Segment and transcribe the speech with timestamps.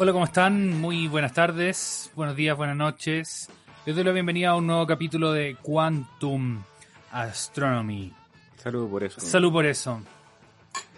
[0.00, 0.80] Hola, ¿cómo están?
[0.80, 3.50] Muy buenas tardes, buenos días, buenas noches.
[3.88, 6.62] Les doy la bienvenida a un nuevo capítulo de Quantum
[7.10, 8.12] Astronomy.
[8.56, 9.18] Salud por eso.
[9.18, 10.02] Salud por eso.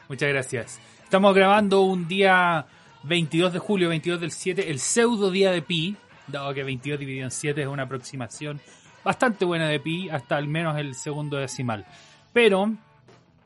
[0.09, 0.81] Muchas gracias.
[1.05, 2.67] Estamos grabando un día
[3.05, 7.27] 22 de julio, 22 del 7, el pseudo día de Pi, dado que 22 dividido
[7.27, 8.61] en 7 es una aproximación
[9.05, 11.87] bastante buena de Pi, hasta al menos el segundo decimal.
[12.33, 12.75] Pero,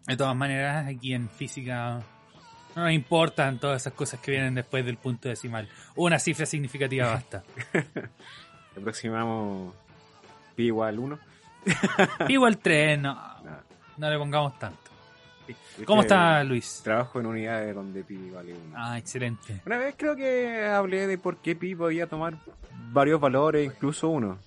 [0.06, 2.00] de todas maneras, aquí en física
[2.74, 5.68] no nos importan todas esas cosas que vienen después del punto decimal.
[5.96, 7.44] Una cifra significativa basta.
[8.76, 9.74] Aproximamos
[10.54, 11.18] pi igual 1.
[12.26, 13.16] Pi igual 3, no,
[13.96, 14.78] no le pongamos tanto.
[15.84, 16.80] ¿Cómo está Luis?
[16.82, 18.74] Trabajo en unidades donde pi vale 1.
[18.76, 19.60] Ah, excelente.
[19.66, 22.36] Una vez creo que hablé de por qué pi podía tomar
[22.92, 24.38] varios valores, incluso uno.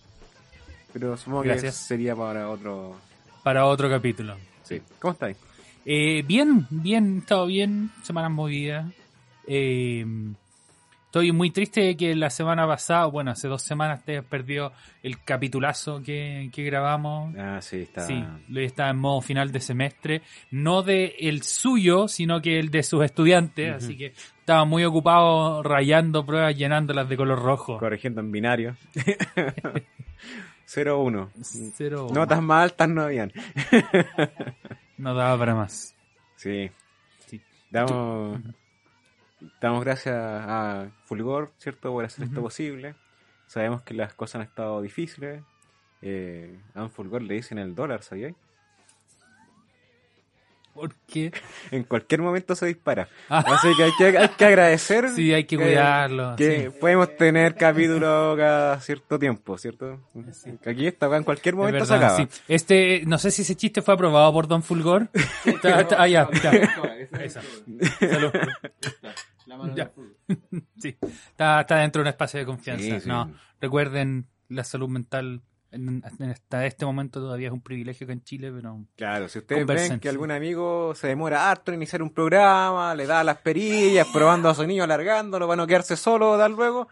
[0.93, 1.77] Pero supongo Gracias.
[1.77, 2.95] que sería para otro...
[3.43, 4.35] Para otro capítulo.
[4.63, 4.81] Sí.
[4.99, 5.37] ¿Cómo estáis?
[5.85, 8.91] Eh, bien, bien, he estado bien, semanas movidas.
[9.47, 10.05] Eh,
[11.17, 15.19] estoy muy triste de que la semana pasada, bueno, hace dos semanas te perdió el
[15.23, 17.35] capitulazo que, que grabamos.
[17.35, 18.05] Ah, sí, está...
[18.05, 22.69] Sí, Luis está en modo final de semestre, no de el suyo, sino que el
[22.69, 27.79] de sus estudiantes, así que estaba muy ocupado rayando pruebas, llenándolas de color rojo.
[27.79, 28.75] Corrigiendo en binario.
[30.67, 31.29] 0-1.
[31.75, 33.31] Cero, Notas más altas no habían.
[34.99, 35.95] no daba para más.
[36.35, 36.69] Sí.
[37.25, 37.41] Sí.
[37.71, 38.39] Damos,
[39.61, 41.91] damos gracias a Fulgor, ¿cierto?
[41.91, 42.95] Por hacer esto posible.
[43.47, 45.43] Sabemos que las cosas han estado difíciles.
[46.01, 48.35] Eh, a un Fulgor le dicen el dólar, ¿sabíais?
[50.77, 51.31] Porque
[51.71, 53.07] En cualquier momento se dispara.
[53.29, 53.43] Ah.
[53.45, 56.35] Así que hay que, hay que agradecer sí, hay que cuidarlo.
[56.37, 56.77] que sí.
[56.79, 59.99] podemos tener capítulos cada cierto tiempo, ¿cierto?
[60.65, 62.29] Aquí esta weá en cualquier momento se verdad, acaba.
[62.29, 62.41] sí.
[62.47, 65.09] Este, no sé si ese chiste fue aprobado por Don Fulgor.
[65.43, 66.51] Está- está- ah, ya, ya.
[67.21, 67.41] Eso.
[67.99, 68.31] Salud.
[69.75, 69.91] Ya.
[70.77, 70.97] Sí,
[71.29, 72.83] está, está dentro de un espacio de confianza.
[72.83, 73.07] Sí, sí.
[73.09, 75.41] No, recuerden, la salud mental
[75.71, 79.61] en, hasta este momento todavía es un privilegio que en Chile, pero Claro, si ustedes
[79.61, 83.37] Conversen, ven que algún amigo se demora harto en iniciar un programa, le da las
[83.37, 86.87] perillas, probando a su niño, alargándolo, para no quedarse solo, dar luego,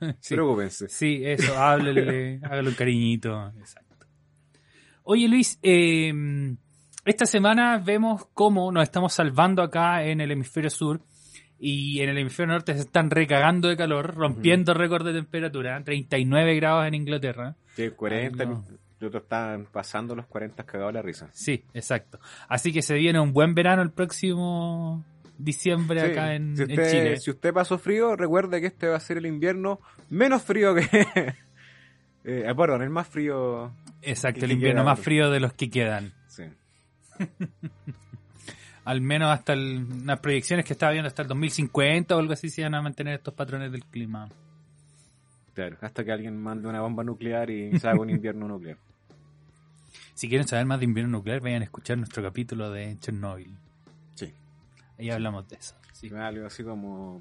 [0.20, 0.88] sí, preocúpense.
[0.88, 3.52] sí, eso, háblele, hágale un cariñito.
[3.58, 4.06] Exacto.
[5.04, 6.12] Oye Luis, eh,
[7.04, 11.00] esta semana vemos cómo nos estamos salvando acá en el hemisferio sur
[11.58, 16.54] y en el hemisferio norte se están recagando de calor, rompiendo récord de temperatura, 39
[16.54, 17.56] grados en Inglaterra.
[17.74, 19.08] Sí, 40, Ay, no.
[19.18, 21.28] están pasando los 40 cagados la risa.
[21.32, 22.20] Sí, exacto.
[22.48, 25.04] Así que se viene un buen verano el próximo
[25.36, 27.16] diciembre Sí, acá en, si, en Chile.
[27.18, 29.80] si usted pasó frío, recuerde que este va a ser el invierno
[30.10, 30.82] menos frío que...
[32.24, 33.72] eh, perdón, el más frío...
[34.02, 34.90] Exacto, el invierno queda.
[34.90, 36.12] más frío de los que quedan.
[36.28, 36.44] Sí.
[38.88, 42.48] Al menos hasta el- las proyecciones que estaba viendo hasta el 2050 o algo así
[42.48, 44.28] se van a mantener estos patrones del clima.
[45.52, 48.78] Claro, hasta que alguien mande una bomba nuclear y se haga un invierno nuclear.
[50.14, 53.54] Si quieren saber más de invierno nuclear, vayan a escuchar nuestro capítulo de Chernobyl.
[54.14, 54.32] Sí.
[54.98, 55.74] Ahí hablamos de eso.
[55.92, 57.20] Sí, Algo así como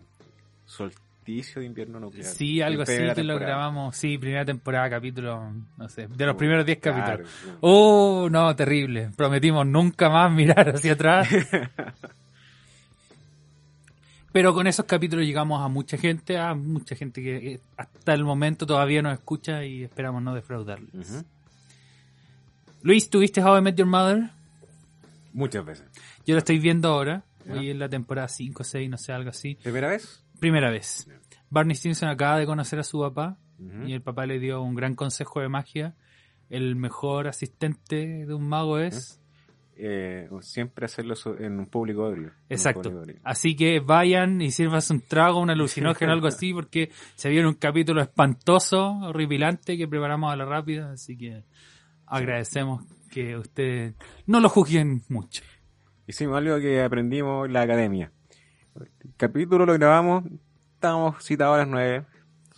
[1.27, 2.25] solsticio de invierno nuclear.
[2.25, 3.95] Sí, algo así que lo grabamos.
[3.95, 7.31] Sí, primera temporada, capítulo, no sé, de los Oh, primeros 10 claro, capítulos.
[7.61, 9.11] Oh, no, terrible.
[9.15, 11.27] Prometimos nunca más mirar hacia atrás.
[14.31, 18.23] Pero con esos capítulos llegamos a mucha gente, a mucha gente que eh, hasta el
[18.23, 20.93] momento todavía nos escucha y esperamos no defraudarles.
[20.93, 21.25] Ujú.
[22.83, 24.29] Luis, ¿tuviste How I Met Your Mother?
[25.33, 25.85] Muchas veces.
[26.25, 27.23] Yo lo estoy viendo ahora.
[27.45, 29.55] Voy en la temporada 5, 6, no sé, algo así.
[29.63, 30.21] ¿Primera vez?
[30.39, 31.07] Primera vez.
[31.49, 33.37] Barney Stinson acaba de conocer a su papá
[33.85, 35.95] y el papá le dio un gran consejo de magia.
[36.49, 39.21] El mejor asistente de un mago es...
[39.79, 42.91] Eh, siempre hacerlo en un público un Exacto.
[42.91, 43.19] público.
[43.23, 47.53] Así que vayan y sirvas un trago, un alucinógeno, algo así, porque se viene un
[47.53, 51.43] capítulo espantoso, horripilante que preparamos a la rápida, así que
[52.07, 53.93] agradecemos que ustedes
[54.25, 55.43] no lo juzguen mucho.
[56.07, 58.11] Hicimos algo que aprendimos en la academia.
[58.79, 60.23] El capítulo lo grabamos,
[60.73, 62.05] estábamos citados a las 9.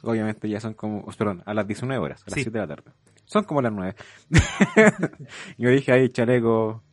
[0.03, 2.43] Obviamente ya son como, perdón, a las 19 horas, a las Sí.
[2.43, 2.91] 7 de la tarde.
[3.25, 3.95] Son como las 9.
[5.57, 6.83] Yo dije ahí, chaleco,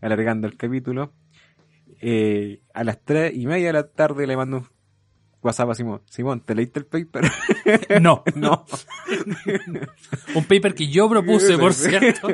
[0.00, 1.12] alargando el capítulo.
[2.00, 4.66] Eh, a las 3 y media de la tarde le mando un
[5.42, 6.02] WhatsApp a Simón.
[6.08, 7.24] Simón, ¿te leíste el paper?
[8.00, 8.66] No, no.
[10.34, 12.28] un paper que yo propuse, por cierto.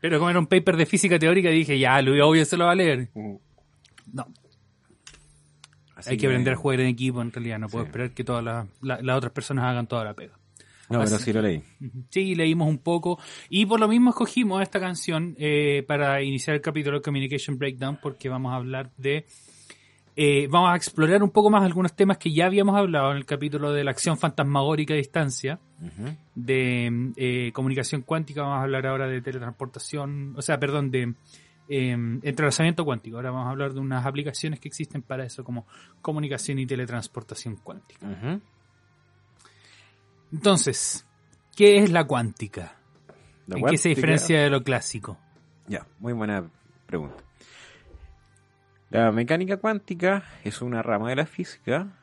[0.00, 2.72] Pero como era un paper de física teórica, dije, ya, lo obvio se lo va
[2.72, 3.08] a leer.
[4.12, 4.26] No,
[6.06, 7.58] Así hay que aprender a jugar en equipo, en realidad.
[7.58, 7.88] No puedo Sí.
[7.88, 10.38] esperar que todas las, la- las otras personas hagan toda la pega.
[10.90, 11.62] No, pero sí lo leí.
[12.10, 13.18] Sí, leímos un poco.
[13.48, 17.98] Y por lo mismo escogimos esta canción eh, para iniciar el capítulo de Communication Breakdown,
[18.02, 19.24] porque vamos a hablar de.
[20.16, 23.24] eh, vamos a explorar un poco más algunos temas que ya habíamos hablado en el
[23.24, 25.58] capítulo de la acción fantasmagórica a distancia,
[26.34, 28.42] de eh, comunicación cuántica.
[28.42, 31.14] Vamos a hablar ahora de teletransportación, o sea, perdón, de
[31.68, 31.92] eh,
[32.22, 33.16] entrelazamiento cuántico.
[33.16, 35.66] Ahora vamos a hablar de unas aplicaciones que existen para eso, como
[36.00, 38.06] comunicación y teletransportación cuántica.
[40.32, 41.06] Entonces,
[41.56, 42.76] ¿qué es la cuántica?
[43.46, 45.18] La ¿En qué se diferencia de lo clásico?
[45.68, 46.50] Ya, muy buena
[46.86, 47.22] pregunta.
[48.90, 51.98] La mecánica cuántica es una rama de la física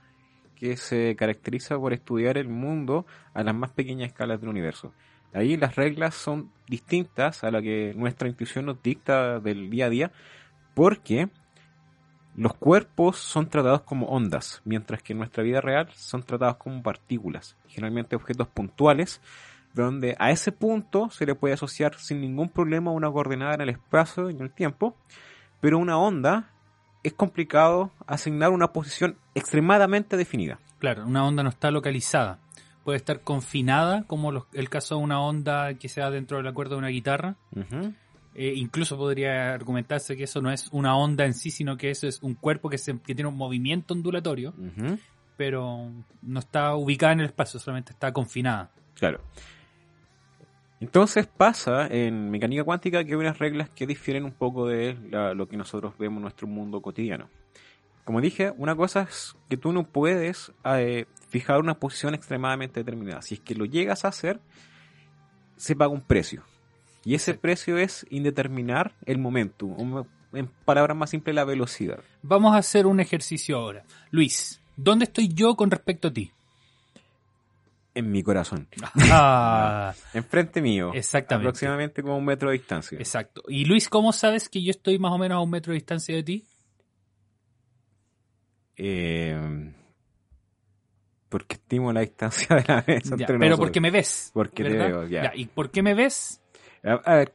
[0.56, 4.94] que se caracteriza por estudiar el mundo a las más pequeñas escalas del universo.
[5.34, 9.90] Ahí las reglas son distintas a la que nuestra intuición nos dicta del día a
[9.90, 10.12] día,
[10.74, 11.30] porque
[12.36, 16.81] los cuerpos son tratados como ondas, mientras que en nuestra vida real son tratados como
[16.81, 19.22] partículas, generalmente objetos puntuales,
[19.74, 23.70] donde a ese punto se le puede asociar sin ningún problema una coordenada en el
[23.70, 24.96] espacio y en el tiempo,
[25.60, 26.50] pero una onda
[27.04, 30.60] es complicado asignar una posición extremadamente definida.
[30.80, 32.40] Claro, una onda no está localizada.
[32.89, 36.53] Puede estar confinada, como los- el caso de una onda que sea dentro de la
[36.53, 37.36] cuerda de una guitarra.
[38.33, 42.07] Eh, incluso podría argumentarse que eso no es una onda en sí, sino que eso
[42.07, 44.56] es un cuerpo que, se- que tiene un movimiento ondulatorio,
[45.38, 45.91] pero
[46.24, 48.71] no está ubicada en el espacio, solamente está confinada.
[48.95, 49.21] Claro.
[50.80, 55.35] Entonces pasa en mecánica cuántica que hay unas reglas que difieren un poco de la-
[55.35, 57.30] lo que nosotros vemos en nuestro mundo cotidiano.
[58.03, 63.22] Como dije, una cosa es que tú no puedes eh, fijar una posición extremadamente determinada.
[63.22, 64.40] Si es que lo llegas a hacer,
[65.58, 66.44] se paga un precio.
[67.06, 72.00] Y ese precio es indeterminar el momentum, en palabras más simples, la velocidad.
[72.22, 73.84] Vamos a hacer un ejercicio ahora.
[74.12, 76.31] Luis, ¿dónde estoy yo con respecto a ti?
[77.96, 78.68] En mi corazón.
[79.12, 80.92] Ah, Enfrente mío.
[80.94, 81.48] Exactamente.
[81.48, 82.98] Aproximadamente como un metro de distancia.
[83.00, 83.44] exacto.
[83.48, 86.16] Y Luis, ¿cómo sabes que yo estoy más o menos a un metro de distancia
[86.16, 86.46] de ti?
[88.78, 89.74] Eh,
[91.30, 93.60] porque estimo la distancia de la mesa Ya, entre pero nosotros.
[93.60, 94.31] porque me ves.
[94.34, 94.88] Porque te ¿verdad?
[94.88, 95.31] veo, ya.
[95.36, 96.42] ¿Y por qué me ves?
[96.84, 97.34] A, a ver,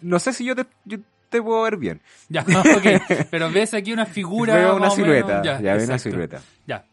[0.00, 0.98] no sé si yo te, yo
[1.28, 2.00] te puedo ver bien.
[2.28, 2.42] Ya,
[2.76, 3.26] ok.
[3.30, 4.54] Pero ves aquí una figura.
[4.54, 5.42] Veo una silueta.
[5.42, 6.40] Ya, veo una silueta.
[6.66, 6.84] Ya.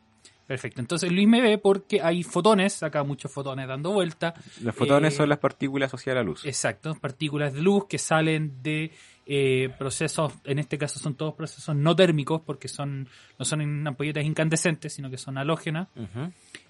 [0.47, 0.79] Perfecto.
[0.79, 4.35] Entonces Luis me ve porque hay fotones, acá muchos fotones dando vuelta.
[4.61, 6.45] Los fotones Eh, son las partículas asociadas a la luz.
[6.45, 8.91] Exacto, partículas de luz que salen de
[9.27, 13.07] eh, procesos, en este caso son todos procesos no térmicos porque son
[13.39, 15.87] no son ampolletas incandescentes, sino que son halógenas.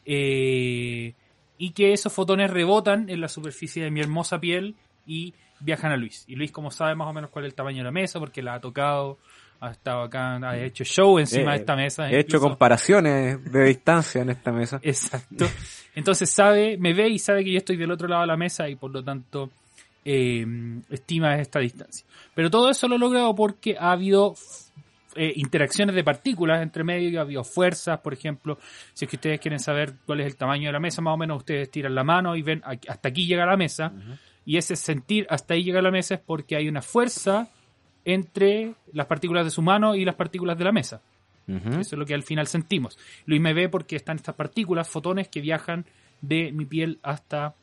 [0.06, 1.14] Eh,
[1.58, 4.76] y que esos fotones rebotan en la superficie de mi hermosa piel
[5.06, 6.24] y viajan a Luis.
[6.28, 8.42] Y Luis, como sabe más o menos cuál es el tamaño de la mesa, porque
[8.42, 9.18] la ha tocado,
[9.60, 12.10] ha estado acá, ha hecho show encima Eh, de esta mesa.
[12.10, 14.80] He hecho comparaciones de distancia en esta mesa.
[14.84, 15.46] Exacto.
[15.94, 18.68] Entonces sabe, me ve y sabe que yo estoy del otro lado de la mesa
[18.70, 19.50] y por lo tanto
[20.06, 20.46] eh,
[20.90, 22.06] estima esta distancia.
[22.34, 24.36] Pero todo eso lo he logrado porque ha habido
[25.16, 28.58] eh, interacciones de partículas entre medio, ha habido fuerzas, por ejemplo,
[28.94, 31.18] si es que ustedes quieren saber cuál es el tamaño de la mesa, más o
[31.18, 33.92] menos ustedes tiran la mano y ven aquí- hasta aquí llega la mesa,
[34.46, 37.48] y ese sentir hasta ahí llega la mesa es porque hay una fuerza
[38.04, 41.02] entre las partículas de su mano y las partículas de la mesa.
[41.48, 42.98] Eso es lo que al final sentimos.
[43.26, 45.86] Luis me ve porque están estas partículas, fotones que viajan
[46.22, 47.56] de mi piel hasta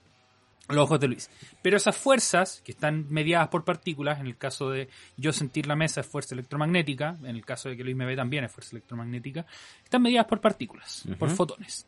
[0.74, 1.30] los ojos de Luis.
[1.62, 5.76] Pero esas fuerzas que están mediadas por partículas, en el caso de yo sentir la
[5.76, 8.70] mesa es fuerza electromagnética, en el caso de que Luis me ve también es fuerza
[8.72, 9.46] electromagnética,
[9.84, 11.86] están mediadas por partículas, por fotones.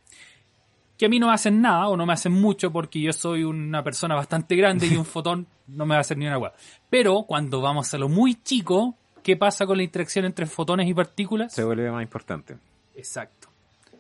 [0.97, 3.43] Que a mí no me hacen nada o no me hacen mucho porque yo soy
[3.43, 6.55] una persona bastante grande y un fotón no me va a hacer ni una agua.
[6.89, 10.95] Pero cuando vamos a lo muy chico, ¿qué pasa con la interacción entre fotones y
[10.95, 11.53] partículas?
[11.53, 12.57] Se vuelve más importante.
[12.95, 13.44] Exacto.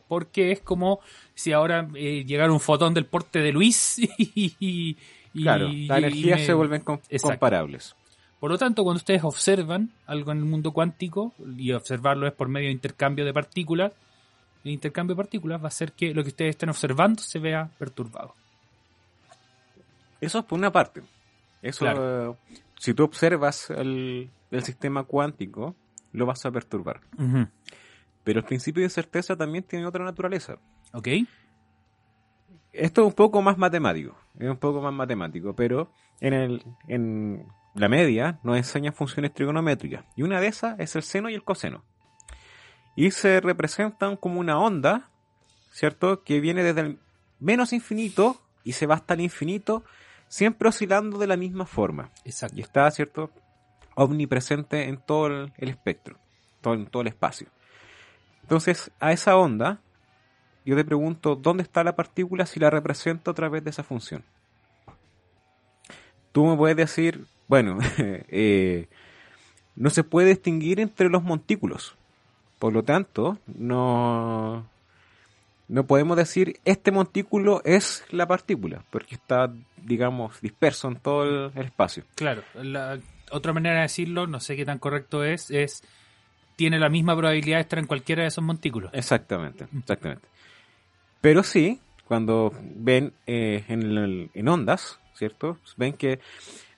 [0.08, 1.00] Porque es como
[1.34, 4.54] si ahora eh, llegara un fotón del porte de Luis y...
[4.60, 4.96] y-
[5.42, 7.30] Claro, las energías me- se vuelven com- Exacto.
[7.30, 7.96] comparables.
[8.38, 12.48] Por lo tanto, cuando ustedes observan algo en el mundo cuántico, y observarlo es por
[12.48, 13.90] medio de intercambio de partículas,
[14.64, 17.68] el intercambio de partículas va a hacer que lo que ustedes estén observando se vea
[17.78, 18.34] perturbado.
[20.20, 21.02] Eso es por una parte.
[21.62, 22.32] Eso, eh,
[22.78, 25.74] si tú observas el, el sistema cuántico,
[26.12, 27.00] lo vas a perturbar.
[28.24, 30.56] Pero el principio de certeza también tiene otra naturaleza.
[30.92, 31.08] ¿Ok?
[32.72, 37.46] Esto es un poco más matemático, es un poco más matemático, pero en, el, en
[37.74, 40.04] la media nos enseña funciones trigonométricas.
[40.16, 41.84] Y una de esas es el seno y el coseno.
[42.96, 45.10] y se representan como una onda,
[45.70, 46.22] ¿cierto?
[46.24, 46.98] Que viene desde el
[47.40, 49.84] menos infinito y se va hasta el infinito,
[50.28, 52.10] siempre oscilando de la misma forma.
[52.24, 52.56] Exacto.
[52.56, 53.30] Y está, ¿cierto?
[53.96, 56.18] Omnipresente en todo el, el espectro,
[56.60, 57.48] todo, en todo el espacio.
[58.44, 59.80] Entonces, a esa onda,
[60.66, 64.22] yo te pregunto, ¿dónde está la partícula si la represento a través de esa función?
[66.30, 68.88] Tú me puedes decir, bueno, eh,
[69.76, 71.96] no se puede distinguir entre los montículos.
[72.58, 74.68] Por lo tanto, no,
[75.68, 79.50] no podemos decir este montículo es la partícula, porque está,
[79.82, 82.04] digamos, disperso en todo el, espacio.
[82.14, 82.98] Claro, la
[83.30, 85.82] otra manera de decirlo, no sé qué tan correcto es, es
[86.56, 88.90] tiene la misma probabilidad de estar en cualquiera de esos montículos.
[88.94, 90.26] Exactamente, exactamente.
[91.20, 95.58] Pero sí, cuando ven eh, en, el- en ondas, ¿cierto?
[95.76, 96.20] Ven que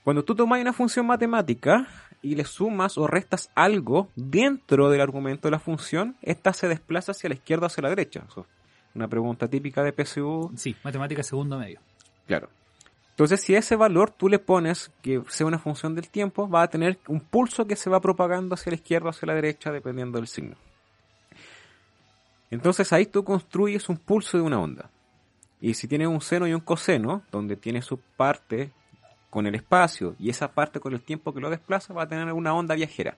[0.05, 1.87] cuando tú tomas una función matemática
[2.23, 7.13] y le sumas o restas algo dentro del argumento de la función, esta se desplaza
[7.13, 8.25] hacia la izquierda o hacia la derecha.
[8.95, 11.81] Una pregunta típica de PSU Sí, matemática segundo medio.
[12.27, 12.49] Claro.
[13.17, 16.69] Entonces, si ese valor tú le pones que sea una función del tiempo, va a
[16.69, 20.19] tener un pulso que se va propagando hacia la izquierda o hacia la derecha, dependiendo
[20.19, 20.55] del signo.
[22.51, 24.91] Entonces ahí tú construyes un pulso de una onda.
[25.63, 28.71] Y si tienes un seno y un coseno, donde tiene su parte
[29.31, 32.31] con el espacio y esa parte con el tiempo que lo desplaza, va a tener
[32.35, 33.17] una onda viajera.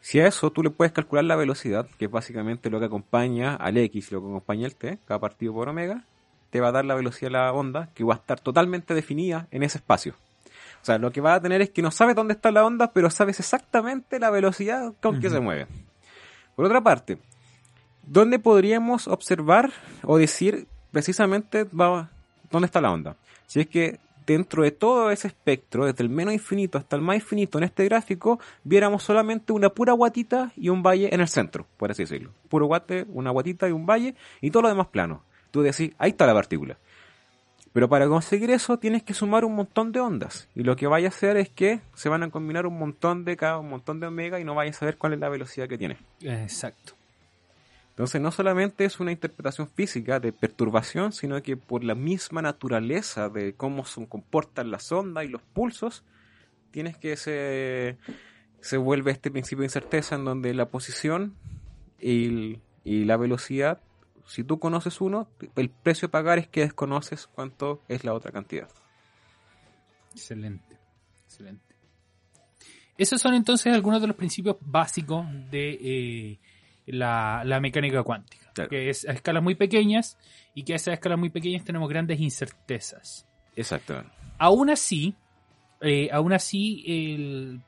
[0.00, 3.56] Si a eso tú le puedes calcular la velocidad, que es básicamente lo que acompaña
[3.56, 6.04] al X lo que acompaña al T, cada partido por omega,
[6.52, 9.48] te va a dar la velocidad de la onda que va a estar totalmente definida
[9.50, 10.14] en ese espacio.
[10.82, 12.92] O sea, lo que va a tener es que no sabes dónde está la onda,
[12.92, 15.66] pero sabes exactamente la velocidad con que se mueve.
[16.54, 17.16] Por otra parte,
[18.06, 22.10] ¿dónde podríamos observar o decir precisamente va-
[22.50, 23.16] dónde está la onda?
[23.46, 27.16] Si es que dentro de todo ese espectro, desde el menos infinito hasta el más
[27.16, 31.66] infinito en este gráfico, viéramos solamente una pura guatita y un valle en el centro,
[31.78, 32.30] por así decirlo.
[32.48, 35.22] Puro guate, una guatita y un valle y todo lo demás plano.
[35.52, 36.76] Tú decís, ahí está la partícula.
[37.72, 40.48] Pero para conseguir eso tienes que sumar un montón de ondas.
[40.54, 43.36] Y lo que vaya a hacer es que se van a combinar un montón de
[43.36, 45.78] cada un montón de omega y no vayas a saber cuál es la velocidad que
[45.78, 45.96] tiene.
[46.20, 46.94] Exacto.
[47.90, 53.28] Entonces no solamente es una interpretación física de perturbación, sino que por la misma naturaleza
[53.28, 56.02] de cómo se comportan las ondas y los pulsos,
[56.70, 57.98] tienes que se,
[58.60, 61.34] se vuelve este principio de incerteza en donde la posición
[62.00, 63.80] y, y la velocidad,
[64.26, 68.30] si tú conoces uno, el precio a pagar es que desconoces cuánto es la otra
[68.32, 68.68] cantidad.
[70.12, 70.78] Excelente.
[71.26, 71.74] Excelente.
[72.98, 76.38] Esos son entonces algunos de los principios básicos de eh,
[76.86, 78.52] la, la mecánica cuántica.
[78.52, 78.70] Claro.
[78.70, 80.18] Que es a escalas muy pequeñas
[80.54, 83.26] y que a esas escalas muy pequeñas tenemos grandes incertezas.
[83.56, 84.12] Exactamente.
[84.38, 85.14] Aún así,
[85.80, 87.60] eh, aún así, el-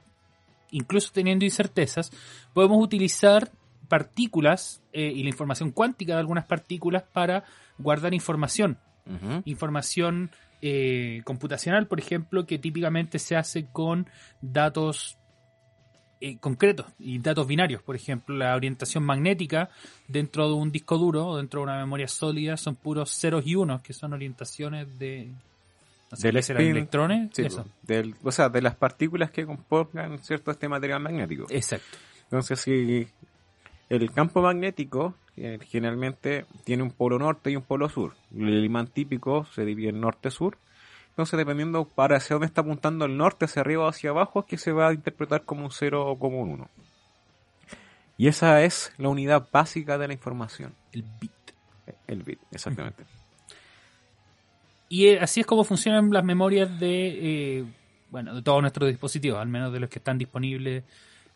[0.70, 2.10] incluso teniendo incertezas,
[2.52, 3.50] podemos utilizar
[3.88, 7.44] partículas eh, y la información cuántica de algunas partículas para
[7.78, 8.78] guardar información.
[9.44, 10.30] Información
[10.62, 14.08] eh, computacional, por ejemplo, que típicamente se hace con
[14.40, 15.18] datos
[16.22, 17.82] eh, concretos y datos binarios.
[17.82, 19.68] Por ejemplo, la orientación magnética
[20.08, 23.56] dentro de un disco duro o dentro de una memoria sólida son puros ceros y
[23.56, 25.30] unos, que son orientaciones de...
[26.10, 26.76] No sé Del qué será, spin.
[26.76, 27.30] electrones.
[27.34, 27.64] Sí, Eso.
[27.64, 31.44] pues, del- o sea, de las partículas que compongan cierto este material magnético.
[31.50, 31.98] Exacto.
[32.24, 33.06] Entonces, si
[33.88, 38.86] el campo magnético eh, generalmente tiene un polo norte y un polo sur, el imán
[38.86, 40.58] típico se divide en norte-sur.
[41.10, 44.46] Entonces, dependiendo para hacia dónde está apuntando el norte, hacia arriba o hacia abajo, es
[44.46, 46.68] que se va a interpretar como un 0 o como un 1.
[48.16, 51.32] Y esa es la unidad básica de la información, El bit.
[52.08, 53.04] el bit, exactamente.
[54.88, 57.64] Y eh, así es como funcionan las memorias de, eh,
[58.10, 60.84] bueno, de todos nuestros dispositivos, al menos de los que están disponibles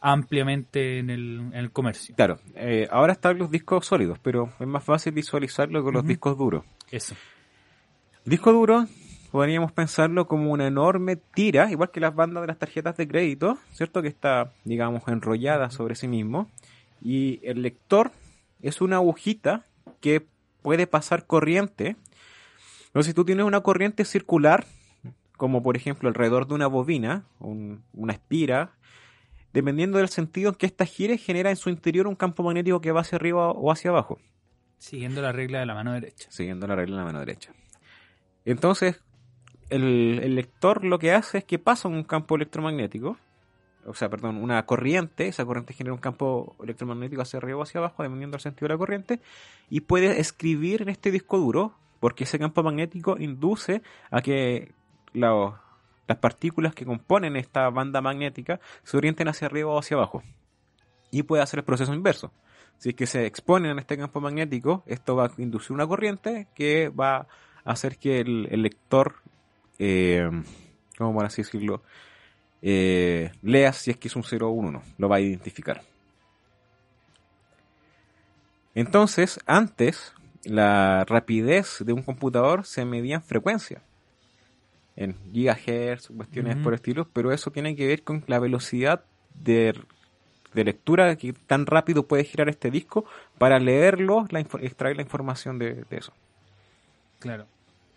[0.00, 2.14] ampliamente en el, en el comercio.
[2.14, 6.36] Claro, eh, ahora están los discos sólidos, pero es más fácil visualizarlo con los discos
[6.38, 6.64] duros.
[6.90, 7.14] Eso.
[8.24, 8.86] Disco duro
[9.30, 13.58] podríamos pensarlo como una enorme tira, igual que las bandas de las tarjetas de crédito,
[13.72, 14.00] ¿cierto?
[14.02, 16.48] Que está, digamos, enrollada sobre sí mismo.
[17.02, 18.10] Y el lector
[18.62, 19.64] es una agujita
[20.00, 20.24] que
[20.62, 21.96] puede pasar corriente.
[22.86, 24.64] Entonces, si tú tienes una corriente circular,
[25.36, 28.72] como por ejemplo alrededor de una bobina, un- una espira,
[29.58, 32.92] dependiendo del sentido en que ésta gire, genera en su interior un campo magnético que
[32.92, 34.18] va hacia arriba o hacia abajo
[34.78, 36.30] Siguiendo la regla de la mano derecha.
[36.30, 37.52] siguiendo la regla en la mano derecha.
[38.44, 39.00] Entonces,
[39.70, 43.18] el, el lector lo que hace es que pasa un campo electromagnético,
[43.86, 47.78] o sea, perdón, una corriente, esa corriente genera un campo electromagnético hacia arriba o hacia
[47.78, 49.20] abajo, dependiendo del sentido de la corriente,
[49.70, 54.72] y puede escribir en este disco duro, porque ese campo magnético induce a que
[55.12, 55.60] la-
[56.08, 60.22] las partículas que componen esta banda magnética se orienten hacia arriba o hacia abajo.
[61.10, 62.32] Y puede hacer el proceso inverso.
[62.78, 66.48] si es que se exponen a este campo magnético, esto va a inducir una corriente
[66.54, 67.26] que va a
[67.64, 69.16] hacer que el, lector,
[69.78, 70.28] eh,
[70.96, 71.82] ¿cómo por así decirlo?
[72.62, 75.82] Eh, lea si es que es un 0 o un 1, lo va a identificar.
[78.74, 83.82] Entonces, antes, la rapidez de un computador se medía en frecuencia,
[85.00, 86.64] en gigahertz, cuestiones Ujú.
[86.64, 89.72] por estilo, pero eso tiene que ver con la velocidad de,
[90.54, 93.04] de lectura que tan rápido puede girar este disco
[93.38, 96.12] para leerlo, la extraer la información de, de eso.
[97.20, 97.46] Claro.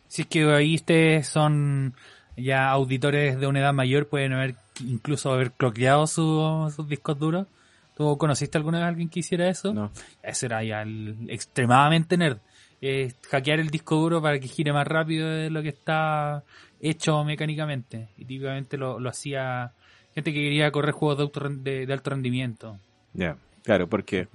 [0.08, 1.96] Si es que ahí ustedes son
[2.38, 4.56] ya auditores de una edad mayor, pueden haber
[4.86, 7.48] incluso haber cloqueado su- sus discos duros.
[7.96, 9.74] ¿Tú conociste alguna vez a alguien que hiciera eso?
[9.74, 9.92] ¿no?
[10.24, 12.38] Ese era ya el extremadamente nerd.
[12.82, 16.44] Eh, hackear el disco duro para que gire más rápido de lo que está
[16.80, 18.10] hecho mecánicamente.
[18.18, 19.72] Y típicamente lo, lo hacía
[20.16, 22.78] gente que quería correr juegos de, auto- de, de alto rendimiento.
[23.14, 24.28] Ya, claro, porque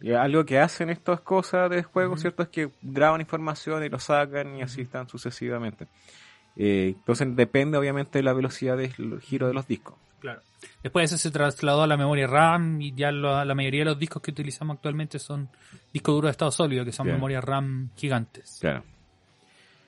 [0.00, 2.20] eh, algo que hacen estas cosas de juego, Ujú.
[2.20, 2.42] ¿cierto?
[2.44, 5.88] Es que graban información y lo sacan y así están sucesivamente.
[6.56, 9.96] Eh, entonces depende obviamente de la velocidad del giro de los discos.
[10.20, 10.40] Claro.
[10.82, 13.98] Después eso se trasladó a la memoria RAM y ya lo- la mayoría de los
[13.98, 15.48] discos que utilizamos actualmente son
[15.92, 17.16] discos duros de estado sólido, que son Claro.
[17.18, 18.58] memorias RAM gigantes.
[18.60, 18.82] Claro.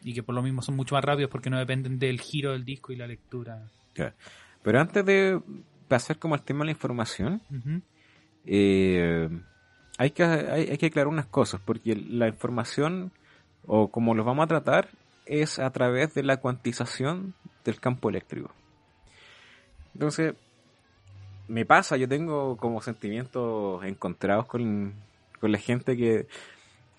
[0.04, 2.64] Y que por lo mismo son mucho más rápidos porque no dependen del giro del
[2.64, 3.62] disco y la lectura.
[3.92, 4.14] claro.
[4.62, 5.40] Pero antes de
[5.88, 7.40] pasar como al tema de la información,
[8.46, 9.28] eh,
[9.98, 13.10] hay, que, hay, hay que aclarar unas cosas, porque la información,
[13.66, 14.88] o como los vamos a tratar,
[15.26, 17.34] es a través de la cuantización
[17.64, 18.52] del campo eléctrico.
[19.94, 20.34] Entonces,
[21.48, 24.94] me pasa, yo tengo como sentimientos encontrados con,
[25.40, 26.26] con la gente que,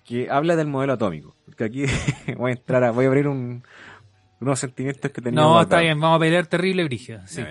[0.04, 1.34] que habla del modelo atómico.
[1.46, 1.84] Porque aquí
[2.36, 3.62] voy a entrar a, voy a abrir un,
[4.40, 7.26] unos sentimientos que tenía No, está bien, vamos a pelear terrible, Brigia.
[7.26, 7.42] Sí.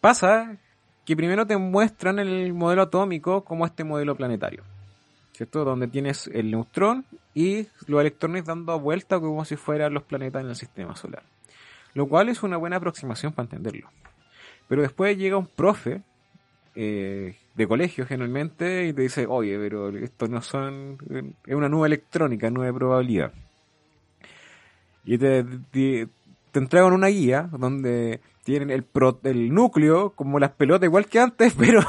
[0.00, 0.56] Pasa
[1.04, 4.62] que primero te muestran el modelo atómico como este modelo planetario.
[5.32, 5.64] ¿Cierto?
[5.64, 10.48] Donde tienes el neutrón y los electrones dando vuelta como si fueran los planetas en
[10.48, 11.22] el sistema solar.
[11.94, 13.90] Lo cual es una buena aproximación para entenderlo.
[14.68, 16.02] Pero después llega un profe
[16.74, 20.98] eh, de colegio generalmente y te dice, oye, pero estos no son...
[21.46, 23.32] Es una nube electrónica, nube de probabilidad.
[25.04, 26.08] Y te, te,
[26.52, 31.18] te entregan una guía donde tienen el, pro- el núcleo como las pelotas igual que
[31.20, 31.80] antes, pero...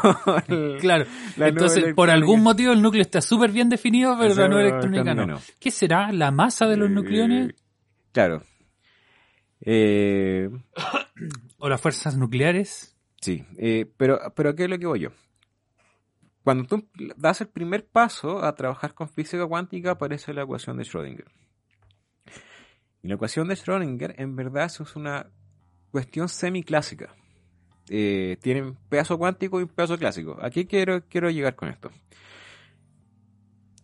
[0.47, 1.06] el- Claro.
[1.38, 5.04] Entonces, por algún motivo el núcleo está súper bien definido, pero la nube nube electrónica
[5.04, 5.12] no.
[5.23, 5.56] electrónica no.
[5.60, 6.12] ¿Qué será?
[6.13, 7.54] ¿La masa de los Eh, nucleones?
[8.13, 8.43] Claro.
[9.62, 10.50] Eh,
[11.58, 12.95] ¿O las fuerzas nucleares?
[13.22, 15.10] Sí, eh, pero, pero ¿a qué es lo que voy yo?
[16.43, 20.84] Cuando tú das el primer paso a trabajar con física cuántica aparece la ecuación de
[20.84, 21.26] Schrödinger.
[23.04, 25.28] Y la ecuación de Schrödinger en verdad es una
[25.91, 27.13] cuestión semiclásica.
[27.89, 30.38] Eh, tiene un pedazo cuántico y un pedazo clásico.
[30.41, 31.91] Aquí quiero, quiero llegar con esto.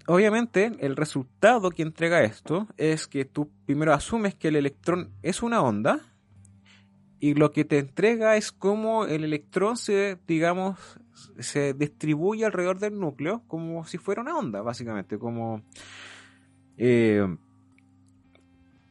[0.07, 5.41] Obviamente, el resultado que entrega esto es que tú primero asumes que el electrón es
[5.41, 5.99] una onda
[7.19, 10.77] y lo que te entrega es cómo el electrón se, digamos,
[11.39, 15.63] se distribuye alrededor del núcleo como si fuera una onda, básicamente, como...
[16.77, 17.25] eh,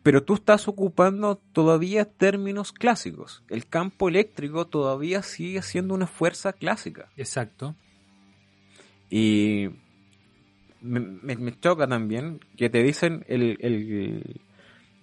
[0.03, 3.42] pero tú estás ocupando todavía términos clásicos.
[3.48, 7.09] El campo eléctrico todavía sigue siendo una fuerza clásica.
[7.16, 7.74] Exacto.
[9.09, 9.70] Y
[10.85, 14.40] me, me- choca también que te dicen el, el-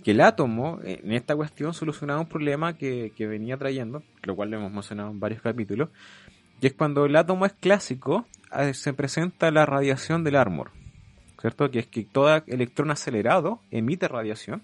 [0.03, 4.57] que el átomo en esta cuestión solucionaba un problema que, venía trayendo, lo cual lo
[4.57, 5.89] hemos mencionado en varios capítulos,
[6.59, 8.25] y es cuando el átomo es clásico,
[8.57, 10.71] eh, se presenta la radiación del Armor,
[11.39, 11.69] ¿cierto?
[11.69, 14.61] Que es que todo electrón acelerado emite radiación.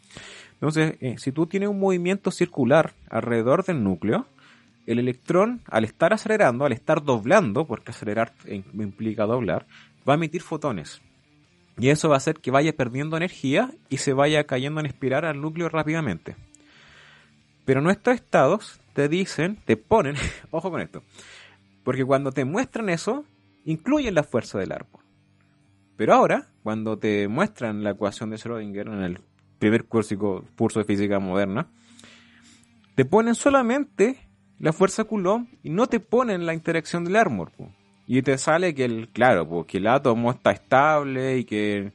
[0.54, 4.26] Entonces, eh, si tú tienes un movimiento circular alrededor del núcleo,
[4.88, 9.66] el electrón, al estar acelerando, al estar doblando, porque acelerar eh, implica doblar,
[10.08, 11.02] va a emitir fotones.
[11.78, 15.26] Y eso va a hacer que vaya perdiendo energía y se vaya cayendo en espiral
[15.26, 16.36] al núcleo rápidamente.
[17.66, 20.16] Pero nuestros estados te dicen, te ponen,
[20.52, 21.04] ojo con esto,
[21.84, 23.26] porque cuando te muestran eso,
[23.66, 25.02] incluyen la fuerza del árbol.
[25.98, 29.20] Pero ahora, cuando te muestran la ecuación de Schrödinger en el
[29.60, 31.68] primer curso, curso de física moderna,
[32.96, 34.28] te ponen solamente
[34.60, 37.52] la fuerza Coulomb y no te ponen la interacción del Armor.
[38.08, 41.92] Y te sale que el, claro, po, que el átomo está estable y que,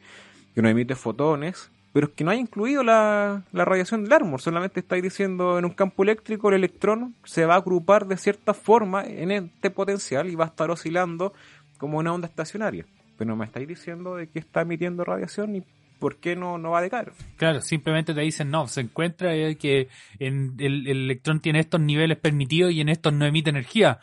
[0.55, 4.81] que no emite fotones, pero es que no hay incluido la, radiación del Armor, solamente
[4.81, 9.05] estáis diciendo en un campo eléctrico el electrón se va a agrupar de cierta forma
[9.05, 11.35] en este potencial y va a estar oscilando
[11.79, 12.87] como una onda estacionaria.
[13.19, 15.63] Pero no me estáis diciendo de que está emitiendo radiación y
[15.99, 17.13] por qué no, no va a decaer.
[17.37, 21.81] Claro, simplemente te dicen, no, se encuentra eh, que en el, el electrón tiene estos
[21.81, 24.01] niveles permitidos y en estos no emite energía.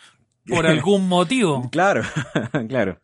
[0.50, 1.70] Por algún motivo.
[1.72, 2.04] Claro,
[2.68, 3.00] claro.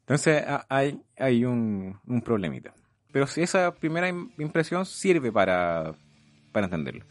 [0.00, 2.74] Entonces hay, hay un, un problemita.
[3.10, 5.94] Pero si esa primera impresión sirve para,
[6.52, 7.04] para entenderlo.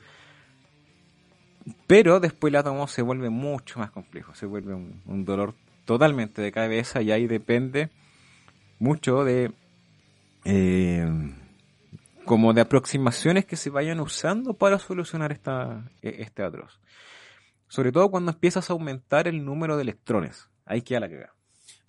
[1.88, 6.52] Pero después el átomo se vuelve mucho más complejo, se vuelve un, dolor totalmente de
[6.52, 7.90] cabeza y ahí depende
[8.80, 9.54] mucho de
[10.46, 11.10] eh,
[12.26, 16.80] como de aproximaciones que se vayan usando para solucionar esta, e, este atroz.
[17.74, 20.48] Sobre todo cuando empiezas a aumentar el número de electrones.
[20.64, 21.34] Ahí queda la cagada.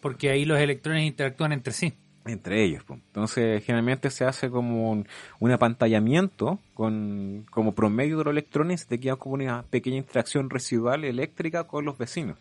[0.00, 1.92] Porque ahí los electrones interactúan entre sí
[2.24, 2.82] entre ellos.
[2.88, 9.16] Entonces, generalmente se hace como un, apantallamiento con como promedio de los electrones, te queda
[9.16, 12.38] como una pequeña interacción residual eléctrica con los vecinos.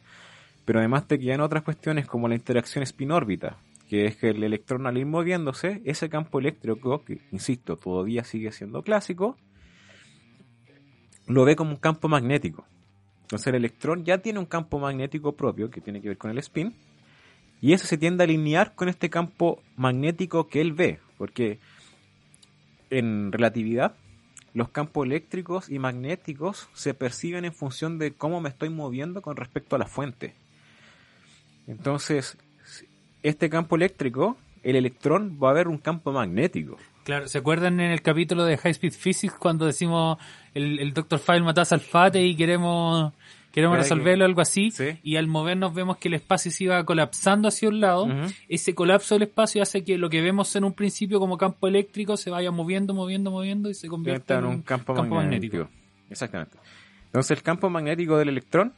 [0.64, 3.58] Pero además te quedan otras cuestiones como la interacción spin-órbita,
[3.90, 8.54] que es que el electrón al ir moviéndose, ese campo eléctrico, que insisto, todavía sigue
[8.54, 9.36] siendo clásico,
[11.28, 12.66] lo ve como un campo magnético.
[13.34, 16.38] Entonces el electrón ya tiene un campo magnético propio que tiene que ver con el
[16.38, 16.72] spin,
[17.62, 21.58] y eso se tiende a alinear con este campo magnético que él ve, porque
[22.92, 23.96] en relatividad
[24.54, 29.36] los campos eléctricos y magnéticos se perciben en función de cómo me estoy moviendo con
[29.36, 30.36] respecto a la fuente.
[31.66, 32.38] Entonces,
[33.24, 36.78] este campo eléctrico, el electrón va a ver un campo magnético.
[37.04, 40.18] Claro, ¿se acuerdan en el capítulo de High Speed Physics cuando decimos
[40.54, 41.20] el, el Dr.
[41.20, 43.14] File mata a Salfate y queremos
[43.54, 47.70] queremos resolverlo, algo así, y al movernos vemos que el espacio se iba colapsando hacia
[47.70, 48.08] un lado,
[48.50, 52.18] ese colapso del espacio hace que lo que vemos en un principio como campo eléctrico
[52.18, 55.70] se vaya moviendo, moviendo, moviendo y se convierta en un campo, magnético.
[56.10, 56.58] Exactamente.
[57.06, 58.74] Entonces el campo magnético del electrón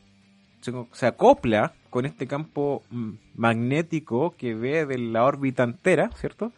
[0.91, 6.51] se, acopla con este campo mm, magnético que ve de la órbita entera, ¿cierto?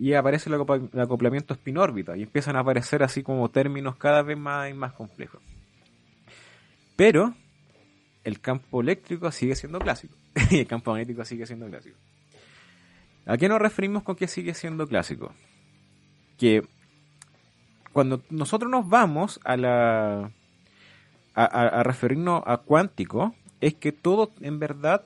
[0.00, 0.54] Y aparece el,
[0.98, 5.42] acoplamiento spin-órbita y empiezan a aparecer así como términos cada vez más y más complejos.
[6.96, 7.34] Pero
[8.24, 10.16] el campo eléctrico sigue siendo clásico
[10.50, 11.98] y el campo magnético sigue siendo clásico.
[13.26, 15.34] ¿A qué nos referimos con que sigue siendo clásico?
[16.38, 16.66] Que
[17.92, 20.32] cuando nosotros nos vamos a la
[21.34, 25.04] a referirnos a cuántico, es que todo en verdad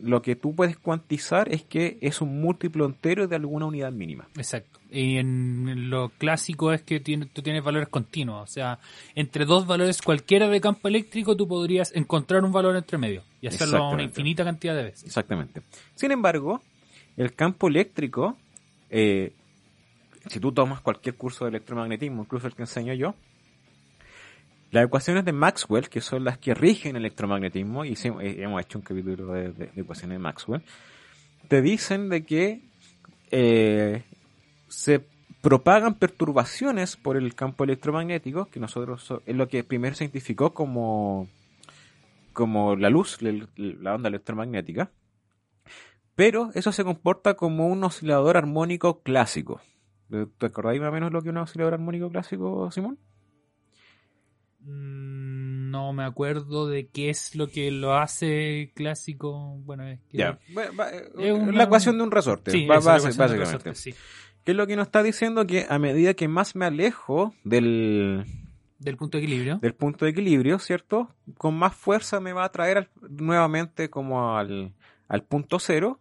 [0.00, 4.28] lo que tú puedes cuantizar es que es un múltiplo entero de alguna unidad mínima.
[4.36, 4.80] Exacto.
[4.90, 8.42] Y en lo clásico es que tiene, tú tienes valores continuos.
[8.42, 8.78] O sea,
[9.14, 13.46] entre dos valores cualquiera de campo eléctrico tú podrías encontrar un valor entre medio y
[13.46, 15.04] hacerlo una infinita cantidad de veces.
[15.04, 15.62] Exactamente.
[15.94, 16.60] Sin embargo,
[17.16, 18.36] el campo eléctrico,
[18.90, 19.32] eh,
[20.28, 23.14] si tú tomas cualquier curso de electromagnetismo, incluso el que enseño yo,
[24.70, 28.78] las ecuaciones de Maxwell, que son las que rigen el electromagnetismo, y eh, hemos hecho
[28.78, 30.62] un capítulo de, ecuaciones de Maxwell,
[31.48, 32.62] te dicen de que
[33.30, 34.02] eh,
[34.68, 35.04] se
[35.40, 41.28] propagan perturbaciones por el campo electromagnético, que nosotros es lo que primero se identificó como,
[42.32, 44.90] como la luz, la onda electromagnética,
[46.14, 49.60] pero eso se comporta como un oscilador armónico clásico.
[50.38, 52.98] ¿Te acordáis más o menos lo que es un oscilador armónico clásico, Simón?
[54.64, 59.56] Mm, no me acuerdo de qué es lo que lo hace clásico.
[59.64, 60.18] Bueno, es que.
[60.18, 62.50] La ecuación de un resorte.
[62.50, 63.94] Sí, básicamente.
[64.44, 65.46] ¿Qué es lo que nos está diciendo?
[65.46, 68.24] Que a medida que más me alejo del.
[68.78, 69.58] Del punto de equilibrio.
[69.58, 71.14] Del punto de equilibrio, ¿cierto?
[71.38, 74.74] Con más fuerza me va a traer nuevamente como al,
[75.08, 76.00] al punto cero.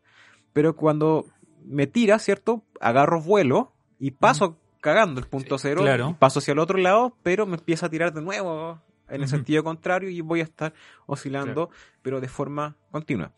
[0.52, 1.26] Pero cuando
[1.66, 2.64] me tira, ¿cierto?
[2.80, 5.86] Agarro vuelo y paso cagando el punto cero,
[6.20, 9.64] paso hacia el otro lado, pero me empieza a tirar de nuevo en el sentido
[9.64, 10.74] contrario y voy a estar
[11.06, 11.70] oscilando,
[12.02, 13.32] pero de forma continua.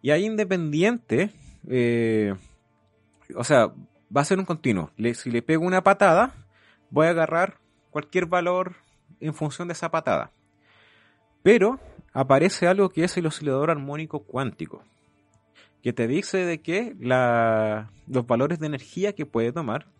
[0.00, 1.30] Y ahí independiente,
[1.68, 2.34] eh,
[3.36, 3.66] o sea,
[4.16, 4.90] va a ser un continuo.
[5.14, 6.34] si le pego una patada,
[6.88, 7.58] voy a agarrar
[7.90, 8.76] cualquier valor
[9.20, 10.32] en función de esa patada.
[11.42, 11.80] Pero
[12.14, 14.82] aparece algo que es el oscilador armónico cuántico,
[15.82, 16.96] que te dice de que
[18.06, 19.92] los valores de energía que puede tomar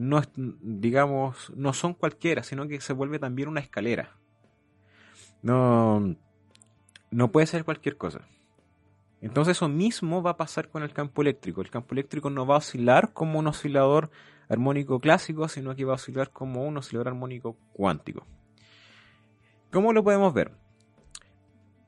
[0.00, 0.22] no
[0.62, 4.16] digamos, no son cualquiera, sino que se vuelve también una escalera.
[5.42, 6.16] No,
[7.10, 8.22] no puede ser cualquier cosa.
[9.20, 11.60] Entonces eso mismo va a pasar con el campo eléctrico.
[11.60, 14.10] El campo eléctrico no va a oscilar como un oscilador
[14.48, 18.26] armónico clásico, sino que va a oscilar como un oscilador armónico cuántico.
[19.70, 20.52] ¿Cómo lo podemos ver?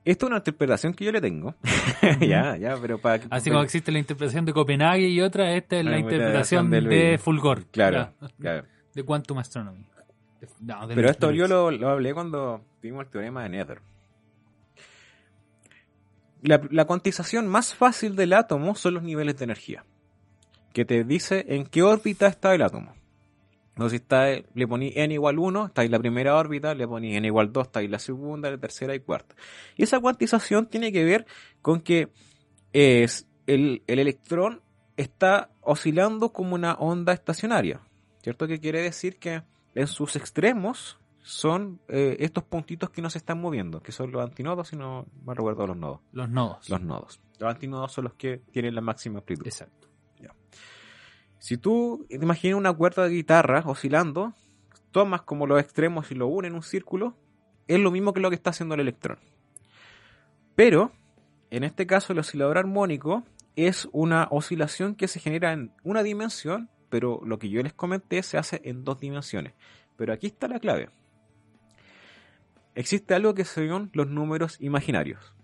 [0.05, 1.55] Esto es una interpretación que yo le tengo.
[2.19, 5.85] ya, ya, pero para Así como existe la interpretación de Copenhague y otra, esta es
[5.85, 7.65] la, interpretación de Fulgor.
[7.67, 8.67] Claro, claro.
[8.93, 9.85] De Quantum Astronomy.
[10.93, 13.81] pero esto yo lo, hablé cuando vimos el teorema de Nether.
[16.41, 19.85] La, la cuantización más fácil del átomo son los niveles de energía.
[20.73, 22.93] Que te dice en qué órbita está el átomo.
[23.75, 27.25] Entonces está, le poní n igual 1, está ahí la primera órbita, le poní n
[27.25, 29.35] igual 2, está ahí la segunda, la tercera y cuarta.
[29.75, 31.25] Y esa cuantización tiene que ver
[31.61, 32.09] con que
[32.71, 34.61] es, el, el electrón
[34.95, 37.81] está oscilando como una onda estacionaria,
[38.21, 38.47] ¿cierto?
[38.47, 39.41] Que quiere decir que
[39.73, 44.21] en sus extremos son eh, estos puntitos que no se están moviendo, que son los
[44.21, 46.01] antinodos, si no me recuerdo los nodos.
[46.11, 46.69] Los nodos.
[46.69, 47.21] Los nodos.
[47.39, 49.47] Los antinodos son los que tienen la máxima amplitud.
[49.47, 49.87] Exacto.
[51.43, 54.33] Si tú imaginas una cuerda de guitarra oscilando,
[54.91, 57.17] tomas como los extremos y lo unes en un círculo,
[57.67, 59.19] es lo mismo que lo que está haciendo el electrón.
[60.55, 60.93] Pero,
[61.51, 63.25] en este caso, el oscilador armónico
[63.57, 68.23] es una oscilación que se genera en una dimensión, pero lo que yo les comenté
[68.23, 69.53] se hace en dos dimensiones.
[69.97, 70.91] Pero aquí está la clave.
[72.73, 75.35] Existe algo que son los números imaginarios.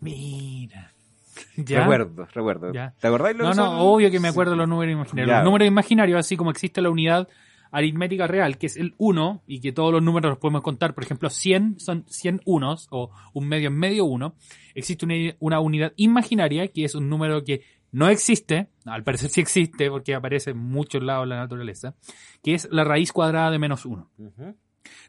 [0.00, 0.94] Mira.
[1.56, 2.72] Recuerdo, recuerdo.
[2.72, 2.94] Ya.
[3.00, 3.76] ¿Te acordáis lo No, que no, son?
[3.80, 4.32] obvio que me Sí.
[4.32, 5.28] acuerdo de los números imaginarios.
[5.28, 5.36] Ya.
[5.38, 7.28] Los números imaginarios, así como existe la unidad
[7.70, 11.04] aritmética real, que es el 1, y que todos los números los podemos contar, por
[11.04, 14.34] ejemplo, 100 son 100 unos, o un medio en medio uno.
[14.74, 19.40] Existe una, una unidad imaginaria, que es un número que no existe, al parecer sí
[19.40, 21.94] existe, porque aparece en muchos lados de la naturaleza,
[22.42, 24.10] que es la raíz cuadrada de menos 1.
[24.18, 24.54] Ujú.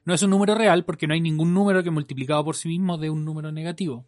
[0.05, 2.97] No es un número real porque no hay ningún número que multiplicado por sí mismo
[2.97, 4.05] dé un número negativo,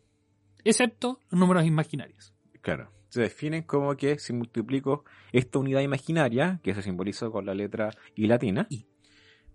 [0.65, 2.33] excepto los números imaginarios.
[2.61, 2.91] Claro.
[3.09, 7.91] Se definen como que si multiplico esta unidad imaginaria, que se simboliza con la letra
[8.15, 8.85] I latina, I.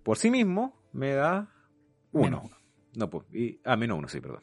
[0.03, 1.53] por sí mismo me da
[2.12, 2.25] 1.
[2.25, 2.57] Menos uno.
[2.96, 4.42] No, pues, y, ah, menos 1, sí, perdón.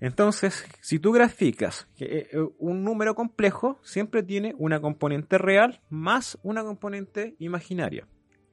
[0.00, 5.80] Entonces, si tú graficas que eh, eh, un número complejo, siempre tiene una componente real
[5.90, 8.06] más una componente imaginaria.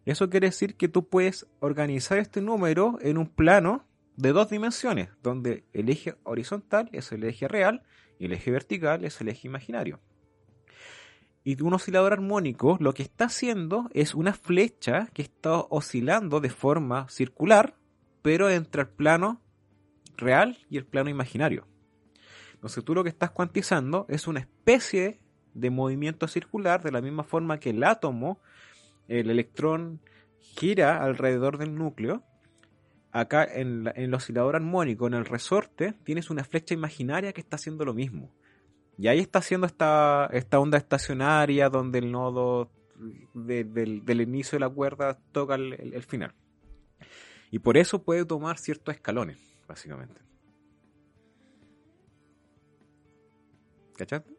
[0.06, 3.86] Eso quiere decir que tú puedes organizar este número en un plano
[4.18, 7.84] de dos dimensiones, donde el eje horizontal es el eje real
[8.20, 10.00] y el eje vertical es el eje imaginario.
[11.44, 16.50] Y un oscilador armónico lo que está haciendo es una flecha que está oscilando de
[16.50, 17.76] forma circular,
[18.22, 19.42] pero entre el plano
[20.18, 21.68] real y el plano imaginario.
[22.54, 25.20] Entonces tú lo que estás cuantizando es una especie
[25.54, 28.40] de movimiento circular de la misma forma que el átomo,
[29.08, 30.02] el electrón
[30.40, 32.24] gira alrededor del núcleo.
[33.18, 37.40] Acá en, la- en el oscilador armónico, en el resorte, tienes una flecha imaginaria que
[37.40, 38.30] está haciendo lo mismo.
[38.98, 42.72] Y ahí está haciendo esta, esta onda estacionaria donde el nodo
[43.34, 46.34] de- del, del inicio de la cuerda toca el- el- el final.
[47.52, 50.20] Y por eso puede tomar ciertos escalones, básicamente.
[53.98, 54.36] ¿Cachaste?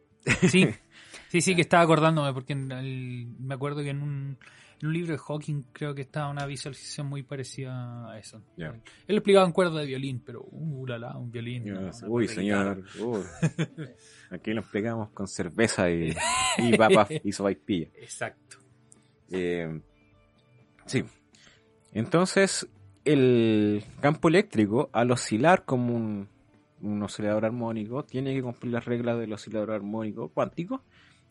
[0.48, 0.68] Sí,
[1.28, 4.38] sí, sí, que estaba acordándome, porque en el- me acuerdo que en un,
[4.80, 8.42] en un libro de Hawking creo que estaba una visualización muy parecida a eso.
[8.56, 11.70] Él explicaba en cuerda de violín, pero, uh, la, la, un violín.
[11.70, 12.84] una Uy, señor.
[13.00, 13.22] uy.
[14.30, 16.14] Aquí lo pegamos con cerveza y,
[16.58, 17.88] y papas y sopaipilla.
[17.96, 18.58] Exacto.
[19.30, 19.80] Eh,
[20.84, 21.04] sí.
[21.92, 22.68] Entonces,
[23.04, 26.28] el campo eléctrico, al oscilar como un,
[26.82, 30.82] un oscilador armónico, tiene que cumplir las reglas del oscilador armónico cuántico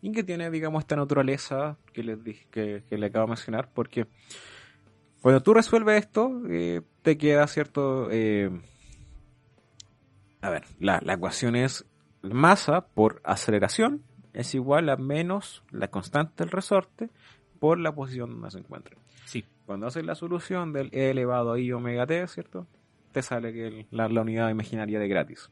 [0.08, 3.72] y que tiene, digamos, esta naturaleza que les dije, que, que le acabo de mencionar,
[3.74, 4.06] porque
[5.22, 8.10] cuando tú resuelves esto, eh, te queda cierto.
[8.12, 8.52] eh,
[10.42, 11.86] a ver, la, la ecuación es
[12.22, 17.10] masa por aceleración es igual a menos la constante del resorte
[17.60, 18.98] por la posición donde se encuentra.
[19.26, 19.46] Sí.
[19.66, 22.68] Cuando haces la solución del E elevado a I omega t, ¿cierto?
[23.12, 25.50] Te sale que el- la, la unidad imaginaria de gratis.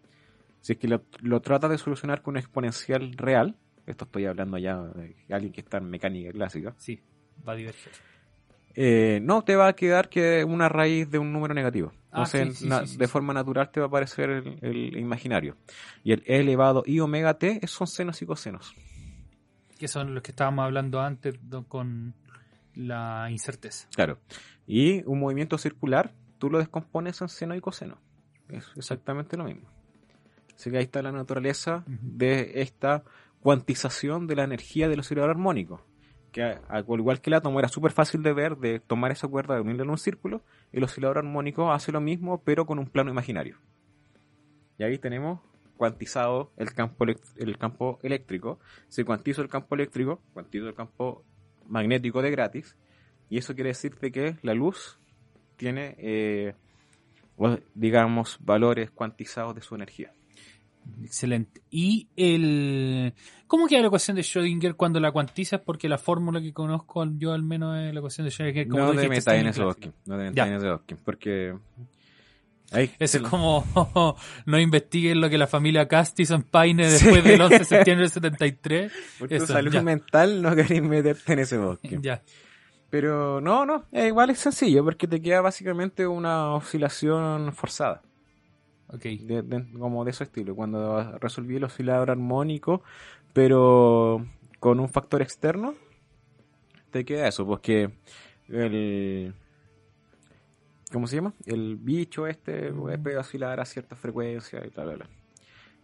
[0.61, 3.55] Si es que lo, lo tratas de solucionar con un exponencial real,
[3.86, 7.00] esto estoy hablando ya de alguien que está en mecánica clásica, Sí,
[7.48, 7.91] va a diverger.
[8.76, 11.91] eh, no te va a quedar que una raíz de un número negativo.
[12.12, 14.58] Ah, Entonces, sí, sí, na- sí, sí, de forma natural te va a aparecer el,
[14.62, 15.58] el imaginario.
[16.04, 18.74] Y el E elevado I omega t son senos y cosenos.
[19.78, 21.36] Que son los que estábamos hablando antes
[21.67, 22.13] con
[22.76, 23.88] la incerteza.
[23.96, 24.19] Claro.
[24.65, 27.98] Y un movimiento circular, tú lo descompones en seno y coseno.
[28.50, 29.67] Es exactamente lo mismo.
[30.56, 33.04] Así que ahí está la naturaleza de esta
[33.43, 35.86] cuantización de la energía del oscilador armónico.
[36.32, 39.56] Que al igual que el átomo era súper fácil de ver, de tomar esa cuerda,
[39.56, 43.12] de unirla en un círculo, el oscilador armónico hace lo mismo, pero con un plano
[43.12, 43.58] imaginario.
[44.79, 45.41] Y ahí tenemos
[45.75, 48.60] cuantizado el campo, el campo eléctrico.
[48.88, 51.23] Si cuantizo el campo eléctrico, cuantizo el campo
[51.67, 52.77] magnético de gratis.
[53.29, 54.99] Y eso quiere decir de que la luz
[55.58, 56.56] tiene, eh,
[57.75, 60.13] digamos, valores cuantizados de su energía.
[61.04, 61.62] Excelente.
[61.69, 63.13] Y el...
[63.48, 65.62] ¿Cómo queda la ecuación de Schrödinger cuando la cuantizas?
[65.62, 68.67] Porque la fórmula que conozco yo al menos es la ecuación de Schrödinger.
[68.67, 69.89] como no te metas en eso, clásica.
[69.89, 69.93] Oskin.
[70.06, 70.82] No te metas en eso.
[71.06, 71.56] Porque...
[72.72, 73.63] Ahí, Eso se- es como
[74.48, 78.12] no investiguen lo que la familia Casti en Paine después del 11 de septiembre del
[78.12, 78.91] 73.
[79.19, 79.84] Por tu Eso, salud ya.
[79.84, 82.00] mental no querés meterte en ese bosque.
[82.02, 82.24] Ya.
[82.89, 88.02] Pero no, no, igual es sencillo porque te queda básicamente una oscilación forzada.
[88.93, 89.01] Ok.
[89.03, 92.84] de- de- como de ese estilo, cuando resolví el oscilador armónico,
[93.34, 94.25] pero
[94.60, 95.73] con un factor externo,
[96.91, 97.89] te queda eso, pues que
[98.49, 99.34] el...
[100.91, 101.34] ¿Cómo se llama?
[101.45, 105.10] El bicho este puede oscilar a cierta frecuencia y tal, bla, bla.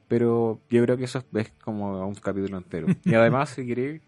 [0.08, 2.88] Pero yo creo que eso es como un capítulo entero.
[3.06, 4.02] Y además, si queréis,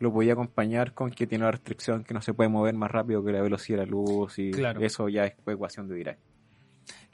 [0.00, 3.24] lo podía acompañar con que tiene la restricción que no se puede mover más rápido
[3.24, 4.80] que la velocidad de la luz y Claro.
[4.80, 6.18] eso ya es ecuación de Dirac.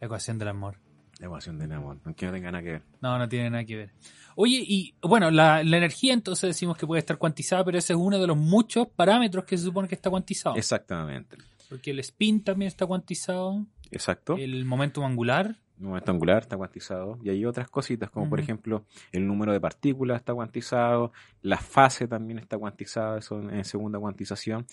[0.01, 0.77] La ecuación del amor.
[1.25, 2.83] Ecuación del amor, aunque no tenga nada que ver.
[3.01, 3.91] No, no tiene nada que ver.
[4.37, 7.99] Oye, y bueno, la, la energía entonces decimos que puede estar cuantizada, pero ese es
[7.99, 10.57] uno de los muchos parámetros que se supone que está cuantizado.
[10.57, 11.37] Exactamente.
[11.69, 14.37] Porque el spin también está cuantizado, Exacto.
[14.37, 15.57] el momentum angular.
[15.79, 17.19] El momento angular está cuantizado.
[17.23, 22.07] Y hay otras cositas, como por ejemplo, el número de partículas está cuantizado, la fase
[22.07, 24.67] también está cuantizada, eso en segunda cuantización.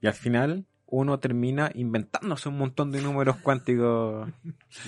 [0.00, 4.28] Y al final, uno termina inventándose un montón de números cuánticos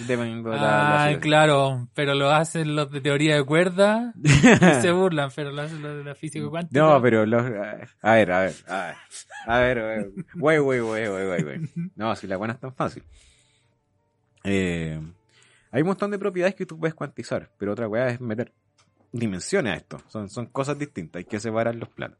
[0.06, 4.92] dependiendo de la, Ah, claro, pero lo hacen los de teoría de cuerda y se
[4.92, 6.78] burlan, pero lo hacen los de la física cuántica.
[6.78, 8.54] No, pero los, a ver, a ver, a ver,
[9.46, 11.60] a ver, a ver, güey, güey, güey, güey, güey, güey.
[11.96, 13.02] No, si la buena es tan fácil.
[14.44, 15.00] Eh,
[15.70, 18.52] hay un montón de propiedades que tú puedes cuantizar, pero otra weá es meter
[19.10, 20.02] dimensiones a esto.
[20.08, 22.18] Son, son cosas distintas, hay que separar los planos.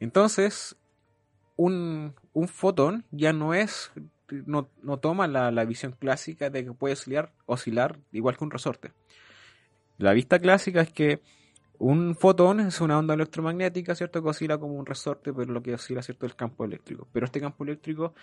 [0.00, 0.76] Entonces,
[1.64, 3.92] un, fotón ya no es,
[4.46, 4.66] no,
[4.98, 8.92] toma la, visión clásica de que puede oscilar, oscilar igual que un resorte.
[9.98, 11.20] La vista clásica es que
[11.78, 14.22] un fotón es una onda electromagnética, ¿cierto?
[14.22, 16.26] Que oscila como un resorte, pero lo que oscila, ¿cierto?
[16.26, 17.06] Es el campo eléctrico.
[17.12, 18.14] Pero este campo eléctrico,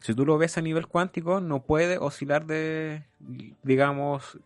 [0.00, 3.04] si tú lo ves a nivel cuántico, no puede oscilar de,
[3.62, 4.38] digamos,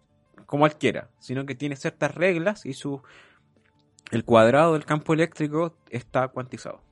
[0.46, 3.02] como él quiera, sino que tiene ciertas reglas y su
[4.10, 6.82] el cuadrado del campo eléctrico está cuantizado.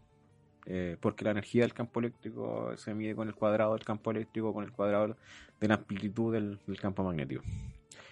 [0.71, 4.53] Eh, porque la energía del campo eléctrico se mide con el cuadrado del campo eléctrico,
[4.53, 5.17] con el cuadrado
[5.59, 7.43] de la amplitud del, campo magnético.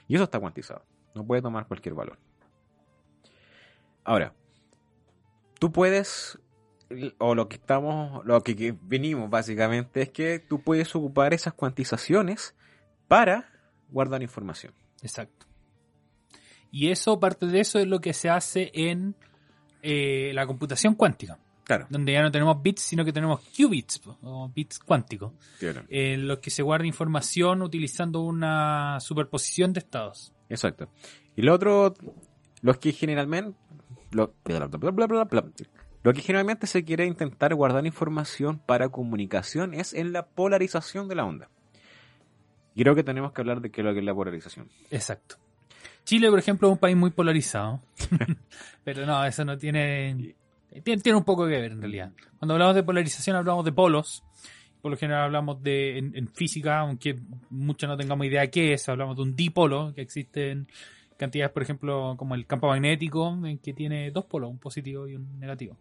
[0.08, 0.82] Y eso está cuantizado.
[1.14, 2.18] No puede tomar cualquier valor.
[4.04, 4.32] Ahora,
[5.58, 6.38] tú puedes,
[7.18, 11.52] o lo que estamos, lo que, que venimos básicamente es que tú puedes ocupar esas
[11.52, 12.54] cuantizaciones
[13.06, 13.50] para
[13.90, 14.72] guardar información.
[15.02, 15.46] Exacto.
[16.70, 19.14] Y eso, parte de eso, es lo que se hace en
[19.82, 21.86] eh, la computación cuántica, Claro.
[21.90, 25.32] donde ya no tenemos bits, sino que tenemos qubits, o bits cuánticos,
[25.88, 30.32] en los que se guarda información utilizando una superposición de estados.
[30.48, 30.88] Exacto.
[31.34, 31.94] Y lo otro,
[32.62, 33.58] los que generalmente,
[34.12, 41.08] lo, lo que generalmente se quiere intentar guardar información para comunicación es en la polarización
[41.08, 41.50] de la onda.
[42.76, 44.68] Creo que tenemos que hablar de qué es lo que es la polarización.
[44.92, 45.36] Exacto.
[46.04, 47.80] Chile, por ejemplo, es un país muy polarizado.
[48.84, 50.36] Pero no, eso no tiene,
[50.82, 51.02] tiene.
[51.02, 52.12] Tiene un poco que ver en realidad.
[52.38, 54.22] Cuando hablamos de polarización, hablamos de polos.
[54.82, 55.98] Por lo general, hablamos de.
[55.98, 57.18] En, en física, aunque
[57.50, 60.68] muchos no tengamos idea qué es, hablamos de un dipolo, que existen
[61.16, 65.16] cantidades, por ejemplo, como el campo magnético, en que tiene dos polos, un positivo y
[65.16, 65.76] un negativo.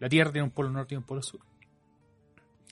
[0.00, 1.40] La Tierra tiene un polo norte y un polo sur.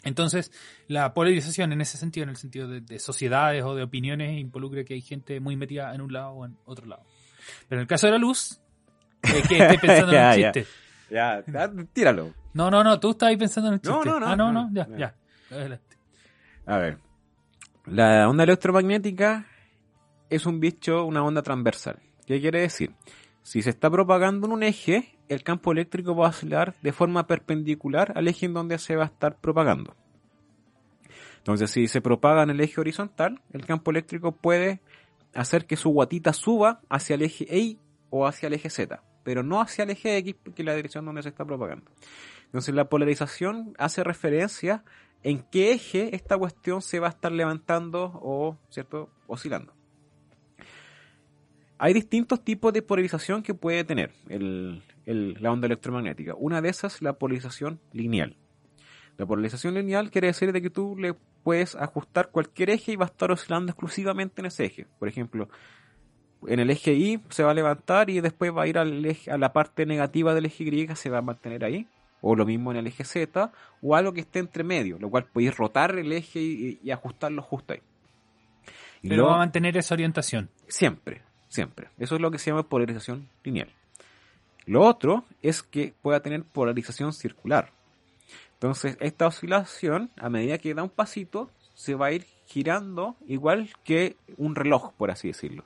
[0.04, 0.50] Entonces,
[0.88, 4.82] la polarización en ese sentido, en el sentido de, de sociedades o de opiniones, involucra
[4.82, 7.04] que hay gente muy metida en un lado o en otro lado.
[7.68, 8.61] Pero en el caso de la luz,
[9.22, 10.52] eh, que estoy pensando en un ya.
[10.52, 10.66] chiste.
[11.10, 12.32] Ya, ya, tíralo.
[12.54, 14.08] No, no, no, tú estás ahí pensando en un No, chiste.
[14.10, 14.96] no, no, ah, no, no, no, ya, no.
[14.98, 15.14] ya.
[15.50, 15.96] Adelante.
[16.66, 16.98] A ver.
[17.86, 19.46] La onda electromagnética
[20.30, 21.98] es un bicho, una onda transversal.
[22.26, 22.92] ¿Qué quiere decir?
[23.42, 27.26] Si se está propagando en un eje, el campo eléctrico va a oscilar de forma
[27.26, 29.96] perpendicular al eje en donde se va a estar propagando.
[31.38, 34.80] Entonces, si se propaga en el eje horizontal, el campo eléctrico puede
[35.34, 37.78] hacer que su guatita suba hacia el eje Y
[38.10, 41.04] o hacia el eje Z, pero no hacia el eje X, porque es la dirección
[41.04, 41.90] donde se está propagando.
[42.46, 44.84] Entonces, la polarización hace referencia
[45.22, 49.72] en qué eje esta cuestión se va a estar levantando o, ¿cierto?, oscilando.
[51.78, 56.34] Hay distintos tipos de polarización que puede tener el- la onda electromagnética.
[56.36, 58.36] Una de esas es la polarización lineal.
[59.18, 63.06] La polarización lineal quiere decir de que tú le puedes ajustar cualquier eje y va
[63.06, 64.86] a estar oscilando exclusivamente en ese eje.
[64.98, 65.48] Por ejemplo,
[66.46, 69.30] en el eje Y se va a levantar y después va a ir al eje-
[69.30, 71.86] a la parte negativa del eje Y, se va a mantener ahí.
[72.20, 75.24] O lo mismo en el eje Z, o algo que esté entre medio, lo cual
[75.26, 77.80] podéis rotar el eje y, y ajustarlo justo ahí.
[79.02, 80.48] Y Pero luego- va a mantener esa orientación.
[80.68, 81.88] Siempre, siempre.
[81.98, 83.70] Eso es lo que se llama polarización lineal.
[84.66, 87.72] Lo otro es que pueda tener polarización circular.
[88.54, 93.70] Entonces, esta oscilación, a medida que da un pasito, se va a ir girando igual
[93.82, 95.64] que un reloj, por así decirlo.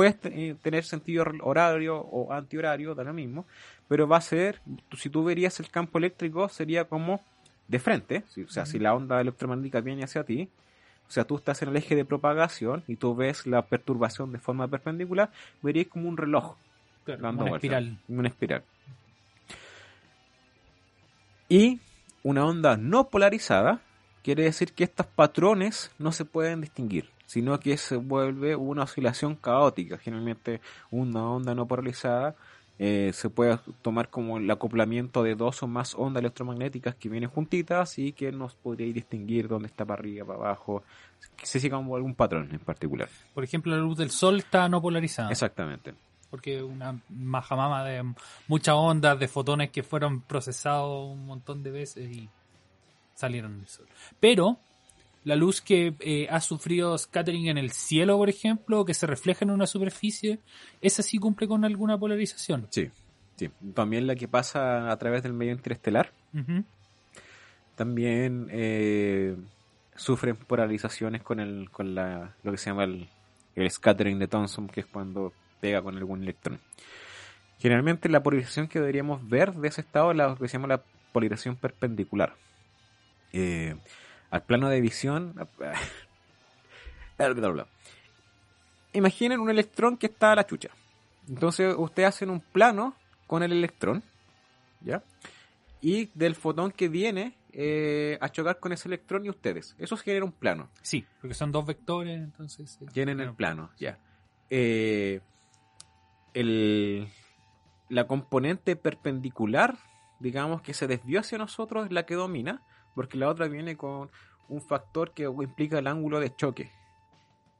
[0.00, 3.44] Puede te- eh, tener sentido horario o antihorario, da lo mismo,
[3.86, 4.62] pero va a ser,
[4.96, 7.20] si tú verías el campo eléctrico, sería como
[7.68, 10.48] de frente, o sea, si la onda electromagnética viene hacia ti,
[11.06, 14.38] o sea, tú estás en el eje de propagación y tú ves la perturbación de
[14.38, 15.30] forma perpendicular,
[15.60, 16.56] verías como un reloj
[17.04, 17.98] Claro, dando una vueltas, espiral.
[18.08, 18.62] Una espiral.
[21.50, 21.78] Y
[22.22, 23.82] una onda no polarizada
[24.24, 29.36] quiere decir que estos patrones no se pueden distinguir, sino que se vuelve una oscilación
[29.36, 29.98] caótica.
[29.98, 30.60] Generalmente
[30.90, 32.34] una onda no polarizada
[32.76, 37.30] eh, se puede tomar como el acoplamiento de dos o más ondas electromagnéticas que vienen
[37.30, 40.82] juntitas y que nos podría distinguir dónde está para arriba, para abajo,
[41.36, 43.08] que se siga algún patrón en particular.
[43.32, 45.30] Por ejemplo, la luz del sol está no polarizada.
[45.30, 45.94] Exactamente.
[46.30, 48.12] porque una majamama de
[48.48, 52.28] muchas ondas de fotones que fueron procesados un montón de veces y
[53.14, 53.86] salieron del sol.
[54.18, 54.58] Pero
[55.24, 59.44] la luz que eh, ha sufrido scattering en el cielo, por ejemplo, que se refleja
[59.44, 60.38] en una superficie,
[60.80, 62.66] esa sí cumple con alguna polarización.
[62.70, 62.90] Sí,
[63.36, 63.50] sí.
[63.74, 66.12] También la que pasa a través del medio interestelar.
[67.76, 69.36] También eh,
[70.00, 73.08] sufren polarizaciones con el con la lo que se llama el,
[73.54, 76.58] el scattering de Thomson que es cuando pega con algún electrón
[77.58, 80.82] generalmente la polarización que deberíamos ver de ese estado es la que se llama la
[81.12, 82.34] polarización perpendicular
[83.32, 83.76] Eh,
[84.30, 85.34] al plano de visión
[88.92, 90.70] imaginen un electrón que está a la chucha
[91.28, 92.94] entonces ustedes hacen un plano
[93.26, 94.02] con el electrón
[94.80, 95.02] ¿ya?
[95.80, 99.74] y del fotón que viene eh, a chocar con ese electrón y ustedes.
[99.78, 100.68] Eso genera un plano.
[100.82, 102.78] Sí, porque son dos vectores, entonces...
[102.80, 103.98] eh, Tienen el plano, ya.
[104.50, 105.20] Eh,
[106.34, 107.08] el,
[107.88, 109.78] la componente perpendicular,
[110.20, 112.62] digamos que se desvió hacia nosotros, es la que domina,
[112.94, 114.10] porque la otra viene con
[114.48, 116.70] un factor que implica el ángulo de choque.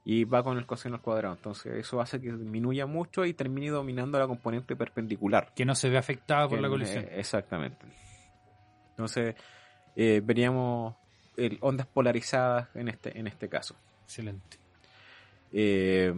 [0.03, 1.35] Y va con el coseno al cuadrado.
[1.35, 5.53] Entonces eso hace que disminuya mucho y termine dominando la componente perpendicular.
[5.55, 7.03] Que no se ve afectada por la colisión.
[7.05, 7.85] eh, exactamente.
[8.91, 9.35] Entonces,
[9.95, 10.95] eh, veríamos
[11.37, 13.75] el- ondas polarizadas en este, en este caso.
[14.05, 14.57] Excelente.
[15.53, 16.13] Eh,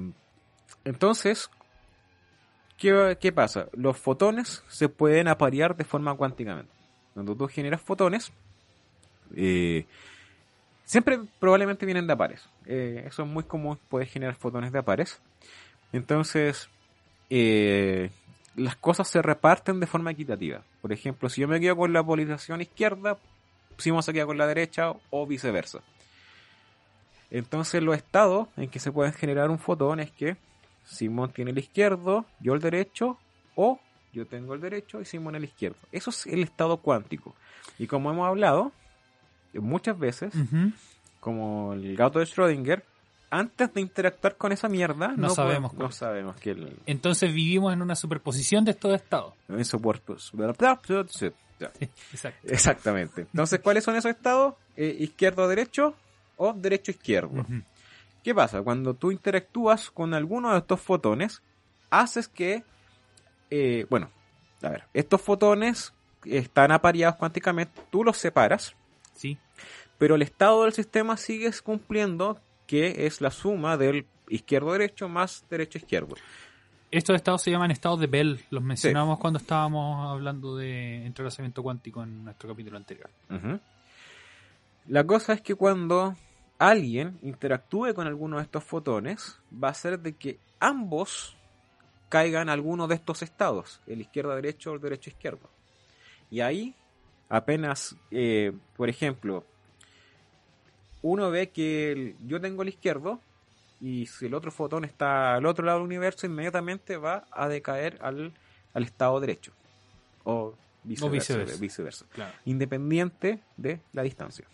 [0.85, 1.49] entonces,
[2.77, 3.67] ¿qué, qué pasa?
[3.73, 6.71] Los fotones se pueden aparear de forma cuánticamente.
[7.13, 8.31] Cuando tú generas fotones,
[9.35, 9.85] eh,
[10.85, 12.47] siempre probablemente vienen de a pares.
[12.65, 15.21] Eh, eso es muy común, puedes generar fotones de a pares.
[15.91, 16.69] Entonces,
[17.29, 18.09] eh,
[18.55, 20.63] las cosas se reparten de forma equitativa.
[20.81, 23.17] Por ejemplo, si yo me quedo con la polarización izquierda,
[23.77, 25.79] Simón se queda con la derecha o viceversa.
[27.31, 30.37] Entonces los estados en que se pueden generar un fotón es que
[30.83, 33.17] Simón tiene el izquierdo, yo el derecho,
[33.55, 33.79] o
[34.11, 35.77] yo tengo el derecho y Simón el izquierdo.
[35.91, 37.35] Eso es el estado cuántico.
[37.79, 38.71] Y como hemos hablado
[39.59, 40.33] muchas veces,
[41.19, 42.83] como el gato de Schrödinger,
[43.29, 45.81] antes de interactuar con esa mierda, No sabemos podemos- cuál.
[45.87, 49.33] no sabemos que el, Entonces vivimos en una superposición de estos estados.
[49.57, 50.31] eso por- pues.
[52.11, 52.47] Exacto.
[52.47, 53.21] Exactamente.
[53.21, 54.55] Entonces, ¿cuáles son esos estados?
[54.75, 55.95] Eh, izquierdo, derecho
[56.37, 57.41] o derecho, izquierdo.
[57.41, 57.61] Ujú.
[58.23, 58.61] ¿Qué pasa?
[58.61, 61.41] Cuando tú interactúas con alguno de estos fotones,
[61.89, 62.63] haces que,
[63.49, 64.09] eh, bueno,
[64.61, 65.93] a ver, estos fotones
[66.25, 68.75] están apareados cuánticamente, tú los separas,
[69.13, 69.37] Sí.
[69.97, 76.15] pero el estado del sistema sigues cumpliendo que es la suma del izquierdo-derecho más derecho-izquierdo.
[76.91, 78.39] Estos estados se llaman estados de Bell.
[78.49, 83.09] Los mencionamos cuando estábamos hablando de entrelazamiento cuántico en nuestro capítulo anterior.
[84.87, 86.15] La cosa es que cuando
[86.59, 91.35] alguien interactúe con alguno de estos fotones, va a ser de que ambos
[92.09, 95.49] caigan a alguno de estos estados, el izquierdo-derecho o el derecho-izquierdo.
[96.29, 96.75] Y ahí,
[97.35, 99.43] apenas, eh, por ejemplo,
[101.01, 103.19] uno ve que el- yo tengo el izquierdo
[103.81, 107.97] y si el otro fotón está al otro lado del universo, inmediatamente va a decaer
[108.01, 108.33] al,
[108.73, 109.51] al estado derecho.
[110.23, 111.33] O viceversa.
[111.33, 111.59] viceversa.
[111.61, 112.33] viceversa Claro.
[112.45, 114.45] independiente de la distancia.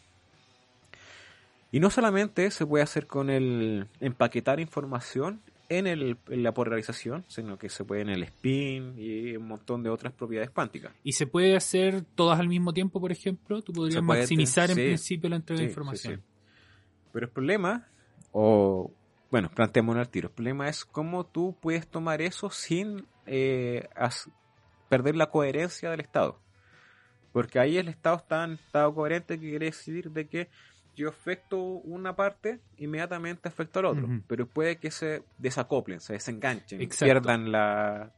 [1.72, 7.24] Y no solamente se puede hacer con el empaquetar información en, el, en la polarización,
[7.28, 10.92] sino que se puede en el spin y un montón de otras propiedades cuánticas.
[11.04, 13.62] Y se puede hacer todas al mismo tiempo, por ejemplo.
[13.62, 14.82] Tú podrías maximizar en sí.
[14.82, 16.16] principio la entrega de información.
[16.18, 16.24] sí.
[17.12, 17.88] Pero el problema,
[18.32, 18.92] o
[19.32, 23.88] bueno, planteémonos al tiro, el problema es cómo tú puedes tomar eso sin eh,
[24.90, 26.40] perder la coherencia del Estado.
[27.32, 30.50] Porque ahí el Estado está en estado coherente que quiere decir de que
[31.00, 34.06] yo afecto una parte, inmediatamente afecto al otro.
[34.06, 34.22] Ujú.
[34.28, 37.06] Pero puede que se desacoplen, se desenganchen, Exacto.
[37.06, 38.12] pierdan la...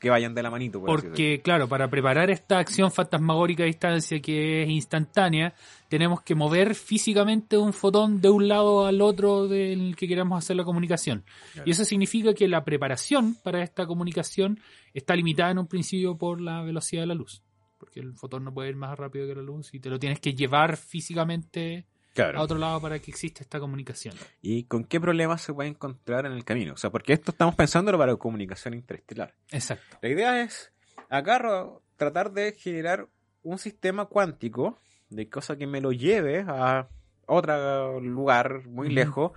[0.00, 0.80] que vayan de la manito.
[0.80, 1.02] por.
[1.02, 5.52] Porque, claro, para preparar esta acción fantasmagórica a distancia que es instantánea,
[5.88, 10.56] tenemos que mover físicamente un fotón de un lado al otro del que queramos hacer
[10.56, 11.24] la comunicación.
[11.66, 14.60] Y eso significa que la preparación para esta comunicación
[14.94, 17.42] está limitada en un principio por la velocidad de la luz.
[17.76, 20.20] Porque el fotón no puede ir más rápido que la luz y te lo tienes
[20.20, 21.84] que llevar físicamente
[22.24, 22.38] Claro.
[22.38, 24.14] a otro lado para que exista esta comunicación.
[24.42, 26.72] ¿Y con qué problemas se puede encontrar en el camino?
[26.74, 29.34] O sea, porque esto estamos pensándolo para comunicación interestelar.
[29.50, 29.98] Exacto.
[30.02, 30.72] La idea es,
[31.08, 33.08] agarro, tratar de generar
[33.42, 34.78] un sistema cuántico
[35.10, 36.88] de cosa que me lo lleve a
[37.26, 38.94] otro lugar muy Ujú.
[38.94, 39.32] lejos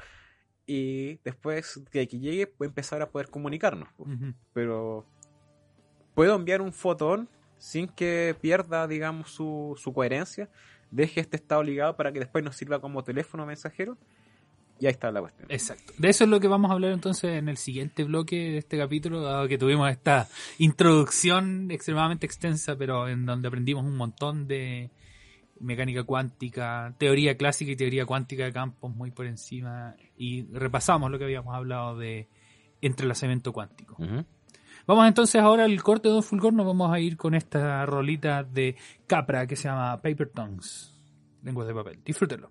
[0.66, 3.90] y después de que llegue puedo empezar a poder comunicarnos.
[3.94, 4.04] po.
[4.04, 4.34] Ujú.
[4.54, 5.06] Pero
[6.16, 10.50] puedo enviar un fotón sin que pierda, digamos, su, su coherencia,
[10.92, 13.98] deje este estado ligado para que después nos sirva como teléfono mensajero.
[14.80, 15.48] Y ahí está la cuestión.
[15.52, 15.94] Exacto.
[16.00, 18.80] De eso es lo que vamos a hablar entonces en el siguiente bloque de este
[18.80, 20.28] capítulo, dado que tuvimos esta
[20.58, 24.89] introducción extremadamente extensa, pero en donde aprendimos un montón de
[25.60, 31.20] mecánica cuántica, teoría clásica y teoría cuántica de campos muy por encima, y repasamos lo
[31.20, 32.28] que habíamos hablado de
[32.82, 33.98] entrelazamiento cuántico.
[34.88, 38.44] Vamos entonces ahora al corte de Don Fulgor, nos vamos a ir con esta rolita
[38.44, 38.76] de
[39.08, 40.94] Capra que se llama Paper Tongues,
[41.44, 42.00] lenguas de papel.
[42.04, 42.50] Disfrútenlo.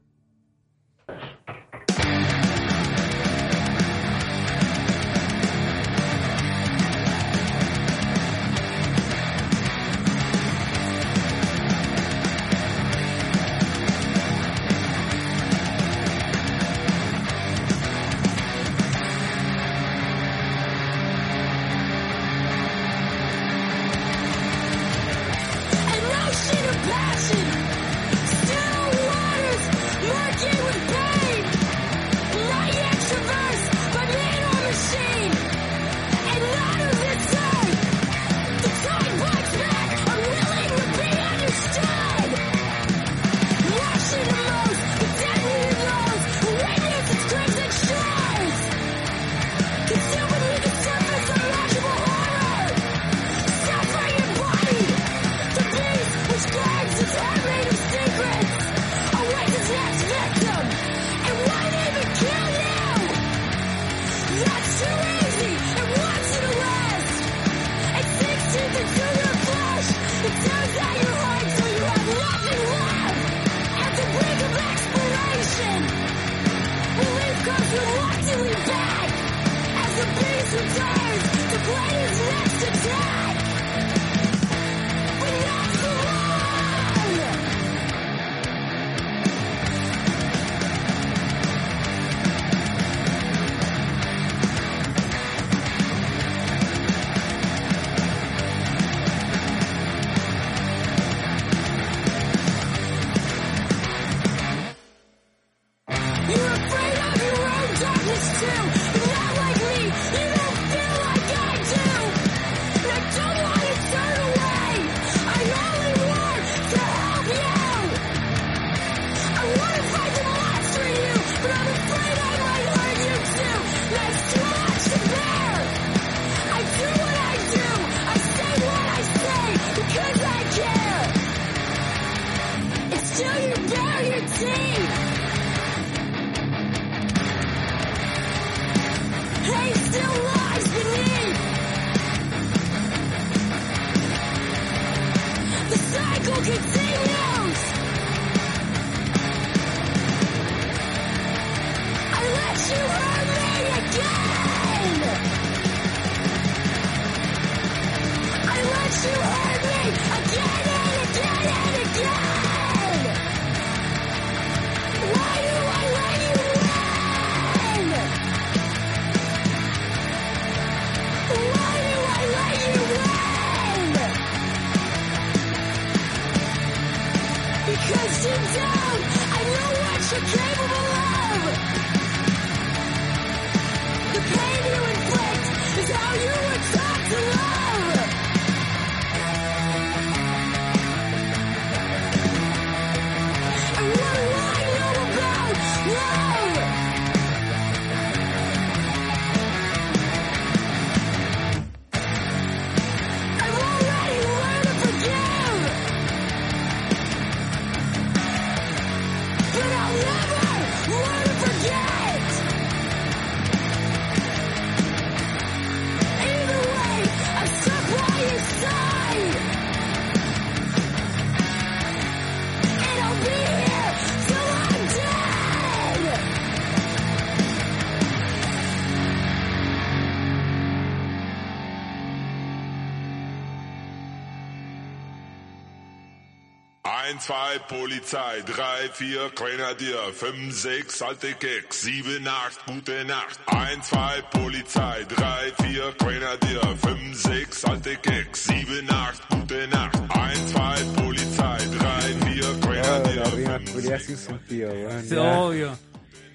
[238.11, 243.39] 2, Polizei, 3, 4, Grenadier, 5, 6, alte Keks, 7, 8, gute Nacht.
[243.47, 249.95] 1, 2, Polizei, 3, 4, Grenadier, 5, 6, alte Keks, 7, 8, gute Nacht.
[250.11, 254.07] 1, 2, Polizei, 3, 4, Oh, la Grenadier, rima 5, culiada 6.
[254.07, 255.03] sin sentido, weón.
[255.05, 255.39] Sí, ya.
[255.41, 255.79] obvio.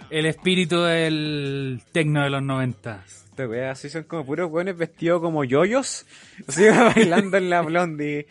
[0.10, 3.04] El espíritu del tecno de los 90.
[3.06, 6.06] Esta wea así son como puros weones vestidos como yoyos.
[6.48, 6.64] Así
[6.96, 8.28] bailando en la blondie.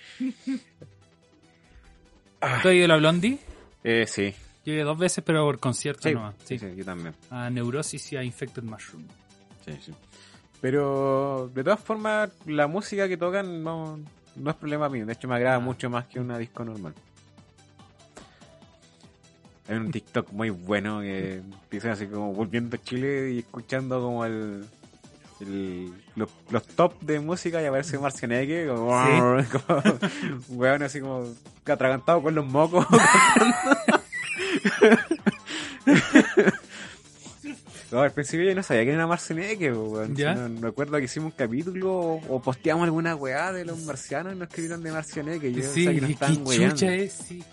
[2.63, 3.39] ¿Tú has ido a la Blondie?
[3.83, 4.35] Eh, sí.
[4.65, 6.35] Yo he ido dos veces, pero por concierto Sí, nomás.
[6.45, 6.67] sí, Sí.
[6.77, 7.15] yo también.
[7.31, 9.05] A Neurosis y a Infected Mushroom.
[9.65, 9.93] Sí, sí.
[10.61, 13.99] Pero de todas formas, la música que tocan no,
[14.37, 15.05] no es problema mío.
[15.05, 15.61] De hecho, me agrada Ah.
[15.61, 16.95] mucho más que una disco normal.
[19.69, 21.41] Hay un TikTok muy bueno que
[21.71, 24.67] dicen así como volviendo a Chile y escuchando como el,
[25.41, 28.87] el- los, los top de música y aparece Marcianeque como,
[29.67, 29.83] como
[30.49, 31.25] un weón así como
[31.67, 32.87] atragantado con los mocos.
[37.93, 40.17] No, al principio yo no sabía que era Marcianeque, weón.
[40.17, 40.35] ¿Ya?
[40.35, 44.33] No, me acuerdo que hicimos un capítulo o, o posteamos alguna weá de los marcianos
[44.33, 45.53] y nos escribieron de Marcianeque.
[45.53, 47.45] Yo Sí, pensaba que nos chucha es, sí.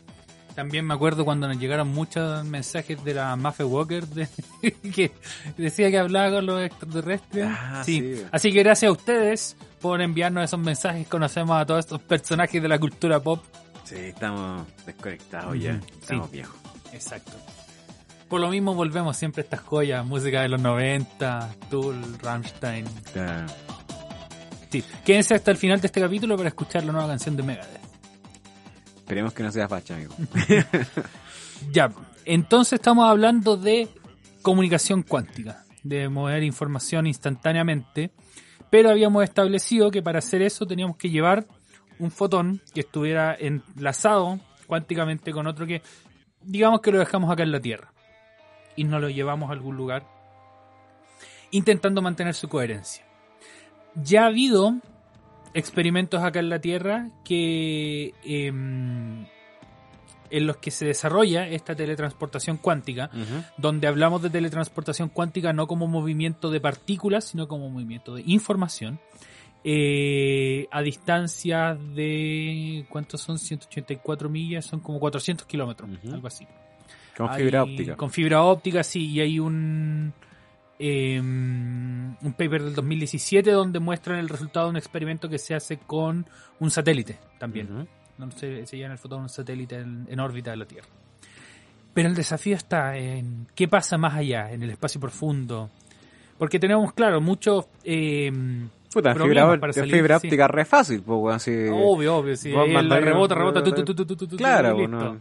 [0.62, 4.28] También me acuerdo cuando nos llegaron muchos mensajes de la Maffe Walker de-
[4.94, 5.12] que
[5.58, 7.48] decía que hablaba con los extraterrestres.
[7.50, 8.16] Ah, sí.
[8.16, 8.24] sí.
[8.32, 11.08] Así que gracias a ustedes por enviarnos esos mensajes.
[11.08, 13.44] Conocemos a todos estos personajes de la cultura pop.
[13.86, 15.80] Sí, estamos desconectados ya.
[15.82, 15.88] sí.
[16.00, 16.56] Estamos viejos.
[16.94, 17.32] Exacto.
[18.30, 22.86] Por lo mismo volvemos siempre a estas joyas, música de los 90, Tool, Rammstein.
[24.72, 24.84] Sí.
[25.04, 27.81] Quédense hasta el final de este capítulo para escuchar la nueva canción de Megadeth.
[29.12, 30.16] Esperemos que no sea facha, amigo.
[31.70, 31.92] Ya,
[32.24, 33.90] entonces estamos hablando de
[34.42, 38.12] comunicación cuántica, de mover información instantáneamente,
[38.70, 41.46] pero habíamos establecido que para hacer eso teníamos que llevar
[42.00, 45.82] un fotón que estuviera enlazado cuánticamente con otro que,
[46.42, 47.92] digamos que lo dejamos acá en la Tierra
[48.78, 50.08] y nos lo llevamos a algún lugar,
[51.52, 53.06] intentando mantener su coherencia.
[53.94, 54.78] Ya ha habido
[55.54, 59.26] experimentos acá en la Tierra que em,
[60.30, 63.10] en los que se desarrolla esta teletransportación cuántica,
[63.58, 69.00] donde hablamos de teletransportación cuántica no como movimiento de partículas, sino como movimiento de información,
[69.64, 73.38] eh, a distancias de, ¿cuántos son?
[73.38, 76.48] 184 millas, son como 400 kilómetros, algo así.
[77.18, 77.96] Con Hay- fibra óptica.
[77.98, 80.14] Con fibra óptica, sí, y hay un,
[80.84, 85.78] eh, un paper del 2017 donde muestran el resultado de un experimento que se hace
[85.78, 86.26] con
[86.60, 87.88] un satélite también
[88.36, 90.88] se, se lleva el fotón un satélite en, en órbita de la Tierra.
[91.94, 95.70] Pero el desafío está en qué pasa más allá, en el espacio profundo.
[96.38, 97.66] Porque tenemos, claro, muchos...
[97.84, 98.32] eh,
[98.94, 100.28] Puta, fibra, para de salir, fibra sí.
[100.28, 101.52] óptica re fácil, pues, así.
[101.72, 102.52] obvio, obvio, sí.
[102.52, 105.18] rebota, rebota, tu, tu, tu, Claro, bueno.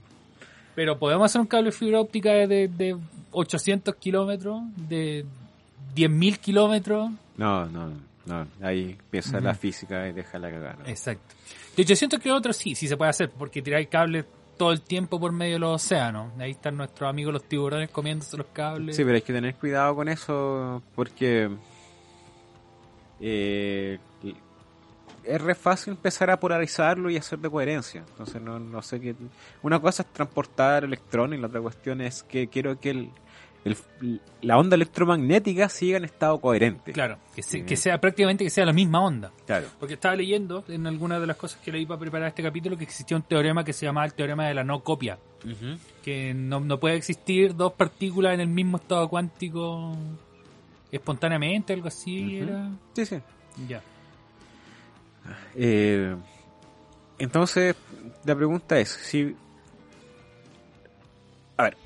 [0.74, 2.96] Pero podemos hacer un cable de fibra óptica de, de
[3.30, 5.24] 800 kilómetros, de
[5.95, 7.11] 10.000 kilómetros.
[7.36, 7.93] No, no,
[8.26, 8.47] no.
[8.62, 10.78] Ahí empieza la física y deja la cagada.
[10.86, 11.34] Exacto.
[11.76, 14.24] De 800 kilómetros sí, sí se puede hacer, porque tiráis cables
[14.57, 16.38] todo el tiempo por medio de los océanos.
[16.38, 18.95] Ahí están nuestros amigos los tiburones comiéndose los cables.
[18.95, 21.51] Sí, pero hay que tener cuidado con eso porque
[23.20, 23.99] eh,
[25.24, 28.05] es re fácil empezar a polarizarlo y hacer de coherencia.
[28.11, 29.14] Entonces no, no sé qué...
[29.62, 33.11] Una cosa es transportar electrones y la otra cuestión es que quiero que el,
[33.64, 36.92] el- la onda electromagnética siga en estado coherente.
[36.92, 39.30] Claro, que, se- que sea prácticamente que sea la misma onda.
[39.46, 39.66] Claro.
[39.78, 42.84] Porque estaba leyendo en alguna de las cosas que leí para preparar este capítulo que
[42.84, 45.18] existía un teorema que se llamaba el teorema de la no copia.
[46.02, 49.94] Que no, no puede existir dos partículas en el mismo estado cuántico
[50.92, 52.70] espontáneamente, algo así era.
[52.94, 53.16] Sí, sí.
[53.68, 53.82] Ya.
[55.54, 56.16] Eh,
[57.18, 57.76] entonces,
[58.24, 59.36] la pregunta es, si...
[61.56, 61.76] A ver,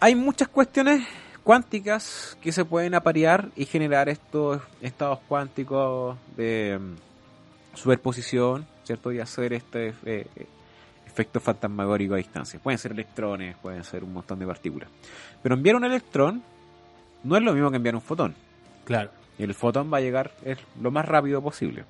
[0.00, 1.06] hay muchas cuestiones
[1.42, 9.12] cuánticas que se pueden aparear y generar estos estados cuánticos de mm, superposición, ¿cierto?
[9.12, 10.26] Y hacer este eh,
[11.06, 12.60] efecto fantasmagórico a distancia.
[12.60, 14.88] Pueden ser electrones, pueden ser un montón de partículas.
[15.42, 16.42] Pero enviar un electrón
[17.24, 18.34] no es lo mismo que enviar un fotón.
[18.84, 19.10] Claro.
[19.38, 20.32] El fotón va a llegar
[20.80, 21.84] lo más rápido posible.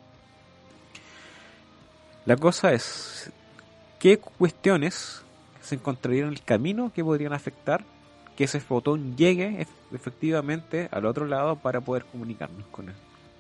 [2.27, 3.31] La cosa es,
[3.99, 5.23] ¿qué cuestiones
[5.63, 7.85] se encontrarían en el camino que podrían afectar
[8.39, 12.87] que ese fotón llegue ef- efectivamente al otro lado para poder comunicarnos con,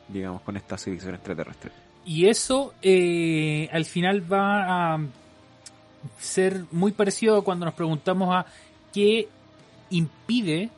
[0.08, 1.70] digamos, con esta civilización extraterrestre?
[2.04, 5.00] Y eso eh, al final va a
[6.18, 8.44] ser muy parecido a cuando nos preguntamos a
[8.92, 9.28] qué
[9.90, 10.70] impide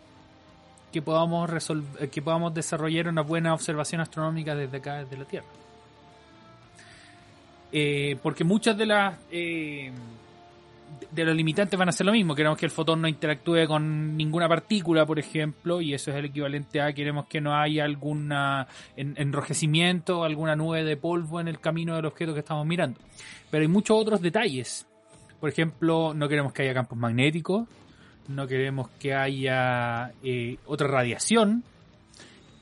[0.92, 5.46] que podamos resolver, que podamos desarrollar una buena observación astronómica desde acá, desde la Tierra.
[7.72, 9.92] Eh, porque muchas de las eh,
[11.10, 12.34] de los limitantes van a ser lo mismo.
[12.34, 16.26] Queremos que el fotón no interactúe con ninguna partícula, por ejemplo, y eso es el
[16.26, 18.32] equivalente a queremos que no haya algún
[18.96, 23.00] enrojecimiento, alguna nube de polvo en el camino del objeto que estamos mirando.
[23.50, 24.86] Pero hay muchos otros detalles.
[25.40, 27.66] Por ejemplo, no queremos que haya campos magnéticos,
[28.28, 31.64] no queremos que haya eh, otra radiación,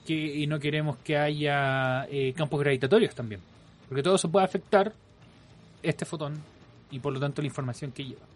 [0.06, 3.40] que, y no queremos que haya eh, campos gravitatorios también.
[3.88, 4.92] Porque todo eso puede afectar
[5.82, 6.40] este fotón
[6.90, 8.26] y por lo tanto la información que lleva.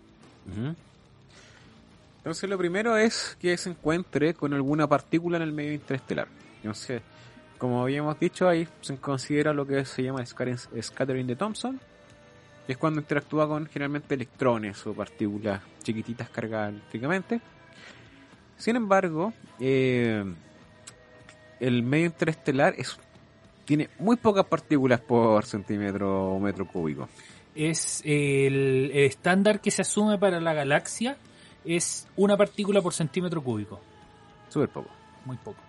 [2.18, 6.28] Entonces lo primero es que se encuentre con alguna partícula en el medio interestelar.
[6.56, 7.02] Entonces,
[7.58, 11.80] como habíamos dicho, ahí se considera lo que se llama scattering de Thomson.
[12.66, 17.40] que Es cuando interactúa con generalmente electrones o partículas chiquititas cargadas eléctricamente.
[18.56, 20.24] Sin embargo, eh,
[21.58, 22.96] el medio interestelar es,
[23.64, 27.08] tiene muy pocas partículas por centímetro o metro cúbico.
[27.54, 31.16] Es el, el estándar que se asume para la galaxia
[31.64, 33.80] es una partícula por centímetro cúbico.
[34.48, 34.90] Súper poco.
[35.24, 35.60] Muy poco.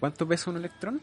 [0.00, 1.00] ¿Cuánto pesa un electrón?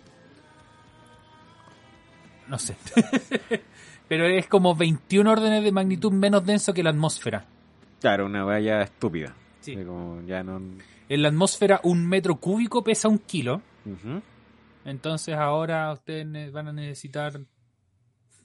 [2.47, 2.75] No sé.
[4.07, 7.45] Pero es como 21 órdenes de magnitud menos denso que la atmósfera.
[7.99, 9.33] Claro, una valla estúpida.
[9.61, 9.75] Sí.
[9.75, 10.61] Como ya no...
[11.09, 13.61] En la atmósfera un metro cúbico pesa un kilo.
[14.85, 17.39] Entonces ahora ustedes van a necesitar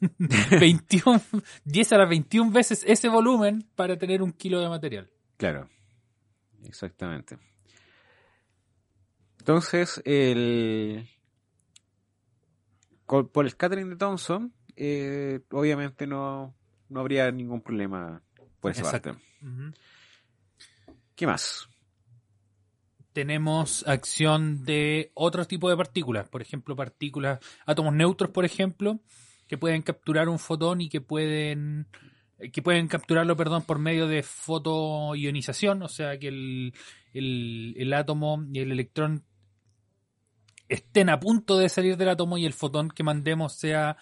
[0.61, 1.21] 21,
[1.65, 5.11] 10 a las 21 veces ese volumen para tener un kilo de material.
[5.37, 5.69] Claro,
[6.65, 7.39] exactamente.
[9.39, 11.09] Entonces, el...
[13.07, 16.55] por el scattering de Thomson, eh, obviamente no,
[16.89, 18.23] no habría ningún problema
[18.61, 19.13] por esa Exacto.
[19.13, 19.79] parte.
[21.15, 21.69] ¿Qué más?
[23.13, 29.01] Tenemos acción de otro tipo de partículas, por ejemplo, partículas, átomos neutros, por ejemplo,
[29.49, 31.89] que pueden capturar un fotón y que pueden
[32.53, 36.73] que pueden capturarlo, perdón, por medio de fotoionización, o sea que el,
[37.13, 39.25] el, el átomo y el electrón
[40.69, 43.97] estén a punto de salir del átomo y el fotón que mandemos sea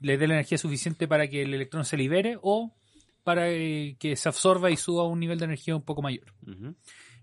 [0.00, 2.74] le dé la energía suficiente para que el electrón se libere o
[3.22, 6.32] para eh, que se absorba y suba a un nivel de energía un poco mayor.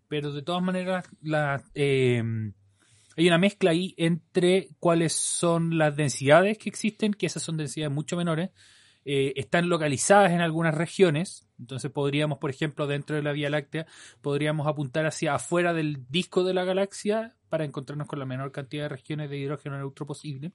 [0.08, 2.22] Pero de todas maneras la, eh,
[3.16, 7.93] hay una mezcla ahí entre cuáles son las densidades que existen, que esas son densidades
[7.93, 8.49] mucho menores,
[9.05, 13.86] eh, están localizadas en algunas regiones, entonces podríamos, por ejemplo, dentro de la Vía Láctea,
[14.22, 18.84] podríamos apuntar hacia afuera del disco de la galaxia para encontrarnos con la menor cantidad
[18.84, 20.53] de regiones de hidrógeno neutro posible.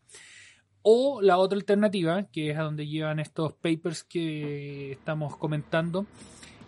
[0.82, 6.06] O la otra alternativa, que es a donde llevan estos papers que estamos comentando,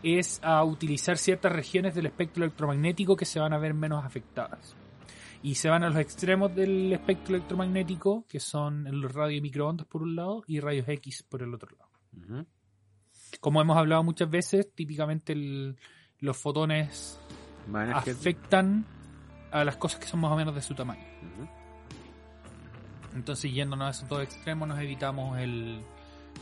[0.02, 4.76] es a utilizar ciertas regiones del espectro electromagnético que se van a ver menos afectadas.
[5.42, 10.02] Y se van a los extremos del espectro electromagnético, que son los radios microondas por
[10.02, 11.90] un lado y rayos X por el otro lado.
[13.40, 15.76] Como hemos hablado muchas veces, típicamente el-
[16.18, 17.18] los fotones
[18.20, 18.84] afectan
[19.50, 21.04] a las cosas que son más o menos de su tamaño.
[23.14, 25.80] Entonces, yéndonos a esos dos extremos, nos evitamos el,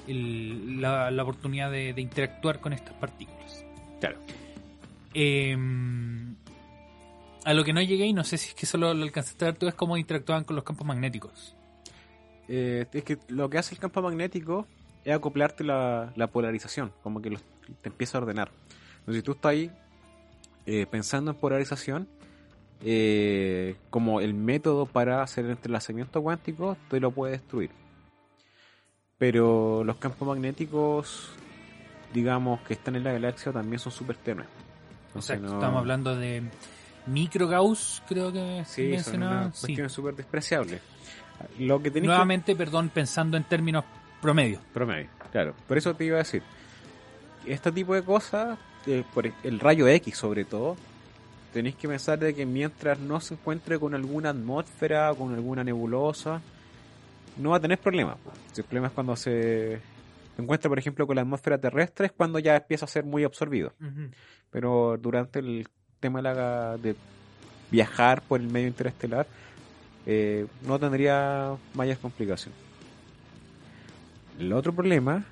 [0.09, 3.64] el- la, la oportunidad de, de interactuar con estas partículas.
[4.01, 4.18] Claro.
[5.14, 5.57] Eh,
[7.45, 9.49] a lo que no llegué, y no sé si es que solo lo alcanzaste a
[9.49, 11.55] ver tú, es cómo interactúan con los campos magnéticos.
[12.49, 14.66] Eh, es que lo que hace el campo magnético
[15.05, 17.43] es acoplarte la, la polarización, como que los-
[17.82, 18.51] te empieza a ordenar.
[19.01, 19.70] Entonces, si tú estás ahí
[20.66, 22.09] eh, pensando en polarización,
[22.82, 27.70] eh, como el método para hacer el entrelazamiento cuántico, te lo puede destruir.
[29.18, 31.30] Pero los campos magnéticos,
[32.14, 34.47] digamos, que están en la galaxia también son súper tenues.
[35.09, 36.43] Entonces, Exacto, no- estamos hablando de
[37.09, 39.41] micro Gauss, creo que Sí, son mencionaba.
[39.47, 39.61] una Sí.
[39.67, 40.81] cuestión súper despreciable.
[41.59, 43.85] Lo que tenés que- Nuevamente, perdón, pensando en términos
[44.21, 44.61] promedio.
[44.75, 45.55] Promedio, claro.
[45.67, 46.43] Por eso te iba a decir.
[47.47, 50.77] Este tipo de cosas, eh, por e- el rayo X sobre todo,
[51.53, 56.41] tenéis que pensar de que mientras no se encuentre con alguna atmósfera, con alguna nebulosa,
[57.39, 57.79] no va a tener.
[58.53, 59.81] Si el problema es cuando se
[60.37, 63.73] encuentra, por ejemplo, con la atmósfera terrestre, es cuando ya empieza a ser muy absorbido.
[64.51, 65.69] Pero durante el
[66.01, 66.94] de, la- de
[67.70, 69.26] viajar por el medio interestelar,
[70.07, 72.59] eh, no tendría mayores complicaciones.
[74.38, 75.24] El otro problema,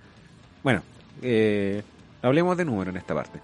[0.62, 0.82] bueno,
[1.22, 1.82] eh,
[2.22, 3.38] hablemos de números en esta parte.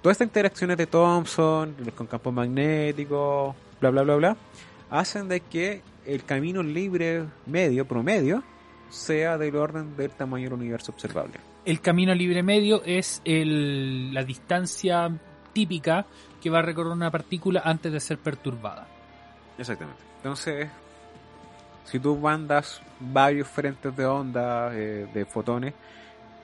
[0.00, 4.36] Todas estas interacciones de Thomson, con campos magnéticos, bla, bla, bla, bla,
[4.90, 8.44] hacen de que el camino libre medio, promedio,
[8.88, 11.34] sea del orden del tamaño del universo observable.
[11.64, 15.10] El camino libre medio es el- la distancia
[15.52, 16.06] típica
[16.46, 18.86] que va a recorrer una partícula antes de ser perturbada.
[19.58, 20.00] Exactamente.
[20.18, 20.68] Entonces,
[21.82, 25.74] si tú mandas varios frentes de onda, eh, de fotones,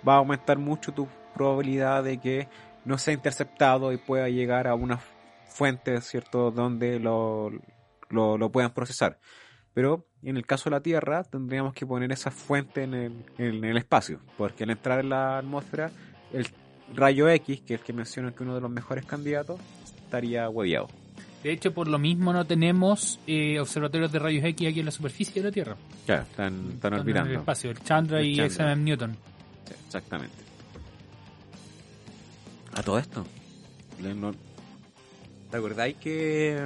[0.07, 2.48] va a aumentar mucho tu probabilidad de que
[2.84, 4.98] no sea interceptado y pueda llegar a una
[5.46, 7.53] fuente, ¿cierto?, donde lo,
[8.11, 9.20] lo, puedan procesar.
[9.72, 13.64] Pero en el caso de la Tierra tendríamos que poner esa fuente en el, en
[13.64, 15.92] el espacio, porque al entrar en la atmósfera,
[16.32, 16.48] el
[16.92, 19.61] rayo X, que es el que mencionan que uno de los mejores candidatos,
[20.13, 20.89] estaría hueviado.
[21.43, 24.93] De hecho, por lo mismo no tenemos eh, observatorios de rayos X aquí en la
[24.93, 25.77] superficie de la Tierra.
[26.05, 28.37] Claro, están, están Están en el espacio, el Chandra El y
[28.77, 29.17] Newton.
[29.67, 30.37] Sí, exactamente.
[32.75, 33.25] A todo esto.
[35.51, 36.59] ¿Te acordáis que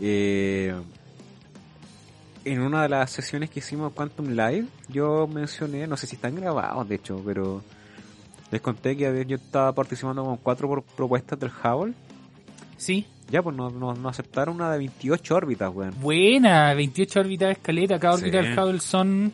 [0.00, 0.74] eh,
[2.44, 6.34] en una de las sesiones que hicimos Quantum Live yo mencioné, no sé si están
[6.34, 7.62] grabados de hecho, pero
[8.50, 11.94] les conté que había- yo estaba participando con cuatro por- propuestas del Hubble.
[12.76, 15.94] Sí, Ya, pues nos no, aceptaron una de 28 órbitas, weón.
[16.00, 18.22] buena, 28 órbitas de escaleta, cada Sí.
[18.24, 19.32] órbita del Hubble son...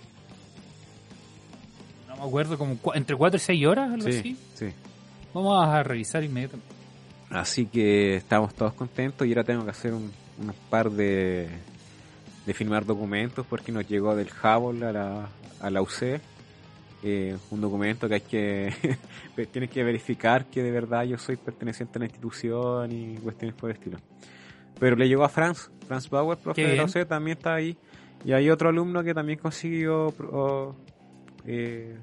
[2.09, 4.37] No me acuerdo, como entre 4 y 6 horas, algo Sí, así.
[4.55, 4.67] sí.
[5.33, 6.75] Vamos a revisar inmediatamente.
[7.31, 11.49] Así que estamos todos contentos y ahora tengo que hacer un, un par de,
[12.47, 15.29] de firmar documentos porque nos llegó del Hubble a la,
[15.61, 16.21] a la UC
[17.09, 18.21] eh, un documento que hay
[19.37, 23.55] que tienes que verificar que de verdad yo soy perteneciente a la institución y cuestiones
[23.55, 23.99] por el estilo.
[24.81, 27.79] Pero le llegó a Franz, Franz Bauer, profe Qué de la también está ahí.
[28.25, 30.13] Y hay otro alumno que también consiguió,
[31.47, 31.97] eh,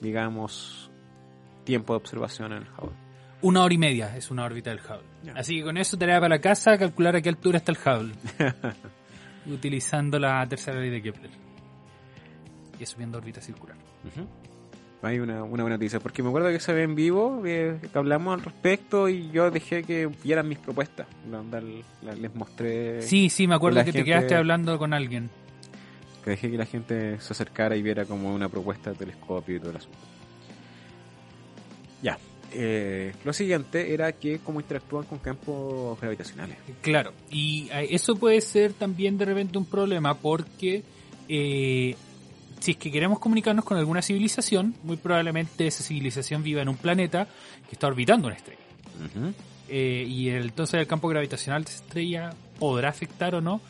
[0.00, 0.90] digamos,
[1.64, 2.96] tiempo de observación en el Hubble.
[3.42, 5.06] Una hora y media es una órbita del Hubble.
[5.22, 5.34] Ya.
[5.34, 8.14] Así que con eso tarea para la casa, calcular a qué altura está el Hubble.
[9.52, 11.43] utilizando la tercera ley de Kepler.
[12.80, 13.76] Y subiendo órbita circular.
[15.02, 17.98] Hay una, una buena noticia, porque me acuerdo que se ve en vivo, eh, que
[17.98, 21.06] hablamos al respecto y yo dejé que vieran mis propuestas.
[21.30, 21.42] La
[22.02, 25.28] la- les mostré Sí, sí, me acuerdo que te quedaste hablando con alguien.
[26.24, 29.60] que dejé que la gente se acercara y viera como una propuesta de telescopio y
[29.60, 29.98] todo el asunto.
[32.02, 32.18] Ya.
[32.52, 36.56] eh, lo siguiente era que cómo interactúan con campos gravitacionales.
[36.80, 40.82] Claro, y eso puede ser también de repente un problema porque
[41.28, 41.94] eh,
[42.64, 46.76] si es que queremos comunicarnos con alguna civilización, muy probablemente esa civilización viva en un
[46.76, 47.26] planeta
[47.68, 48.60] que está orbitando una estrella.
[49.68, 53.60] Eh, y el- entonces el campo gravitacional de esa estrella podrá afectar o no,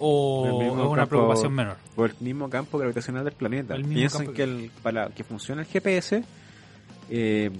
[0.00, 1.76] o es una campo- preocupación menor.
[1.94, 3.74] por el mismo campo gravitacional del planeta.
[3.76, 6.24] Piensen campo- que el- para que funcione el GPS
[7.10, 7.50] eh,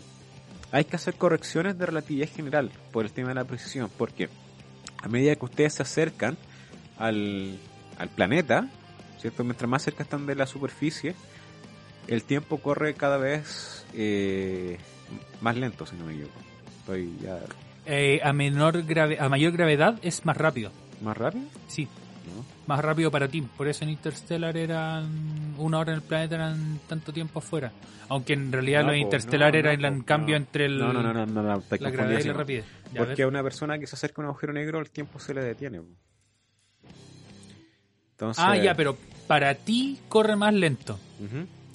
[0.73, 4.29] hay que hacer correcciones de relatividad general por el tema de la precisión, porque
[5.03, 6.37] a medida que ustedes se acercan
[6.99, 7.59] al,
[7.99, 8.69] al planeta,
[9.25, 9.43] ¿cierto?
[9.43, 11.15] Mientras más cerca están de la superficie,
[12.09, 14.77] el tiempo corre cada vez eh,
[15.41, 16.39] más lento, si no me equivoco.
[16.81, 17.39] Estoy ya
[17.87, 20.71] Eh, a menor grave, a mayor gravedad es más rápido.
[21.01, 22.45] más rápido, Sí, ¿no?
[22.67, 23.41] más rápido para ti.
[23.41, 27.73] Por eso en Interstellar eran una hora en el planeta eran tanto tiempo afuera.
[28.11, 32.21] Aunque en realidad No, lo po, Interstellar no, era el cambio entre el, la gravedad
[32.21, 32.67] y la rapidez.
[32.93, 35.33] Ya, Porque a una persona que se acerca a un agujero negro el tiempo se
[35.33, 35.81] le detiene.
[38.15, 38.97] Entonces, Ah, ya, pero
[39.27, 40.99] para ti corre más lento.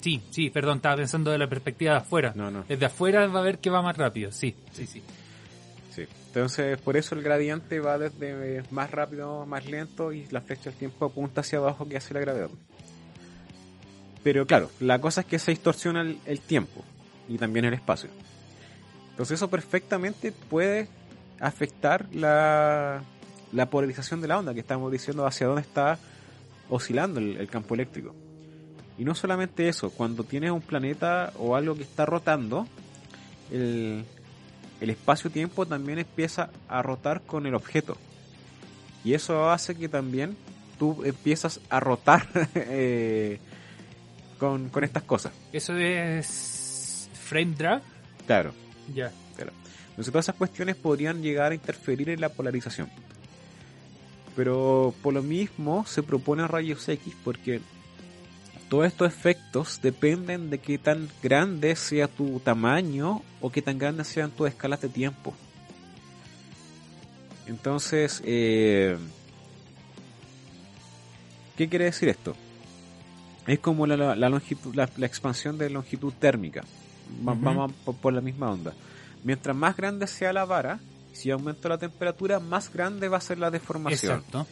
[0.00, 2.32] Sí, sí, perdón, estaba pensando de la perspectiva de afuera.
[2.34, 2.64] No, no.
[2.66, 4.32] Desde afuera va a ver que va más rápido.
[4.32, 5.02] Sí, sí, sí.
[5.94, 6.06] Sí.
[6.28, 10.74] Entonces, por eso el gradiente va desde más rápido, más lento y la flecha del
[10.78, 12.48] tiempo apunta hacia abajo que hace la gravedad.
[14.22, 16.84] Pero claro, la cosa es que se distorsiona el, el tiempo
[17.28, 18.10] y también el espacio.
[19.10, 20.88] Entonces eso perfectamente puede
[21.40, 23.02] afectar la,
[23.52, 25.98] la polarización de la onda, que estamos diciendo hacia dónde está
[26.70, 28.14] oscilando el, el campo eléctrico.
[28.98, 32.66] Y no solamente eso, cuando tienes un planeta o algo que está rotando,
[33.50, 34.04] el,
[34.80, 37.96] el espacio-tiempo también empieza a rotar con el objeto.
[39.04, 40.36] Y eso hace que también
[40.78, 43.38] tú empiezas a rotar eh,
[44.38, 45.32] con, con estas cosas.
[45.52, 47.82] Eso es frame drag.
[48.26, 48.52] Claro,
[48.94, 49.10] Ya.
[49.36, 49.52] claro.
[49.90, 52.88] Entonces todas esas cuestiones podrían llegar a interferir en la polarización.
[54.36, 57.60] Pero por lo mismo se propone rayos X porque
[58.68, 64.06] todos estos efectos dependen de qué tan grande sea tu tamaño o qué tan grandes
[64.06, 65.34] sean tus escalas de tiempo.
[67.46, 68.96] Entonces, eh,
[71.56, 72.36] ¿qué quiere decir esto?
[73.46, 76.62] Es como la, la- la longitud, la, la expansión de longitud térmica.
[77.22, 78.72] Vamos por, por la misma onda.
[79.24, 80.78] Mientras más grande sea la vara,
[81.12, 84.18] si aumenta la temperatura, más grande va a ser la deformación.
[84.18, 84.46] Exacto.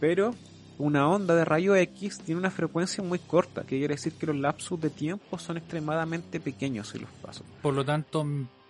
[0.00, 0.34] Pero
[0.78, 4.36] una onda de rayo X tiene una frecuencia muy corta, que quiere decir que los
[4.36, 7.44] lapsos de tiempo son extremadamente pequeños en los pasos.
[7.62, 8.24] Por lo tanto,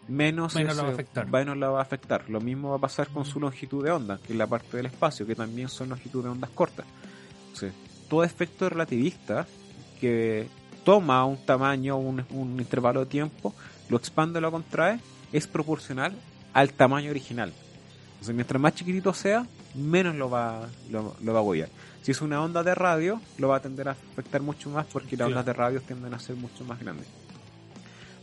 [0.08, 1.26] Menos, Menos la va a afectar.
[1.26, 2.30] menos la va a afectar.
[2.30, 4.86] Lo mismo va a pasar con su longitud de onda, que es la parte del
[4.86, 6.86] espacio, que también son longitud de ondas cortas.
[8.08, 9.46] Todo efecto relativista,
[10.00, 10.46] que
[10.82, 13.54] toma un tamaño, un, un intervalo de tiempo,
[13.90, 14.98] lo expande o lo contrae,
[15.30, 16.14] es proporcional
[16.58, 17.52] al tamaño original.
[18.12, 21.68] Entonces, mientras más chiquitito sea, menos lo va, lo, lo va a apoyar.
[22.02, 25.16] Si es una onda de radio, lo va a tender a afectar mucho más porque
[25.16, 27.06] las ondas de radio tienden a ser mucho más grandes.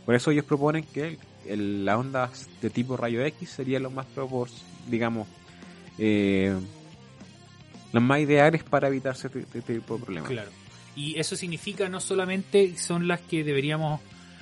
[0.04, 3.92] Por eso ellos proponen que el- el- las ondas de tipo rayo X serían los
[3.92, 4.48] más propor,
[4.88, 5.26] digamos,
[5.98, 6.54] eh,
[7.92, 10.30] las más ideales para evitarse este, este tipo de problemas.
[10.30, 10.50] Claro.
[10.94, 14.00] Y eso significa no solamente son las que deberíamos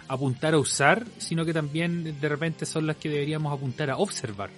[0.08, 4.50] apuntar a usar, sino que también de repente son las que deberíamos apuntar a observar.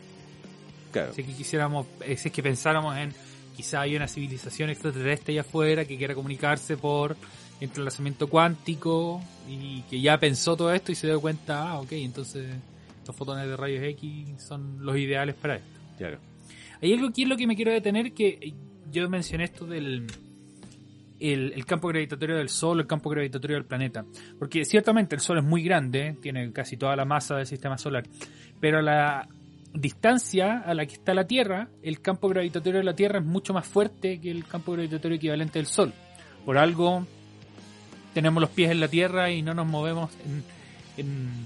[0.92, 1.12] Claro.
[1.12, 3.12] Si es que quisiéramos, eh, si es que pensáramos en
[3.56, 7.16] quizá hay una civilización extraterrestre allá afuera que quiera comunicarse por
[7.60, 12.46] entrelazamiento cuántico y que ya pensó todo esto y se dio cuenta, ah, ok, entonces
[13.06, 15.80] los fotones de rayos X son los ideales para esto.
[15.96, 16.18] Claro.
[16.82, 18.52] Hay algo aquí en lo que me quiero detener que
[18.90, 20.06] yo mencioné esto del
[21.20, 24.04] el, campo gravitatorio del Sol, el campo gravitatorio del planeta.
[24.38, 28.04] Porque ciertamente el Sol es muy grande, tiene casi toda la masa del sistema solar,
[28.60, 29.28] pero a la
[29.72, 33.52] distancia a la que está la Tierra, el campo gravitatorio de la Tierra es mucho
[33.52, 35.92] más fuerte que el campo gravitatorio equivalente del Sol.
[36.44, 37.06] Por algo
[38.14, 40.10] tenemos los pies en la Tierra y no nos movemos
[40.96, 41.44] en,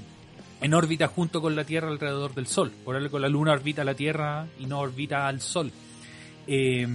[0.61, 2.71] en, órbita junto con la Tierra alrededor del Sol.
[2.85, 5.73] Por algo la Luna orbita la Tierra y no orbita al Sol.
[6.47, 6.87] Eh,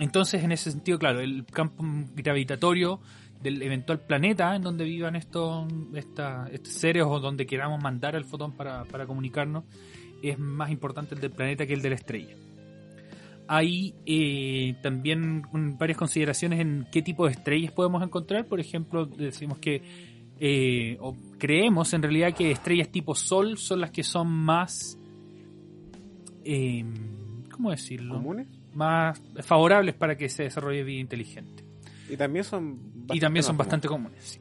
[0.00, 1.84] entonces, en ese sentido, claro, el campo
[2.14, 3.00] gravitatorio
[3.42, 5.70] del eventual planeta en donde vivan estos,
[6.62, 9.64] seres o donde queramos mandar el fotón para, comunicarnos
[10.22, 12.34] es más importante el del planeta que el de la estrella.
[13.46, 15.42] Hay eh, también
[15.78, 18.46] varias consideraciones en qué tipo de estrellas podemos encontrar.
[18.46, 19.82] Por ejemplo, decimos que,
[20.38, 24.98] eh, o creemos en realidad que estrellas tipo Sol son las que son más,
[26.44, 26.84] eh,
[27.50, 28.14] ¿cómo decirlo?
[28.14, 28.59] ¿Comunes?
[28.74, 31.64] Más favorables para que se desarrolle vida inteligente.
[32.08, 32.78] Y también son
[33.12, 34.22] y también son bastante comunes.
[34.22, 34.40] sí.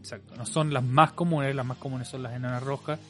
[0.00, 0.36] Exacto.
[0.36, 3.00] No son las más comunes, las más comunes son las enanas rojas.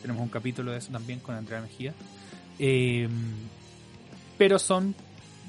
[0.00, 1.92] Tenemos un capítulo de eso también con Andrea Mejía.
[2.60, 3.08] Eh,
[4.36, 4.94] pero son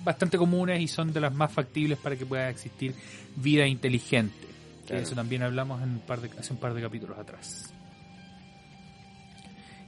[0.03, 2.95] bastante comunes y son de las más factibles para que pueda existir
[3.35, 4.47] vida inteligente.
[4.87, 5.03] Claro.
[5.03, 7.71] Eso también hablamos en un par de, hace un par de capítulos atrás.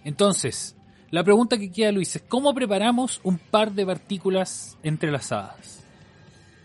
[0.03, 0.76] Entonces,
[1.12, 5.84] la pregunta que queda, Luis, es ¿cómo preparamos un par de partículas entrelazadas?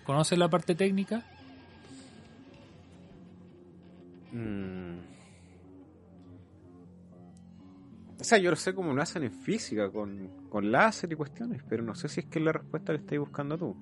[0.04, 1.24] ¿Conoces la parte técnica?
[4.32, 4.98] Mm.
[8.20, 11.62] O sea, yo lo sé cómo lo hacen en física, con, con láser y cuestiones,
[11.68, 13.76] pero no sé si es que es la respuesta que estáis buscando tú.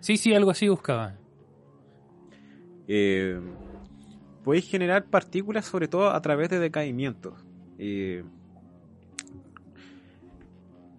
[0.00, 1.14] Sí, sí, algo así buscaba.
[2.88, 3.40] Eh,
[4.42, 7.34] podéis generar partículas sobre todo a través de decaimientos.
[7.78, 8.24] Eh,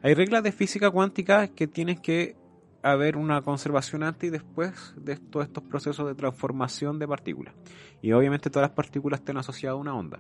[0.03, 2.35] hay reglas de física cuántica que tienes que
[2.83, 7.53] haber una conservación antes y después de todos estos procesos de transformación de partículas.
[8.01, 10.19] Y obviamente todas las partículas están asociadas a una onda.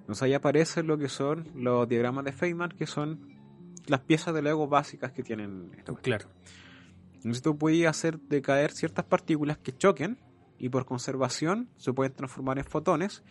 [0.00, 3.38] Entonces ahí aparecen lo que son los diagramas de Feynman, que son
[3.86, 5.96] las piezas de Lego básicas que tienen cuestión.
[6.02, 6.28] Claro.
[7.14, 10.18] Entonces tú puedes hacer decaer ciertas partículas que choquen
[10.58, 13.22] y por conservación se pueden transformar en fotones,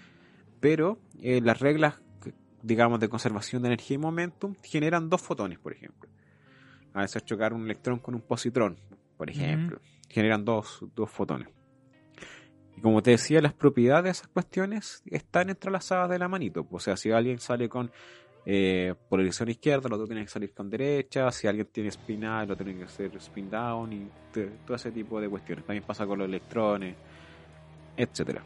[0.60, 2.02] pero eh, las reglas,
[2.62, 6.10] digamos, de conservación de energía y momentum generan dos fotones, por ejemplo.
[6.94, 8.78] A veces chocar un electrón con un positrón,
[9.18, 9.80] por ejemplo,
[10.10, 11.50] generan dos, dos fotones.
[12.76, 16.68] Y como te decía, las propiedades de esas cuestiones están entrelazadas de la manito.
[16.72, 17.92] O sea, si alguien sale con
[18.46, 21.32] eh, polarización izquierda, el otro tiene que salir con derecha.
[21.32, 24.10] Si alguien tiene spin up, el otro tiene que hacer spin down y
[24.66, 25.66] todo ese tipo de cuestiones.
[25.66, 26.96] También pasa con los electrones,
[27.96, 28.44] etcétera.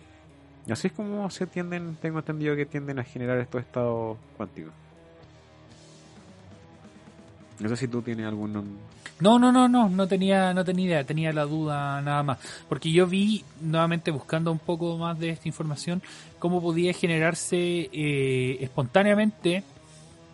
[0.69, 4.73] Así es como se tienden, tengo entendido que tienden a generar estos estados cuánticos.
[7.59, 8.79] No sé si tú tienes algún...
[9.19, 12.39] No, no, no, no, no tenía, no tenía idea, tenía la duda nada más.
[12.67, 16.01] Porque yo vi, nuevamente buscando un poco más de esta información,
[16.39, 19.63] cómo podía generarse eh, espontáneamente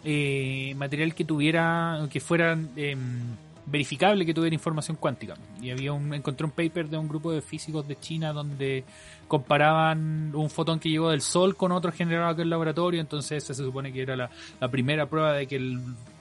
[0.05, 3.36] eh, material que tuviera, que fuera em,
[3.68, 5.36] verificable, que tuviera información cuántica.
[5.61, 8.84] Y había un, encontré un paper de un grupo de físicos de China donde
[9.28, 13.43] comparaban un fotón que llegó del Sol con otro generado aquí en el laboratorio, entonces
[13.43, 14.30] se supone que era la,
[14.72, 15.80] primera prueba de que el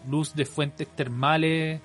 [0.08, 1.80] luz de fuentes termales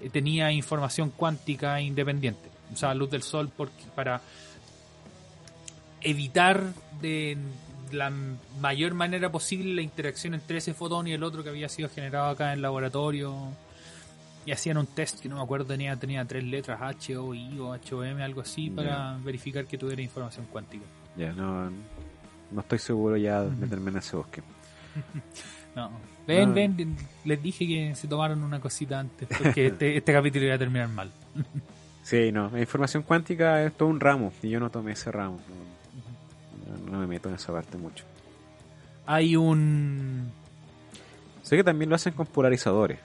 [0.00, 2.50] eh, tenía información cuántica independiente.
[2.72, 3.50] O sea, luz del sol
[3.94, 4.20] para
[6.02, 7.38] evitar de
[7.92, 8.10] la
[8.60, 12.30] mayor manera posible la interacción entre ese fotón y el otro que había sido generado
[12.30, 13.52] acá en el laboratorio.
[14.46, 17.58] Y hacían un test que no me acuerdo, tenía, tenía tres letras, H, O, I
[17.58, 20.84] o H, O, M, algo así, para verificar que tuviera información cuántica.
[21.16, 21.68] Ya, no,
[22.52, 24.42] no estoy seguro ya de meterme en ese bosque.
[25.76, 25.90] No.
[26.26, 26.54] Ven, No.
[26.54, 30.58] ven, les dije que se tomaron una cosita antes, porque este, este capítulo iba a
[30.58, 31.10] terminar mal.
[32.02, 35.40] Sí, no, la información cuántica es todo un ramo y yo no tomé ese ramo.
[36.86, 38.04] No- no me meto en esa parte mucho.
[39.06, 40.30] Hay un...
[41.42, 43.00] Sé que también lo hacen con polarizadores.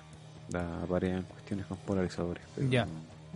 [0.52, 2.44] La aparean cuestiones con polarizadores.
[2.56, 2.88] pero Ya.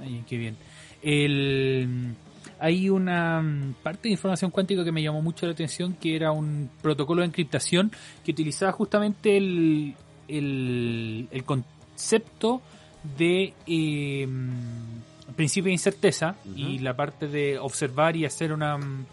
[0.02, 0.58] Ay, qué bien.
[1.02, 2.16] El,
[2.60, 6.32] hay una mm, parte de información cuántica que me llamó mucho la atención, que era
[6.32, 7.92] un protocolo de encriptación
[8.24, 9.96] que utilizaba justamente el,
[10.28, 12.62] el, el concepto
[13.18, 14.28] de eh,
[15.36, 19.06] principio de incerteza y la parte de observar y hacer una mm,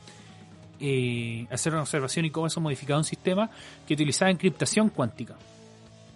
[0.80, 3.50] eh, hacer una observación y cómo eso modificaba un sistema
[3.86, 5.36] que utilizaba encriptación cuántica.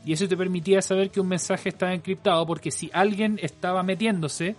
[0.06, 4.54] Y eso te permitía saber que un mensaje estaba encriptado porque si alguien estaba metiéndose,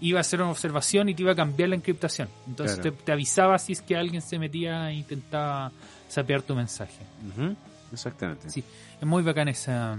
[0.00, 2.28] iba a hacer una observación y te iba a cambiar la encriptación.
[2.48, 2.92] Entonces Claro.
[2.96, 5.70] te, te avisaba si es que alguien se metía e intentaba
[6.08, 6.98] sapear tu mensaje.
[7.92, 8.50] Exactamente.
[8.50, 8.64] Sí,
[9.00, 9.96] es muy bacán esa,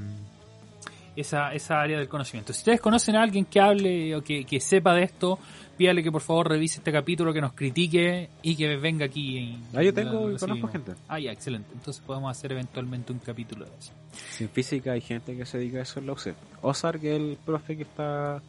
[1.16, 2.52] esa, esa área del conocimiento.
[2.54, 5.40] Si ustedes conocen a alguien que hable o que, que sepa de esto,
[5.78, 9.38] pídale que por favor revise este capítulo, que nos critique y que venga aquí.
[9.38, 10.94] y- Ah, yo tengo, lo conozco gente.
[11.08, 11.70] Ah, ya, excelente.
[11.74, 13.92] Entonces podemos hacer eventualmente un capítulo de eso.
[14.32, 16.34] Si en física hay gente que se dedica a eso en la UC.
[16.62, 18.42] Ozar, que es el profe que está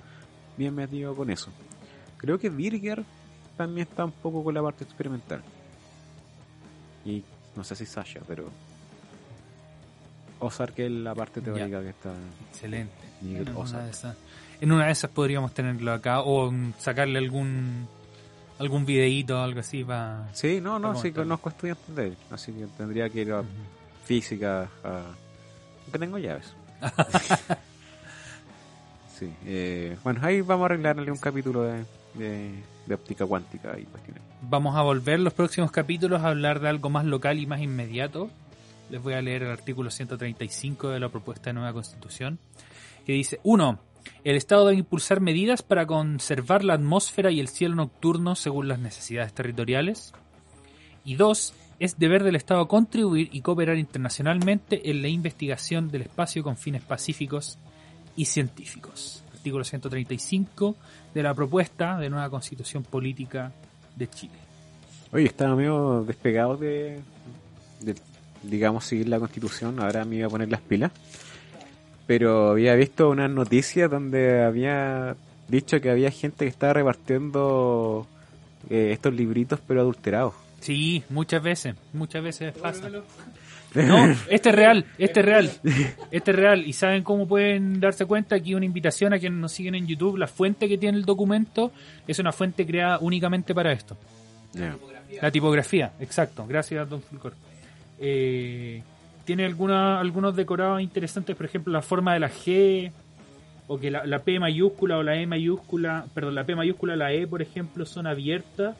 [0.56, 1.50] bien metido con eso.
[2.18, 3.02] Creo que Birger
[3.56, 5.42] también está un poco con la parte experimental.
[7.04, 7.22] Y
[7.56, 8.50] no sé si Sasha, pero.
[10.40, 12.12] Ozar, que es la parte teórica que está.
[12.50, 12.92] Excelente.
[13.24, 14.16] En, una de esas,
[14.60, 17.88] en una de esas podríamos tenerlo acá o sacarle algún
[18.58, 20.28] algún videíto o algo así para...
[20.32, 22.16] Sí, no, no, sí, conozco estudiantes de él.
[22.30, 23.42] Así que tendría que ir a
[24.04, 24.68] física.
[24.84, 25.02] A...
[25.90, 26.54] Que tengo llaves.
[29.18, 33.84] sí, eh, bueno, ahí vamos a arreglarle un capítulo de, de, de óptica cuántica y
[33.84, 34.22] cuestiones.
[34.42, 38.30] Vamos a volver los próximos capítulos a hablar de algo más local y más inmediato.
[38.90, 42.38] Les voy a leer el artículo 135 de la propuesta de nueva constitución,
[43.04, 43.78] que dice, 1.
[44.24, 48.78] El Estado debe impulsar medidas para conservar la atmósfera y el cielo nocturno según las
[48.78, 50.12] necesidades territoriales.
[51.04, 51.54] Y 2.
[51.80, 56.82] Es deber del Estado contribuir y cooperar internacionalmente en la investigación del espacio con fines
[56.82, 57.58] pacíficos
[58.16, 59.24] y científicos.
[59.34, 60.76] Artículo 135
[61.12, 63.52] de la propuesta de nueva constitución política
[63.96, 64.34] de Chile.
[65.12, 67.00] Oye, estaba medio despegado de,
[67.80, 67.94] de,
[68.42, 69.80] digamos, seguir la constitución.
[69.80, 70.92] Ahora me iba a poner las pilas.
[72.06, 75.16] Pero había visto unas noticias donde había
[75.48, 78.06] dicho que había gente que estaba repartiendo
[78.70, 80.34] eh, estos libritos pero adulterados.
[80.60, 82.88] Sí, muchas veces, muchas veces pasa.
[83.74, 85.50] No, este es real, este es real,
[86.12, 86.64] este es real.
[86.64, 88.36] ¿Y saben cómo pueden darse cuenta?
[88.36, 90.16] Aquí una invitación a quienes nos siguen en YouTube.
[90.16, 91.72] La fuente que tiene el documento
[92.06, 93.96] es una fuente creada únicamente para esto.
[94.52, 94.76] Ya.
[95.20, 96.46] La tipografía, exacto.
[96.46, 97.34] Gracias, don Fulcor.
[97.98, 98.80] Eh,
[99.24, 102.92] tiene alguna, algunos decorados interesantes, por ejemplo, la forma de la G,
[103.66, 107.12] o que la, la P mayúscula o la E mayúscula, perdón, la P mayúscula, la
[107.12, 108.76] E, por ejemplo, son abiertas.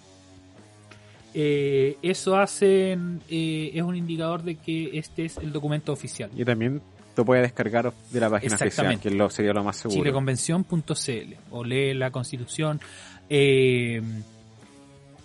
[1.32, 2.96] Eh, eso hace,
[3.28, 6.30] eh, es un indicador de que este es el documento oficial.
[6.36, 6.80] Y también
[7.16, 10.00] lo puedes descargar de la página oficial, que lo, sería lo más seguro.
[10.00, 12.80] chileconvención.cl o lee la constitución.
[13.28, 14.02] Eh,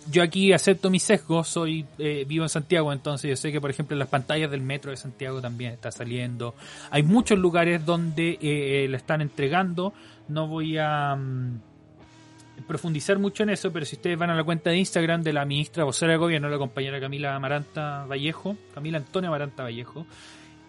[0.08, 3.70] yo aquí acepto mi sesgo, soy eh, vivo en Santiago, entonces yo sé que por
[3.70, 6.54] ejemplo en las pantallas del metro de Santiago también está saliendo.
[6.90, 9.92] Hay muchos lugares donde eh, la están entregando.
[10.28, 11.60] No voy a mm,
[12.66, 15.44] profundizar mucho en eso, pero si ustedes van a la cuenta de Instagram de la
[15.44, 20.06] ministra vocera de gobierno, la compañera Camila Amaranta Vallejo, Camila Antonia Amaranta Vallejo,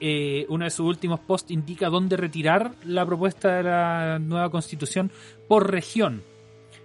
[0.04, 5.12] eh, uno de sus últimos posts indica dónde retirar la propuesta de la nueva constitución
[5.48, 6.24] por región.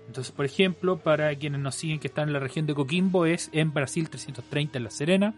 [0.07, 3.51] Entonces, por ejemplo, para quienes nos siguen que están en la región de Coquimbo, es
[3.53, 5.35] en Brasil 330 en La Serena.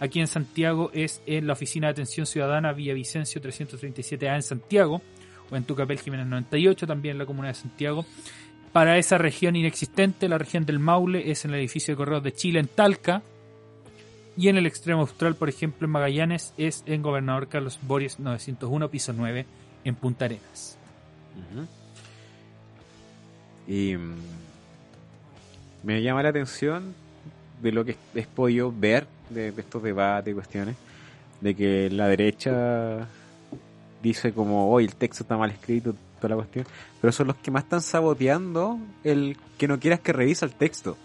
[0.00, 5.02] Aquí en Santiago es en la Oficina de Atención Ciudadana Vía Vicencio 337A en Santiago.
[5.50, 8.04] O en Tucapel Jiménez 98, también en la Comuna de Santiago.
[8.72, 12.32] Para esa región inexistente, la región del Maule es en el edificio de Correos de
[12.32, 13.22] Chile en Talca.
[14.36, 18.90] Y en el extremo austral, por ejemplo, en Magallanes, es en Gobernador Carlos Boris 901,
[18.90, 19.46] piso 9,
[19.84, 20.78] en Punta Arenas.
[21.52, 21.66] Ujú.
[23.66, 24.14] Y mm,
[25.82, 26.94] me llama la atención
[27.62, 30.76] de lo que he podido ver de, de estos debates y cuestiones,
[31.40, 33.06] de que la derecha
[34.02, 36.66] dice como, hoy el texto está mal escrito, toda la cuestión,
[37.00, 40.96] pero son los que más están saboteando el que no quieras que revisa el texto.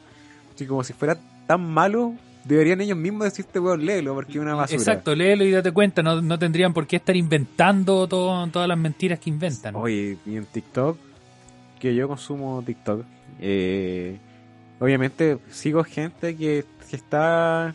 [0.54, 1.18] Así como si fuera
[1.48, 2.14] tan malo,
[2.46, 4.78] deberían ellos mismos decirte, weón, léelo, porque es una basura.
[4.80, 8.78] Exacto, léelo y date cuenta, no, no tendrían por qué estar inventando todo- todas las
[8.78, 9.76] mentiras que inventan.
[9.76, 10.98] Oye, y en TikTok,
[11.82, 13.04] que yo consumo TikTok,
[13.40, 14.18] eh,
[14.80, 17.74] obviamente sigo gente que, que está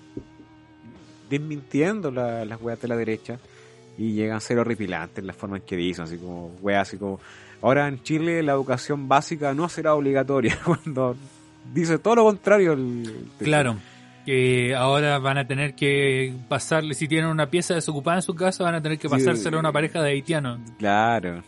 [1.28, 3.38] desmintiendo la- las weas de la derecha
[3.98, 7.18] y llegan a ser horripilantes la forma en que dicen, así como weas, así como,
[7.62, 11.16] ahora en Chile la educación básica no será obligatoria, cuando
[11.74, 12.74] dice todo lo contrario.
[12.74, 13.76] el- Claro.
[14.24, 18.64] Que ahora van a tener que pasarle, si tienen una pieza desocupada en su casa,
[18.64, 19.14] van a tener que Sí.
[19.14, 20.58] pasársela a una pareja de haitianos.
[20.78, 21.44] Claro.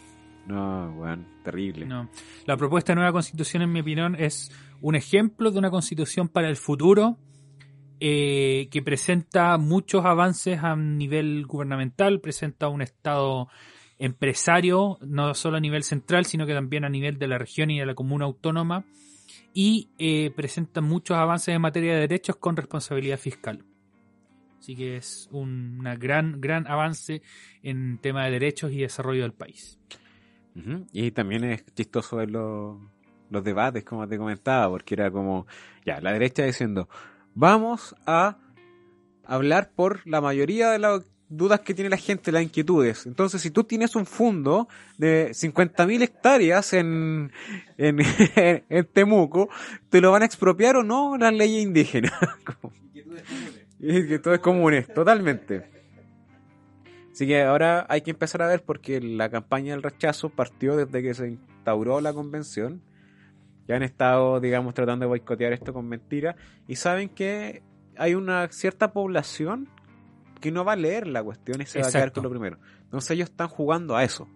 [0.49, 1.85] No, weón, terrible.
[1.85, 2.09] No.
[2.47, 4.51] La propuesta de nueva constitución, en mi opinión, es
[4.81, 7.19] un ejemplo de una constitución para el futuro
[8.01, 13.49] eh, que presenta muchos avances a nivel gubernamental, presenta un Estado
[13.99, 17.79] empresario, no solo a nivel central, sino que también a nivel de la región y
[17.79, 18.87] de la comuna autónoma,
[19.53, 23.65] y eh, presenta muchos avances en materia de derechos con responsabilidad fiscal.
[24.61, 27.20] Así que es un gran, gran avance
[27.62, 29.79] en tema de derechos y desarrollo del país.
[30.93, 32.78] Y también es chistoso ver los,
[33.30, 35.47] los debates, como te comentaba, porque era como,
[35.86, 36.89] ya, la derecha diciendo,
[37.35, 38.39] vamos a
[39.24, 43.05] hablar por la mayoría de las dudas que tiene la gente, las inquietudes.
[43.05, 44.66] Entonces, si tú tienes un fondo
[44.97, 47.30] de 50.000 hectáreas en,
[47.76, 47.98] en,
[48.68, 49.51] en Temuco,
[49.90, 52.12] ¿te lo van a expropiar o no las leyes indígenas?
[52.44, 52.72] Como-
[53.80, 55.77] y que todo es comunes, totalmente.
[57.19, 61.03] Así que ahora hay que empezar a ver porque la campaña del rechazo partió desde
[61.03, 62.81] que se instauró la convención.
[63.66, 66.36] Ya han estado, digamos, tratando de boicotear esto con mentiras.
[66.69, 67.65] Y saben que
[67.97, 69.69] hay una cierta población
[70.40, 72.20] que no va a leer la cuestión y se va a quedar Exacto.
[72.20, 72.59] con lo primero.
[72.85, 74.28] Entonces ellos están jugando a eso.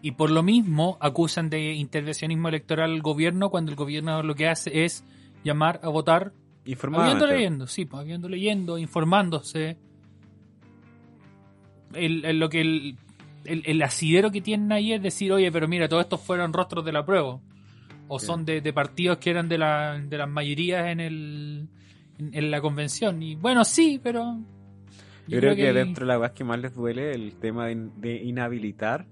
[0.00, 4.46] Y por lo mismo acusan de intervencionismo electoral al gobierno cuando el gobierno lo que
[4.46, 5.04] hace es
[5.42, 7.26] llamar a votar habiendo Informadamente.
[7.26, 9.78] leyendo, sí, pues, habiendo leyendo, informándose.
[11.94, 12.96] El, el- lo que el,
[13.44, 16.92] el, asidero que tienen ahí es decir, oye, pero mira, todos estos fueron rostros de
[16.92, 17.40] la prueba.
[18.08, 18.26] O Sí.
[18.26, 21.68] son de, de partidos que eran de, la, de las mayorías en, el,
[22.18, 23.22] en, en la convención.
[23.22, 24.38] Y bueno, sí, pero...
[25.28, 28.16] Yo creo que dentro de la cosas que más les duele el tema de, de
[28.24, 29.06] inhabilitar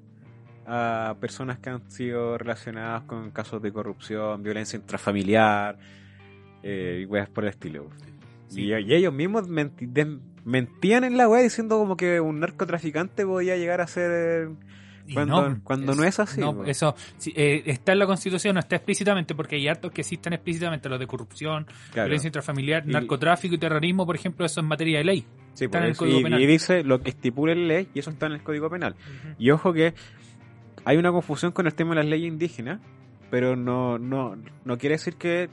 [0.67, 5.79] a personas que han sido relacionadas con casos de corrupción, violencia intrafamiliar
[6.65, 7.89] eh, y weas por el estilo.
[8.49, 8.63] Sí.
[8.63, 9.47] Y, y ellos mismos
[10.49, 14.49] mentían en la wea diciendo como que un narcotraficante podía llegar a ser...
[15.15, 18.77] Cuando- cuando no es así, No, eso sí, eh, está en la Constitución, no está
[18.77, 22.09] explícitamente, porque hay hartos que existen explícitamente, los de corrupción, Claro.
[22.09, 25.25] violencia intrafamiliar, Y- narcotráfico y terrorismo, por ejemplo, eso es materia de ley.
[25.55, 26.01] Sí, está en el eso.
[26.01, 26.43] Código y, Penal.
[26.43, 28.97] y dice lo que estipula la ley y eso está en el Código Penal.
[29.39, 29.95] Y ojo que
[30.85, 32.81] hay una confusión con el tema de las leyes indígenas,
[33.31, 35.49] pero no, no, no quiere decir que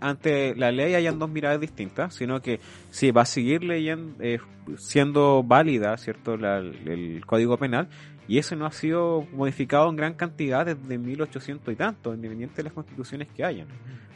[0.00, 2.60] ante la ley hayan dos miradas distintas, sino que
[2.90, 4.38] sí, va a seguir leyendo, eh,
[4.76, 7.88] siendo válida, ¿cierto?, la- el Código Penal,
[8.26, 12.64] y eso no ha sido modificado en gran cantidad desde 1800 y tanto, independiente de
[12.64, 13.68] las constituciones que hayan.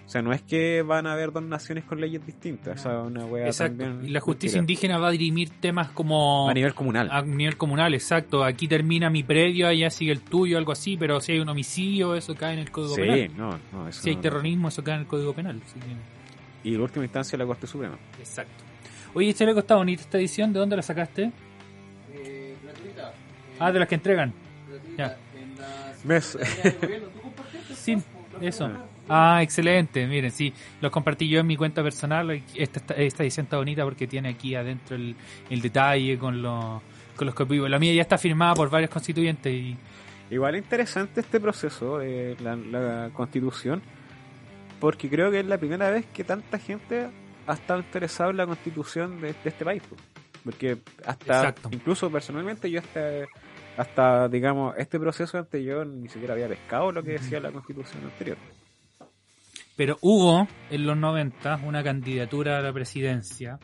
[0.04, 3.06] O sea, no es que van a haber dos naciones con leyes distintas, esa es
[3.06, 3.78] una wea Exacto.
[3.84, 4.72] también Y la justicia mentira.
[4.74, 7.08] indígena va a dirimir temas como a nivel comunal.
[7.10, 8.44] a nivel comunal, exacto.
[8.44, 12.14] Aquí termina mi predio, allá sigue el tuyo, algo así, pero si hay un homicidio,
[12.14, 13.30] eso cae en el Código sí, Penal.
[13.36, 15.62] no, no, eso Si hay no- terrorismo, eso cae en el Código Penal.
[15.64, 17.96] así que- Y en última instancia la Corte Suprema.
[18.18, 18.64] Exacto.
[19.14, 20.52] Oye, Chaleco, está bonita esta edición.
[20.52, 21.32] ¿De dónde la sacaste?
[22.12, 23.12] Eh, gratuita.
[23.58, 24.32] Ah, de las que entregan.
[24.68, 24.96] Gratuita
[25.34, 25.40] Ya.
[25.40, 26.32] en las Mes.
[26.32, 27.74] ¿Tú compartiste?
[27.74, 27.96] Sí,
[28.40, 28.64] eso.
[28.66, 28.91] programas.
[29.14, 30.06] Ah, excelente.
[30.06, 32.30] Miren, sí, los compartí yo en mi cuenta personal.
[32.54, 35.14] Esta, esta, edición está bonita porque tiene aquí adentro el,
[35.50, 36.80] el detalle con los,
[37.14, 37.70] con los.
[37.70, 39.76] La mía ya está firmada por varios constituyentes y
[40.30, 43.82] Igual interesante este proceso de la, la constitución,
[44.80, 47.06] porque creo que es la primera vez que tanta gente
[47.46, 49.82] ha estado interesada en la constitución de, de este país.
[49.82, 49.94] po.
[50.42, 51.68] Porque hasta, Exacto.
[51.70, 53.26] incluso personalmente, yo hasta,
[53.76, 58.02] hasta, digamos, este proceso antes yo ni siquiera había pescado lo que decía la constitución
[58.04, 58.38] anterior.
[59.76, 63.58] Pero hubo en los 90 una candidatura a la presidencia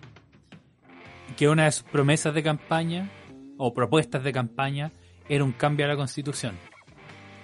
[1.36, 3.10] que una de sus promesas de campaña
[3.58, 4.90] o propuestas de campaña
[5.28, 6.56] era un cambio a la constitución.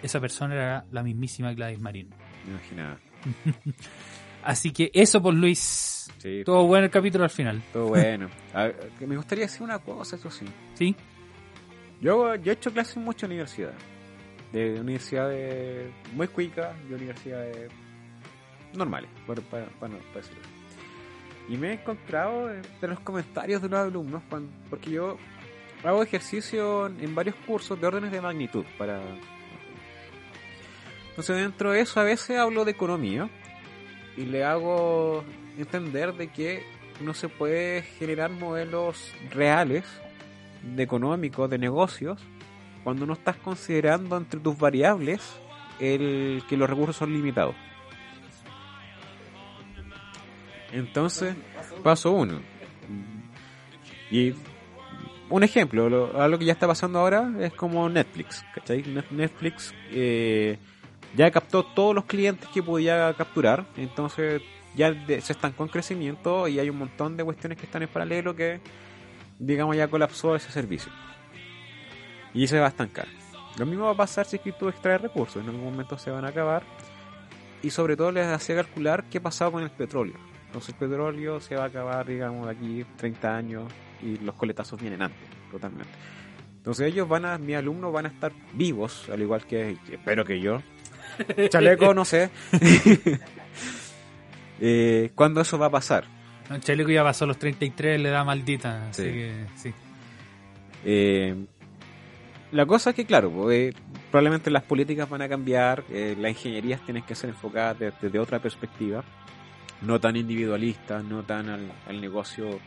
[0.02, 2.08] Esa persona era la mismísima Gladys Marín.
[2.46, 2.98] Me imaginaba.
[4.44, 6.10] Así que eso por Luis.
[6.18, 7.62] Sí, Todo bueno el capítulo al final.
[7.72, 8.28] todo bueno.
[8.54, 10.44] Ver, que me gustaría decir una cosa, eso sí.
[10.74, 10.94] ¿Sí?
[12.00, 13.76] Yo, yo he hecho clases en muchas universidades.
[14.52, 17.70] De universidades muy cuicas y universidades
[18.76, 20.42] normales, para, para, para, para decirlo.
[21.48, 24.22] Y me he encontrado de de los comentarios de los alumnos,
[24.70, 25.18] porque yo
[25.82, 28.64] hago ejercicio en varios cursos de órdenes de magnitud.
[28.78, 29.00] para
[31.10, 33.28] Entonces dentro de eso a veces hablo de economía
[34.16, 35.24] y le hago
[35.58, 36.64] entender de que
[37.00, 39.84] no se puede generar modelos reales
[40.62, 42.20] de económicos, de negocios,
[42.82, 45.38] cuando no estás considerando entre tus variables
[45.80, 47.54] el que los recursos son limitados.
[50.74, 51.34] Entonces,
[51.82, 52.40] paso uno.
[54.10, 54.34] Y
[55.30, 58.82] un ejemplo, lo- algo que ya está pasando ahora es como Netflix, ¿cachai?
[58.82, 60.58] Net- Netflix eh,
[61.16, 64.42] ya captó todos los clientes que podía capturar, entonces
[64.74, 68.34] ya se estancó en crecimiento y hay un montón de cuestiones que están en paralelo
[68.34, 68.60] que,
[69.38, 70.90] digamos, ya colapsó ese servicio.
[72.34, 73.06] Y se va a estancar.
[73.58, 76.10] Lo mismo va a pasar si es que tú extraes recursos, en algún momento se
[76.10, 76.64] van a acabar.
[77.62, 80.16] Y sobre todo les hacía calcular qué pasaba con el petróleo.
[80.54, 83.64] Entonces el petróleo se va a acabar, digamos, de aquí 30 años
[84.00, 85.18] y los coletazos vienen antes,
[85.50, 85.90] totalmente.
[86.58, 90.38] Entonces ellos van a, mis alumnos van a estar vivos, al igual que, espero que
[90.40, 90.62] yo.
[91.50, 92.30] Chaleco, no sé.
[94.60, 96.04] eh, ¿Cuándo eso va a pasar?
[96.48, 98.88] No, Chaleco ya pasó los 33, le da maldita.
[98.88, 99.08] Así Sí.
[99.10, 99.74] que sí.
[100.84, 101.34] Eh,
[102.52, 103.76] la cosa es que, claro, pues, eh,
[104.10, 108.18] probablemente las políticas van a cambiar, eh, las ingenierías tienen que ser enfocadas de- desde
[108.18, 109.02] otra perspectiva,
[109.82, 112.60] no tan individualista, no tan al, al negocio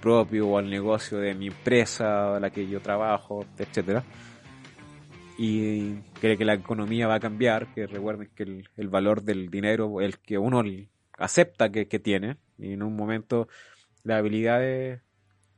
[0.00, 4.04] propio o al negocio de mi empresa a la que yo trabajo, etcétera.
[5.36, 9.50] Y cree que la economía va a cambiar, que recuerden que el, el valor del
[9.50, 10.62] dinero, el que uno
[11.16, 13.48] acepta que, que tiene, y en un momento
[14.02, 15.00] las habilidades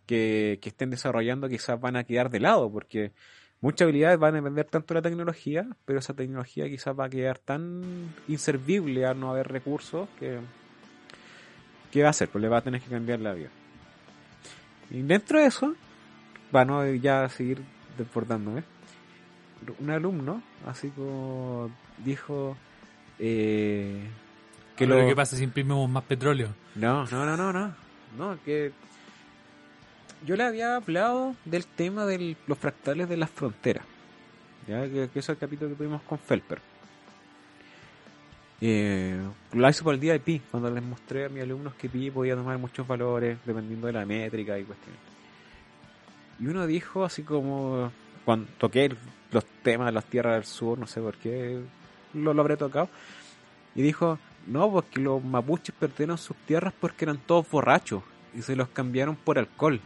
[0.07, 3.13] que, que estén desarrollando quizás van a quedar de lado, porque
[3.61, 7.11] muchas habilidades van a depender tanto de la tecnología, pero esa tecnología quizás va a
[7.11, 10.41] quedar tan inservible al no haber recursos que
[11.91, 12.29] ¿qué va a hacer?
[12.29, 13.49] Pues le va a tener que cambiar la vida.
[14.91, 15.75] Y dentro de eso,
[16.51, 17.63] para no ya seguir
[17.97, 18.65] desbordándome,
[19.79, 22.57] un alumno, así como dijo
[23.19, 24.09] eh,
[24.77, 25.07] que lo...
[25.07, 26.49] ¿Qué pasa si imprimimos más petróleo?
[26.75, 27.75] No, no, no, no, no.
[28.17, 28.73] No, que
[30.27, 33.85] yo le había hablado del tema de los fractales de las fronteras.
[34.67, 36.61] Ya que, que es el capítulo que tuvimos con Felper.
[38.61, 39.19] Eh,
[39.53, 42.11] lo hice por el día de Pi, cuando les mostré a mis alumnos que Pi
[42.11, 45.01] podía tomar muchos valores dependiendo de la métrica y cuestiones.
[46.39, 47.91] Y uno dijo así como
[48.25, 48.95] cuando toqué
[49.33, 51.61] los temas de las tierras del sur, no sé por qué
[52.15, 52.89] lo, lo habré tocado,
[53.75, 58.03] y dijo, no, porque los mapuches perdieron sus tierras porque eran todos borrachos
[58.35, 59.81] y se los cambiaron por alcohol.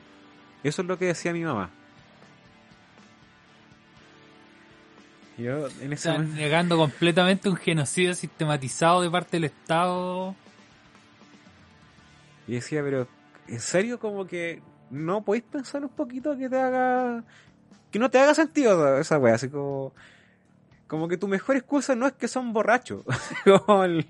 [0.63, 1.71] Eso es lo que decía mi mamá.
[5.39, 10.35] Yo en ese Están momento- negando completamente un genocidio sistematizado de parte del Estado.
[12.47, 13.09] Y decía, pero
[13.49, 17.25] ¿en serio como que no podéis pensar un poquito que te haga...
[17.91, 19.35] que no te haga sentido esa wea?
[19.35, 19.93] Así como...
[20.87, 23.03] Como que tu mejor excusa no es que son borrachos.
[23.85, 24.07] El-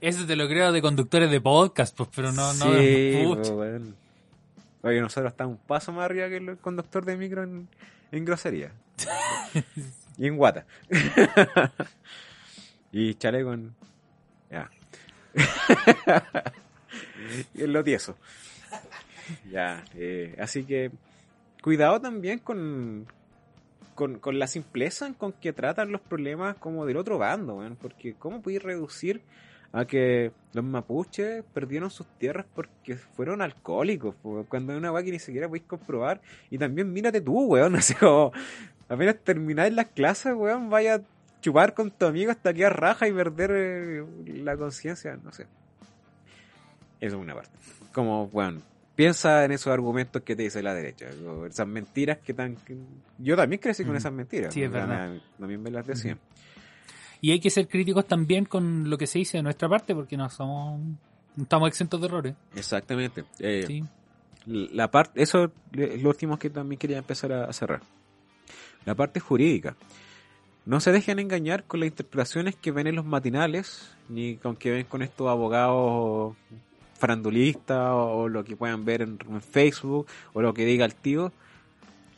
[0.00, 3.52] Eso te lo creo de conductores de podcast, pues, pero no, no de pucha.
[3.54, 3.94] weón.
[4.82, 7.68] Oye, nosotros estamos un paso más arriba que el conductor de micro en,
[8.12, 8.72] en grosería.
[10.16, 10.66] y en guata.
[12.92, 13.74] y chaleco en...
[14.50, 14.70] Ya.
[17.54, 18.16] y en lo tieso.
[19.50, 20.90] Ya, eh, así que
[21.62, 23.06] cuidado también con,
[23.94, 28.14] con, con la simpleza con que tratan los problemas como del otro bando, weón, porque
[28.14, 29.22] ¿cómo podéis reducir
[29.72, 34.16] a que los mapuches perdieron sus tierras porque fueron alcohólicos,
[34.48, 36.20] cuando es una que ni siquiera podéis comprobar.
[36.50, 38.32] Y también mírate tú, weón, así como
[38.90, 41.00] apenas termináis las clases, weón, vaya a
[41.40, 44.04] chupar con tu amigo hasta quedar raja y perder eh,
[44.42, 45.46] la conciencia, no sé.
[47.00, 47.50] Eso es una parte.
[47.92, 48.62] Como, weón,
[48.94, 51.06] piensa en esos argumentos que te dice la derecha,
[51.48, 52.56] esas mentiras que tan...
[52.56, 52.76] que-
[53.18, 54.52] Yo también crecí con esas mentiras.
[54.52, 55.16] Sí, es verdad.
[55.38, 56.18] También me las decían.
[57.22, 60.16] Y hay que ser críticos también con lo que se dice de nuestra parte, porque
[60.16, 60.80] no somos.
[61.36, 62.34] No estamos exentos de errores.
[62.54, 63.24] Exactamente.
[63.38, 63.84] Eh, Sí.
[64.46, 67.80] la parte eso es lo último que también quería empezar a, a cerrar
[68.84, 69.76] la parte jurídica.
[70.66, 74.70] No se dejen engañar con las interpretaciones que ven en los matinales ni con que
[74.70, 76.36] ven con estos abogados
[76.98, 81.32] farandulistas o, lo que puedan ver en, en Facebook o lo que diga el tío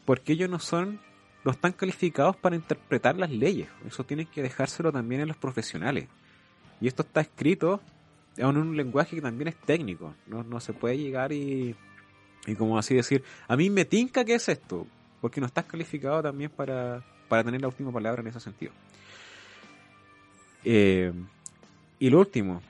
[0.05, 1.01] porque ellos no son
[1.45, 3.69] no están calificados para interpretar las leyes.
[3.87, 6.07] Eso tienen que dejárselo también a los profesionales.
[6.81, 7.81] Y esto está escrito
[8.37, 10.15] en un lenguaje que también es técnico.
[10.27, 11.75] No, no se puede llegar y
[12.47, 14.87] y como así decir, a mí me tinca que es esto,
[15.23, 18.73] porque no estás calificado también para, para tener la última palabra en ese sentido.
[20.65, 21.13] Eh,
[21.99, 22.61] y lo último,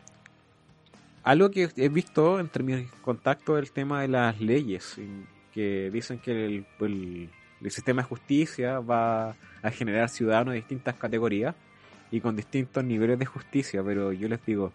[1.25, 4.97] algo que he visto entre mis contactos el tema de las leyes,
[5.53, 7.31] que dicen que el, el-
[7.63, 9.31] el sistema de justicia va
[9.63, 11.55] a generar ciudadanos de distintas categorías
[12.11, 14.73] y con distintos niveles de justicia, pero yo les digo,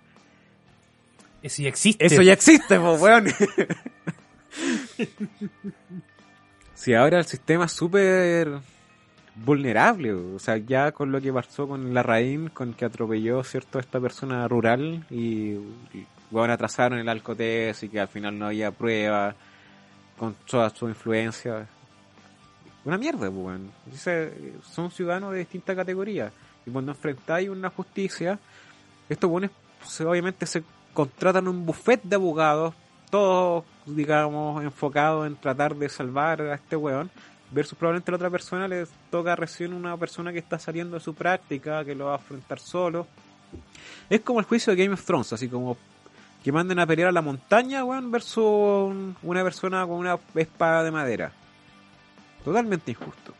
[1.43, 2.05] Eso ya existe.
[2.05, 3.25] eso ya existe, pues, weón.
[6.77, 8.59] si ahora el sistema es súper
[9.33, 13.79] vulnerable, o sea, ya con lo que pasó con la Raín, con que atropelló, ¿cierto?,
[13.79, 15.55] a esta persona rural y,
[16.29, 19.35] weón, atrasaron el alcotés y que al final no había prueba
[20.19, 21.67] con toda su influencia.
[22.85, 23.71] una mierda, pues, weón.
[24.61, 26.31] Son ciudadanos de distintas categorías.
[26.63, 28.37] Y cuando enfrentáis una justicia,
[29.09, 29.49] estos buenos
[30.05, 30.63] obviamente se
[30.93, 32.75] contratan un buffet de abogados,
[33.09, 37.09] todos, digamos, enfocados en tratar de salvar a este weón,
[37.51, 41.13] versus probablemente la otra persona les toca recién una persona que está saliendo de su
[41.15, 43.07] práctica, que lo va a afrontar solo.
[44.09, 45.77] Es como el juicio de Game of Thrones, así como
[46.43, 50.83] que manden a pelear a la montaña, weón, versus un- una persona con una espada
[50.83, 51.31] de madera.
[52.43, 53.33] Totalmente injusto.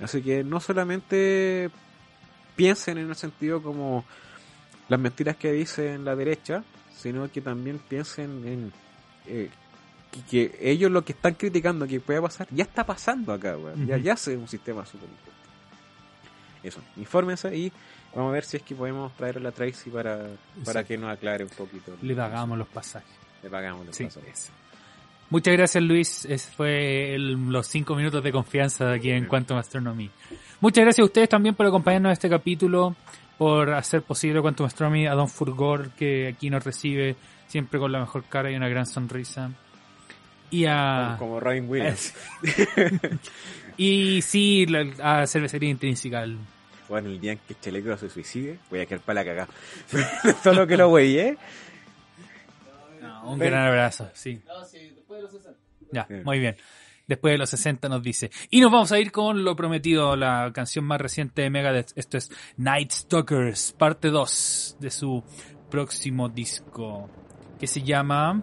[0.00, 1.70] Así que no solamente
[2.56, 4.04] piensen en el sentido como
[4.88, 6.62] las mentiras que dicen la derecha,
[6.96, 8.72] sino que también piensen en
[9.26, 9.50] eh,
[10.30, 13.86] que, que ellos lo que están criticando que pueda pasar, ya está pasando acá, weón.
[13.86, 15.30] ya, ya es un sistema súper injusto.
[16.62, 17.70] Eso, infórmense y
[18.14, 20.28] vamos a ver si es que podemos traer a la Tracy para,
[20.64, 21.96] para que nos aclare un poquito.
[22.00, 23.10] Le pagamos los pasajes.
[23.42, 24.50] Le pagamos los Sí, pasajes.
[25.30, 29.56] Muchas gracias Luis, Ese fue el- los cinco minutos de confianza de aquí en Quantum
[29.58, 30.10] Astronomy.
[30.60, 32.94] Muchas gracias a ustedes también por acompañarnos en este capítulo,
[33.38, 37.16] por hacer posible Quantum Astronomy, a Don Furgor que aquí nos recibe
[37.48, 39.50] siempre con la mejor cara y una gran sonrisa.
[40.50, 41.16] Y a...
[41.18, 42.14] Como Robin Williams.
[43.76, 46.22] y sí, la, a Cervecería Intrínseca.
[46.22, 46.38] el-
[46.88, 49.48] Bueno, el día en que Chaleco se suicide, voy a quedar para la cagada.
[50.42, 51.36] Solo que lo güey, ¿eh?
[53.00, 54.40] no, un gran abrazo, sí.
[54.46, 55.58] No, sí, después de los 60.
[55.90, 56.22] Ya, Bien.
[56.24, 56.56] muy bien.
[57.06, 58.30] Después de los 60 nos dice.
[58.50, 61.92] Y nos vamos a ir con lo prometido, la canción más reciente de Megadeth.
[61.96, 65.22] Esto es Night Stalkers, parte 2 de su
[65.70, 67.10] próximo disco.
[67.58, 68.42] Que se llama...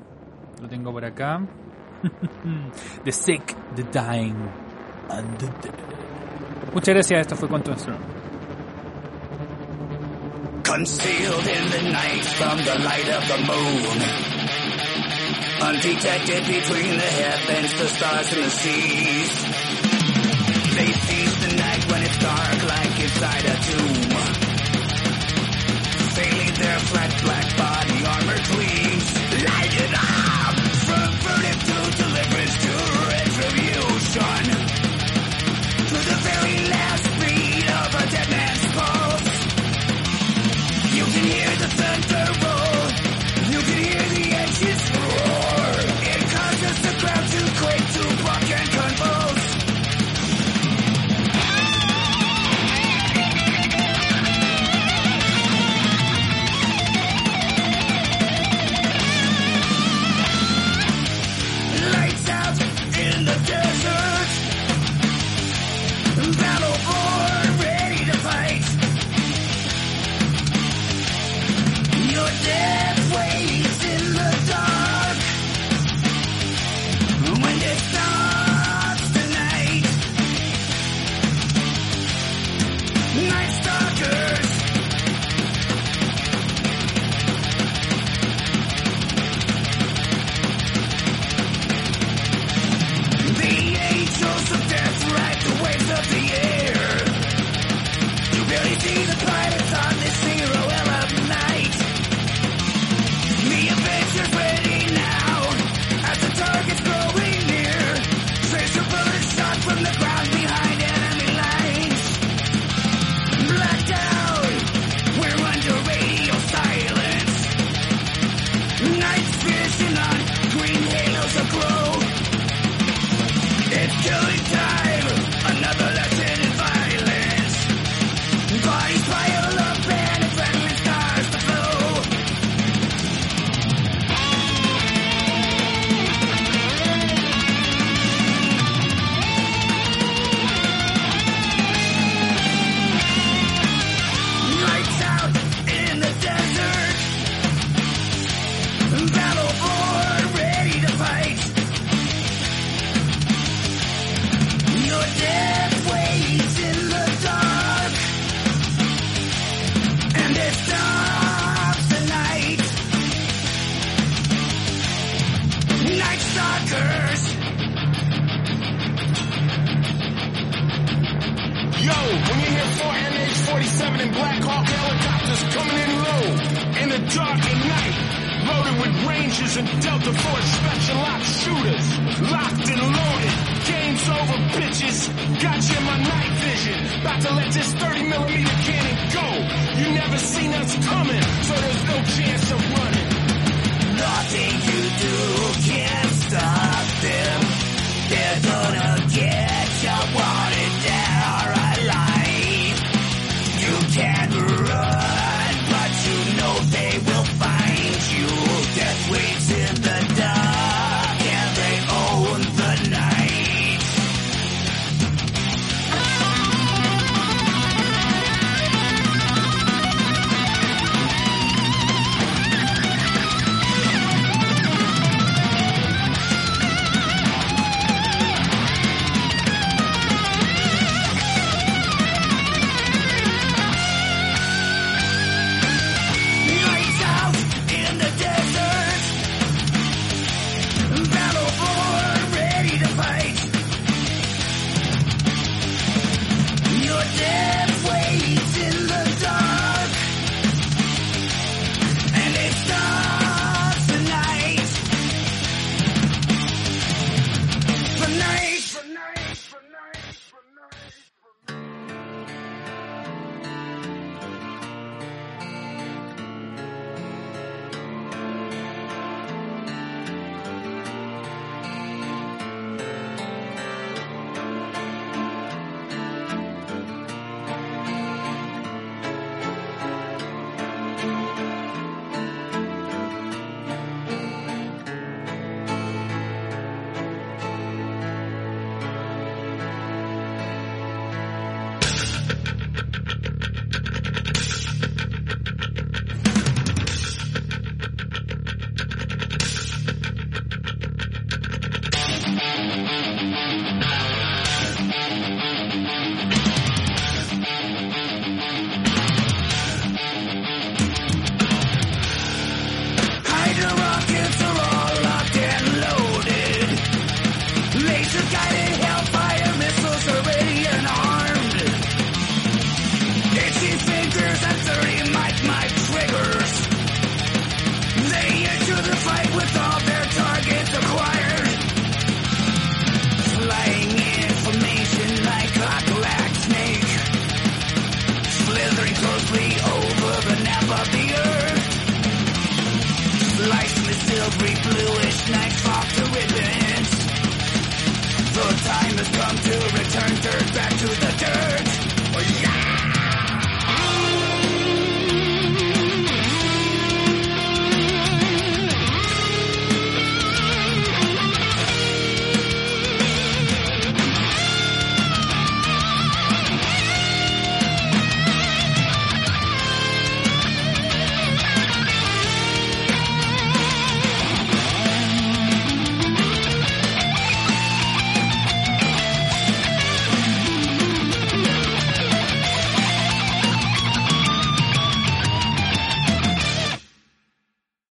[0.61, 1.41] Lo tengo por acá.
[3.03, 4.35] the Sick, The Dying,
[5.09, 5.91] and the Dead.
[6.73, 8.05] Muchas gracias, esto fue Quantum Astronomy.
[10.63, 14.41] Concealed in the night from the light of the moon.
[15.61, 19.34] Undetected between the heavens, the stars and the seas.
[20.76, 24.11] They seize the night when it's dark like inside a tomb.
[26.13, 28.00] Failing their flat black body